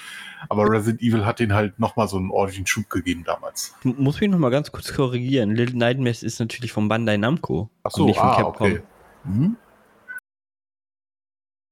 Aber 0.50 0.70
Resident 0.70 1.02
Evil 1.02 1.26
hat 1.26 1.40
den 1.40 1.54
halt 1.54 1.80
nochmal 1.80 2.08
so 2.08 2.18
einen 2.18 2.30
ordentlichen 2.30 2.68
Schub 2.68 2.90
gegeben 2.90 3.24
damals. 3.24 3.74
M- 3.84 3.96
Muss 3.98 4.20
mich 4.20 4.30
noch 4.30 4.38
mal 4.38 4.52
ganz 4.52 4.72
kurz 4.72 4.94
korrigieren. 4.94 5.56
Little 5.56 5.78
Nightmares 5.78 6.22
ist 6.22 6.40
natürlich 6.40 6.72
von 6.74 6.88
Bandai 6.88 7.18
Namco. 7.18 7.70
Ach 7.84 7.92
so, 7.92 8.06
nicht 8.06 8.20
von 8.20 8.28
ah, 8.30 8.36
Capcom. 8.36 8.68
okay. 8.72 8.82
Hm? 9.24 9.58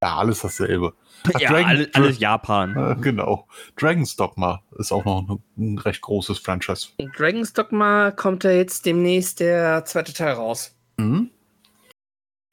Ja, 0.02 0.16
alles 0.16 0.40
dasselbe. 0.40 0.92
Ach, 1.34 1.40
Ja, 1.40 1.50
Dragon- 1.50 1.66
alles, 1.66 1.88
alles 1.94 2.18
Japan. 2.18 2.76
Äh, 2.76 3.00
genau. 3.00 3.46
Dragon's 3.76 4.16
Dogma 4.16 4.62
ist 4.78 4.92
auch 4.92 5.04
noch 5.04 5.20
ein, 5.28 5.42
ein 5.56 5.78
recht 5.78 6.02
großes 6.02 6.38
Franchise. 6.38 6.88
Dragon's 7.16 7.52
Dogma 7.54 8.10
kommt 8.10 8.44
ja 8.44 8.50
jetzt 8.50 8.84
demnächst 8.84 9.40
der 9.40 9.84
zweite 9.86 10.12
Teil 10.12 10.32
raus. 10.32 10.74
Mhm. 10.98 11.30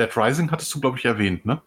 Dead 0.01 0.17
Rising 0.17 0.49
hattest 0.51 0.73
du, 0.73 0.79
glaube 0.81 0.97
ich, 0.97 1.05
erwähnt, 1.05 1.45
ne? 1.45 1.61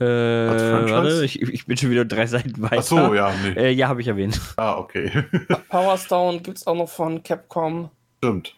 Äh, 0.00 0.58
Franchise? 0.58 0.92
warte, 0.92 1.24
ich, 1.24 1.40
ich 1.40 1.66
bin 1.66 1.76
schon 1.76 1.90
wieder 1.90 2.04
drei 2.04 2.26
Seiten 2.26 2.60
weiter. 2.60 2.78
Ach 2.78 2.82
so, 2.82 3.14
ja, 3.14 3.32
nee. 3.42 3.50
Äh, 3.50 3.70
ja, 3.70 3.88
habe 3.88 4.00
ich 4.00 4.08
erwähnt. 4.08 4.40
Ah, 4.56 4.76
okay. 4.76 5.24
Power 5.68 5.96
Stone 5.96 6.40
gibt 6.40 6.58
es 6.58 6.66
auch 6.66 6.74
noch 6.74 6.88
von 6.88 7.22
Capcom. 7.22 7.90
Stimmt. 8.18 8.56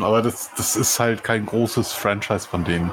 Aber 0.00 0.22
das, 0.22 0.52
das 0.56 0.74
ist 0.74 0.98
halt 0.98 1.22
kein 1.22 1.46
großes 1.46 1.92
Franchise 1.92 2.48
von 2.48 2.64
denen. 2.64 2.92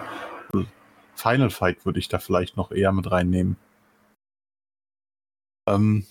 Final 1.15 1.49
Fight 1.49 1.85
würde 1.85 1.99
ich 1.99 2.09
da 2.09 2.19
vielleicht 2.19 2.57
noch 2.57 2.71
eher 2.71 2.91
mit 2.91 3.09
reinnehmen. 3.09 3.57
Ähm, 5.67 6.05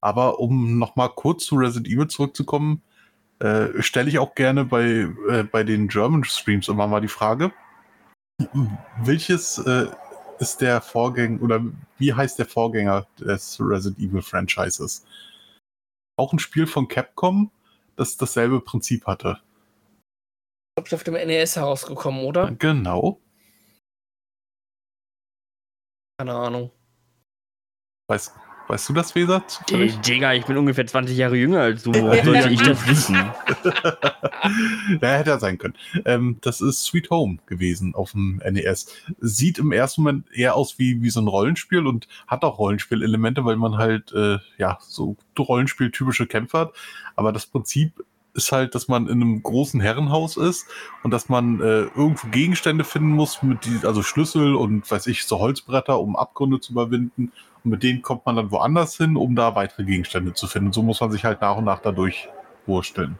aber 0.00 0.40
um 0.40 0.78
nochmal 0.78 1.10
kurz 1.10 1.44
zu 1.44 1.56
Resident 1.56 1.88
Evil 1.88 2.08
zurückzukommen, 2.08 2.82
äh, 3.42 3.82
stelle 3.82 4.08
ich 4.08 4.20
auch 4.20 4.36
gerne 4.36 4.64
bei, 4.64 5.08
äh, 5.28 5.42
bei 5.42 5.64
den 5.64 5.88
German 5.88 6.22
Streams 6.22 6.68
immer 6.68 6.86
mal 6.86 7.00
die 7.00 7.08
Frage, 7.08 7.52
welches 9.02 9.58
äh, 9.58 9.88
ist 10.38 10.60
der 10.60 10.80
Vorgänger 10.80 11.42
oder 11.42 11.60
wie 11.98 12.14
heißt 12.14 12.38
der 12.38 12.46
Vorgänger 12.46 13.06
des 13.18 13.58
Resident 13.60 13.98
Evil 13.98 14.22
Franchises? 14.22 15.04
Auch 16.16 16.32
ein 16.32 16.38
Spiel 16.38 16.68
von 16.68 16.86
Capcom, 16.86 17.50
das 17.96 18.16
dasselbe 18.16 18.60
Prinzip 18.60 19.06
hatte. 19.06 19.40
Ich 20.78 20.84
glaube, 20.84 20.94
auf 20.94 21.04
dem 21.04 21.14
NES 21.14 21.56
herausgekommen, 21.56 22.24
oder? 22.24 22.52
Genau. 22.52 23.20
Keine 26.16 26.34
Ahnung. 26.34 26.70
Weißt, 28.08 28.34
weißt 28.68 28.88
du 28.88 28.92
das, 28.92 29.14
Weser? 29.14 29.46
zufällig? 29.46 29.96
Digga, 30.00 30.32
ich 30.34 30.44
bin 30.44 30.56
ungefähr 30.56 30.86
20 30.86 31.16
Jahre 31.16 31.36
jünger 31.36 31.60
als 31.60 31.82
du. 31.82 31.92
Woher 31.94 32.24
sollte 32.24 32.48
ich 32.50 32.60
das 32.62 32.86
wissen? 32.86 33.14
ja, 35.00 35.08
hätte 35.08 35.30
er 35.30 35.38
sein 35.38 35.58
können. 35.58 35.74
Ähm, 36.04 36.38
das 36.40 36.60
ist 36.60 36.84
Sweet 36.84 37.10
Home 37.10 37.38
gewesen 37.46 37.94
auf 37.94 38.12
dem 38.12 38.40
NES. 38.48 38.86
Sieht 39.20 39.58
im 39.58 39.72
ersten 39.72 40.02
Moment 40.02 40.26
eher 40.32 40.54
aus 40.56 40.78
wie, 40.78 41.02
wie 41.02 41.10
so 41.10 41.20
ein 41.20 41.28
Rollenspiel 41.28 41.86
und 41.86 42.08
hat 42.26 42.44
auch 42.44 42.58
Rollenspielelemente, 42.58 43.44
weil 43.44 43.56
man 43.56 43.76
halt, 43.76 44.12
äh, 44.12 44.38
ja, 44.58 44.78
so 44.80 45.16
Rollenspiel-typische 45.38 46.26
Kämpfe 46.26 46.58
hat. 46.58 46.72
Aber 47.16 47.32
das 47.32 47.46
Prinzip 47.46 48.04
ist 48.34 48.52
halt, 48.52 48.74
dass 48.74 48.88
man 48.88 49.06
in 49.06 49.22
einem 49.22 49.42
großen 49.42 49.80
Herrenhaus 49.80 50.36
ist 50.36 50.66
und 51.02 51.10
dass 51.10 51.28
man 51.28 51.60
äh, 51.60 51.82
irgendwo 51.82 52.28
Gegenstände 52.28 52.84
finden 52.84 53.10
muss, 53.10 53.42
mit 53.42 53.64
die, 53.64 53.86
also 53.86 54.02
Schlüssel 54.02 54.54
und 54.54 54.90
weiß 54.90 55.06
ich, 55.08 55.26
so 55.26 55.38
Holzbretter, 55.38 56.00
um 56.00 56.16
Abgründe 56.16 56.60
zu 56.60 56.72
überwinden. 56.72 57.32
Und 57.64 57.70
mit 57.70 57.82
denen 57.82 58.02
kommt 58.02 58.26
man 58.26 58.36
dann 58.36 58.50
woanders 58.50 58.96
hin, 58.96 59.16
um 59.16 59.36
da 59.36 59.54
weitere 59.54 59.84
Gegenstände 59.84 60.34
zu 60.34 60.46
finden. 60.46 60.72
So 60.72 60.82
muss 60.82 61.00
man 61.00 61.10
sich 61.10 61.24
halt 61.24 61.40
nach 61.40 61.56
und 61.56 61.64
nach 61.64 61.80
dadurch 61.80 62.28
wursteln. 62.66 63.18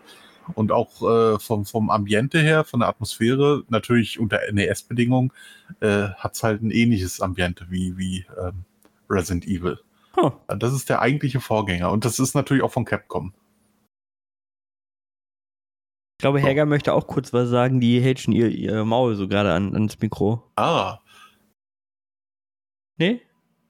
Und 0.55 0.73
auch 0.73 1.03
äh, 1.03 1.39
vom, 1.39 1.65
vom 1.65 1.91
Ambiente 1.91 2.41
her, 2.41 2.65
von 2.65 2.81
der 2.81 2.89
Atmosphäre, 2.89 3.63
natürlich 3.69 4.19
unter 4.19 4.41
NES-Bedingungen, 4.51 5.33
äh, 5.81 6.09
hat 6.17 6.35
es 6.35 6.43
halt 6.43 6.63
ein 6.63 6.73
ähnliches 6.73 7.21
Ambiente 7.21 7.67
wie, 7.71 7.97
wie 7.97 8.27
ähm, 8.41 8.65
Resident 9.09 9.47
Evil. 9.47 9.79
Huh. 10.17 10.33
Das 10.49 10.73
ist 10.73 10.89
der 10.89 11.01
eigentliche 11.01 11.41
Vorgänger. 11.41 11.93
Und 11.93 12.05
das 12.05 12.19
ist 12.19 12.35
natürlich 12.35 12.65
auch 12.65 12.73
von 12.73 12.85
Capcom. 12.85 13.33
Ich 16.19 16.23
glaube, 16.23 16.41
Helga 16.41 16.67
möchte 16.67 16.93
auch 16.93 17.07
kurz 17.07 17.33
was 17.33 17.49
sagen. 17.49 17.81
Die 17.81 18.01
hält 18.01 18.21
schon 18.21 18.33
ihr, 18.33 18.49
ihr 18.49 18.85
Maul 18.85 19.15
so 19.15 19.27
gerade 19.29 19.53
an, 19.53 19.75
ans 19.75 19.99
Mikro. 20.01 20.51
Ah, 20.57 21.03
Nee? 23.03 23.21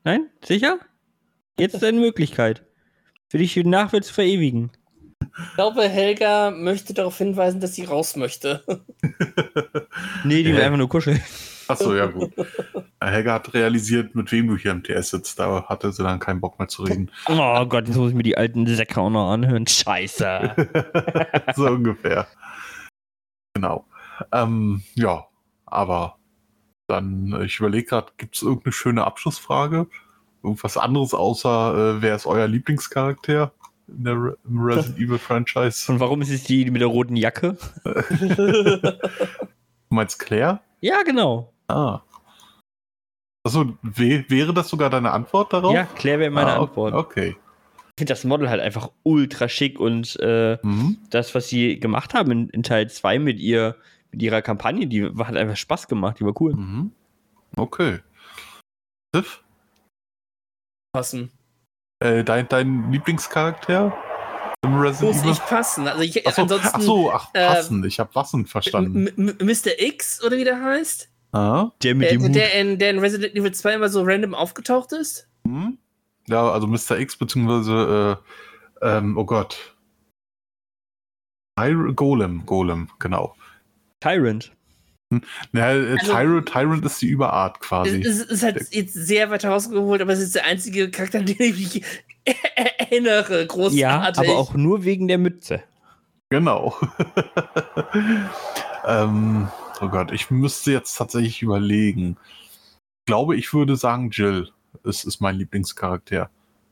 Nein? 0.05 0.29
Sicher? 0.45 0.79
Jetzt 1.59 1.75
ist 1.75 1.85
eine 1.85 2.01
Möglichkeit. 2.01 2.65
Für 3.29 3.39
dich 3.39 3.55
den 3.55 3.71
Nachwelt 3.71 4.05
zu 4.05 4.13
verewigen. 4.15 4.71
Ich 5.49 5.55
glaube, 5.55 5.89
Helga 5.89 6.51
möchte 6.51 6.93
darauf 6.95 7.17
hinweisen, 7.17 7.61
dass 7.61 7.75
sie 7.75 7.85
raus 7.85 8.17
möchte. 8.17 8.65
Nee, 10.25 10.43
die 10.43 10.53
will 10.53 10.61
Äh. 10.61 10.65
einfach 10.65 10.79
nur 10.79 10.89
kuscheln. 10.89 11.21
achso, 11.69 11.95
ja 11.95 12.07
gut. 12.07 12.33
Helga 13.03 13.35
hat 13.35 13.53
realisiert, 13.55 14.15
mit 14.15 14.31
wem 14.31 14.47
du 14.49 14.57
hier 14.57 14.71
im 14.71 14.83
TS 14.85 15.11
sitzt. 15.11 15.39
Da 15.39 15.65
hatte 15.69 15.91
sie 15.93 16.03
dann 16.03 16.19
keinen 16.21 16.41
Bock 16.41 16.59
mehr 16.59 16.69
zu 16.69 16.85
reden. 16.85 17.11
Oh 17.29 17.67
Gott, 17.67 17.89
jetzt 17.89 17.97
muss 17.97 18.11
ich 18.11 18.17
mir 18.17 18.23
die 18.23 18.37
alten 18.37 18.67
Säcke 18.67 19.01
auch 19.01 19.11
noch 19.11 19.31
anhören. 19.33 19.67
Scheiße. 19.67 20.55
so 21.57 21.67
ungefähr. 21.67 22.27
Genau. 23.55 23.85
Ähm, 24.33 24.83
ja, 24.95 25.27
aber 25.67 26.17
dann, 26.93 27.33
äh, 27.33 27.45
ich 27.45 27.59
überlege 27.59 27.87
gerade, 27.89 28.13
gibt 28.19 28.37
es 28.37 28.43
irgendeine 28.43 28.73
schöne 28.73 29.05
Abschlussfrage? 29.05 29.87
Irgendwas 30.45 30.77
anderes 30.77 31.15
außer, 31.15 31.97
äh, 31.99 32.03
wer 32.03 32.15
ist 32.17 32.27
euer 32.27 32.47
Lieblingscharakter 32.49 33.53
in 33.89 34.05
der 34.05 34.15
Re 34.15 34.39
im 34.49 34.61
Resident 34.61 34.99
Evil 34.99 35.19
Franchise? 35.19 35.91
Und 35.91 35.99
warum 36.01 36.23
ist 36.23 36.31
es 36.31 36.45
die 36.45 36.71
mit 36.71 36.81
der 36.81 36.89
roten 36.89 37.17
Jacke? 37.17 37.57
Du 39.89 39.97
meinst 39.97 40.19
Claire? 40.19 40.61
Ja, 40.81 41.03
genau. 41.03 41.53
Ah. 41.69 42.01
Achso, 43.45 43.77
wä 43.83 44.25
wäre 44.29 44.55
das 44.55 44.69
sogar 44.71 44.89
deine 44.89 45.11
Antwort 45.11 45.53
darauf? 45.53 45.75
Ja, 45.75 45.85
Claire 45.85 46.21
wäre 46.21 46.31
meine 46.31 46.53
ah, 46.55 46.61
o- 46.61 46.63
Antwort. 46.65 46.95
Okay. 46.95 47.37
Ich 47.89 48.01
finde 48.01 48.13
das 48.15 48.25
Model 48.25 48.49
halt 48.49 48.61
einfach 48.63 48.91
ultra 49.03 49.49
schick 49.51 49.79
und 49.79 50.19
äh, 50.21 50.57
Mhm. 50.63 50.97
das, 51.11 51.35
was 51.35 51.49
sie 51.49 51.79
gemacht 51.79 52.15
haben 52.15 52.31
in, 52.31 52.49
in 52.49 52.63
Teil 52.63 52.89
2 52.89 53.19
mit 53.19 53.39
ihr, 53.39 53.77
mit 54.13 54.23
ihrer 54.23 54.43
Kampagne, 54.43 54.87
die 54.87 55.05
hat 55.05 55.37
einfach 55.37 55.57
Spaß 55.57 55.89
gemacht, 55.89 56.21
die 56.21 56.25
war 56.25 56.41
cool. 56.41 56.55
Mhm. 56.55 56.93
Okay. 57.57 58.01
Tiff, 59.15 59.43
passen. 60.95 61.31
äh, 62.03 62.25
dein, 62.25 62.49
dein 62.49 62.91
Lieblingscharakter 62.91 63.97
im 64.65 64.79
Resident 64.79 65.13
Muss 65.15 65.23
Evil? 65.23 65.33
ich 65.33 65.41
passen. 65.41 65.89
Also 65.89 66.03
ich, 66.03 66.27
Achso, 66.27 66.43
ansonsten 66.43 66.69
ach 66.73 66.81
so, 66.81 67.13
ach, 67.13 67.31
äh, 67.35 67.47
passen. 67.47 67.85
ich 67.85 67.99
habe 68.01 68.15
Wassen 68.15 68.47
verstanden. 68.47 69.07
M- 69.09 69.29
M- 69.39 69.47
Mr. 69.47 69.79
X 69.81 70.23
oder 70.25 70.37
wie 70.39 70.45
der 70.45 70.63
heißt? 70.63 71.11
Ah, 71.33 71.71
Der 71.83 71.95
mit 71.95 72.05
Der, 72.11 72.19
dem 72.19 72.23
Hut. 72.29 72.35
der, 72.35 72.55
in, 72.61 72.79
der 72.79 72.91
in 72.91 72.99
Resident 72.99 73.35
Evil 73.35 73.53
2 73.53 73.75
immer 73.75 73.89
so 73.89 74.03
random 74.03 74.35
aufgetaucht 74.35 74.93
ist? 74.93 75.29
hm? 75.47 75.79
Ja, 76.29 76.51
also 76.53 76.67
Mr. 76.69 76.99
X 77.01 77.17
beziehungsweise, 77.17 78.21
äh, 78.81 78.87
ähm, 78.99 79.19
oh 79.19 79.25
Gott. 79.25 79.75
Golem, 81.97 82.47
Golem, 82.47 82.89
genau. 82.99 83.35
Tyrant. 84.03 84.53
Ja, 85.53 85.73
äh, 85.73 85.97
Also- 86.01 86.13
Tyrant, 86.13 86.49
Tyrant 86.49 86.85
ist 86.85 87.03
die 87.03 87.09
Überart 87.09 87.61
quasi. 87.61 88.01
Es, 88.01 88.19
es 88.19 88.31
ist 88.31 88.43
halt 88.43 88.67
jetzt 88.75 88.95
sehr 88.95 89.31
weit 89.31 89.45
rausgeholt, 89.45 90.01
aber 90.01 90.13
es 90.13 90.21
ist 90.21 90.35
der 90.35 90.47
einzige 90.47 90.91
Charakter, 90.91 91.19
an 91.19 91.27
den 91.27 91.37
ich 91.39 91.75
mich 91.75 91.85
erinnere. 92.79 93.47
Großartig. 93.47 93.79
Ja, 93.79 94.01
aber 94.17 94.37
auch 94.37 94.55
nur 94.55 94.85
wegen 94.85 95.09
der 95.09 95.19
Mütze. 95.19 95.63
Genau. 96.31 96.75
ähm, 98.87 99.49
oh 99.81 99.89
Gott, 99.89 100.13
ich 100.13 100.31
müsste 100.31 100.73
jetzt 100.73 100.95
tatsächlich 100.97 101.43
überlegen. 101.43 102.17
Ich 103.01 103.07
glaube, 103.07 103.37
ich 103.37 103.53
würde 103.53 103.77
sagen, 103.77 104.11
Jill 104.11 104.49
ist, 104.85 105.05
ist 105.05 105.21
mein 105.21 105.37
Lieblingscharakter. 105.37 106.31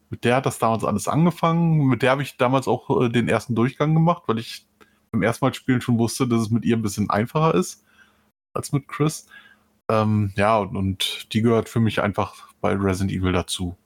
Mit 0.09 0.24
der 0.24 0.37
hat 0.37 0.47
das 0.47 0.59
damals 0.59 0.85
alles 0.85 1.09
angefangen. 1.09 1.87
Mit 1.87 2.03
der 2.03 2.12
habe 2.12 2.22
ich 2.22 2.37
damals 2.37 2.66
auch 2.68 3.03
äh, 3.03 3.09
den 3.11 3.28
ersten 3.28 3.55
Durchgang 3.55 3.95
gemacht, 3.95 4.22
weil 4.26 4.39
ich 4.39 4.66
beim 5.13 5.23
ersten 5.23 5.45
Mal 5.45 5.55
spielen 5.55 5.81
schon 5.81 5.99
wusste, 5.99 6.27
dass 6.27 6.43
es 6.43 6.51
mit 6.51 6.65
ihr 6.65 6.77
ein 6.77 6.83
bisschen 6.83 7.11
einfacher 7.11 7.55
ist 7.55 7.85
als 8.55 8.73
mit 8.73 8.89
Chris. 8.89 9.27
Ähm, 9.91 10.33
ja, 10.37 10.59
und, 10.59 10.77
und 10.77 11.33
die 11.33 11.43
gehört 11.43 11.69
für 11.69 11.81
mich 11.81 12.01
einfach 12.01 12.53
bei 12.61 12.75
Resident 12.75 13.13
Evil 13.13 13.33
dazu. 13.33 13.77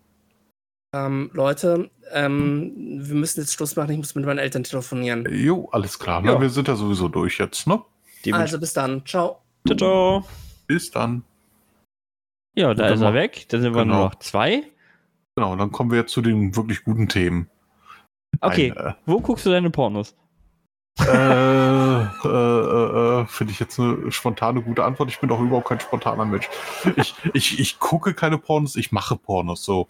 Ähm, 0.94 1.30
Leute, 1.32 1.90
ähm, 2.12 2.72
wir 2.76 3.14
müssen 3.14 3.40
jetzt 3.40 3.52
Schluss 3.52 3.74
machen. 3.76 3.90
Ich 3.92 3.98
muss 3.98 4.14
mit 4.14 4.24
meinen 4.24 4.38
Eltern 4.38 4.64
telefonieren. 4.64 5.26
Jo, 5.30 5.68
alles 5.72 5.98
klar. 5.98 6.24
Ja. 6.24 6.34
Na, 6.34 6.40
wir 6.40 6.50
sind 6.50 6.68
ja 6.68 6.76
sowieso 6.76 7.08
durch 7.08 7.38
jetzt, 7.38 7.66
ne? 7.66 7.82
Also 8.32 8.58
bis 8.58 8.72
dann. 8.72 9.04
Ciao. 9.04 9.40
Ciao, 9.66 9.76
ciao. 9.76 10.24
Bis 10.66 10.90
dann. 10.90 11.24
Ja, 12.56 12.72
da 12.74 12.88
ist 12.88 13.00
er 13.00 13.12
weg. 13.12 13.46
Dann 13.48 13.62
sind 13.62 13.74
wir 13.74 13.82
Genau. 13.82 13.94
nur 13.96 14.04
noch 14.04 14.14
zwei. 14.16 14.62
Genau, 15.36 15.56
dann 15.56 15.72
kommen 15.72 15.90
wir 15.90 15.98
jetzt 15.98 16.12
zu 16.12 16.22
den 16.22 16.54
wirklich 16.54 16.84
guten 16.84 17.08
Themen. 17.08 17.50
Okay, 18.40 18.72
Ein, 18.72 18.94
wo 19.04 19.20
guckst 19.20 19.44
du 19.46 19.50
deine 19.50 19.70
Pornos? 19.70 20.16
Äh, 21.00 22.02
äh, 22.02 22.28
äh, 22.28 23.20
äh, 23.22 23.26
finde 23.26 23.52
ich 23.52 23.60
jetzt 23.60 23.78
eine 23.80 24.12
spontane 24.12 24.62
gute 24.62 24.84
Antwort. 24.84 25.10
Ich 25.10 25.18
bin 25.18 25.28
doch 25.28 25.40
überhaupt 25.40 25.68
kein 25.68 25.80
spontaner 25.80 26.24
Mensch. 26.24 26.48
Ich, 26.96 27.14
ich, 27.32 27.58
ich 27.58 27.78
gucke 27.78 28.14
keine 28.14 28.38
Pornos, 28.38 28.76
ich 28.76 28.92
mache 28.92 29.16
Pornos 29.16 29.64
so. 29.64 29.88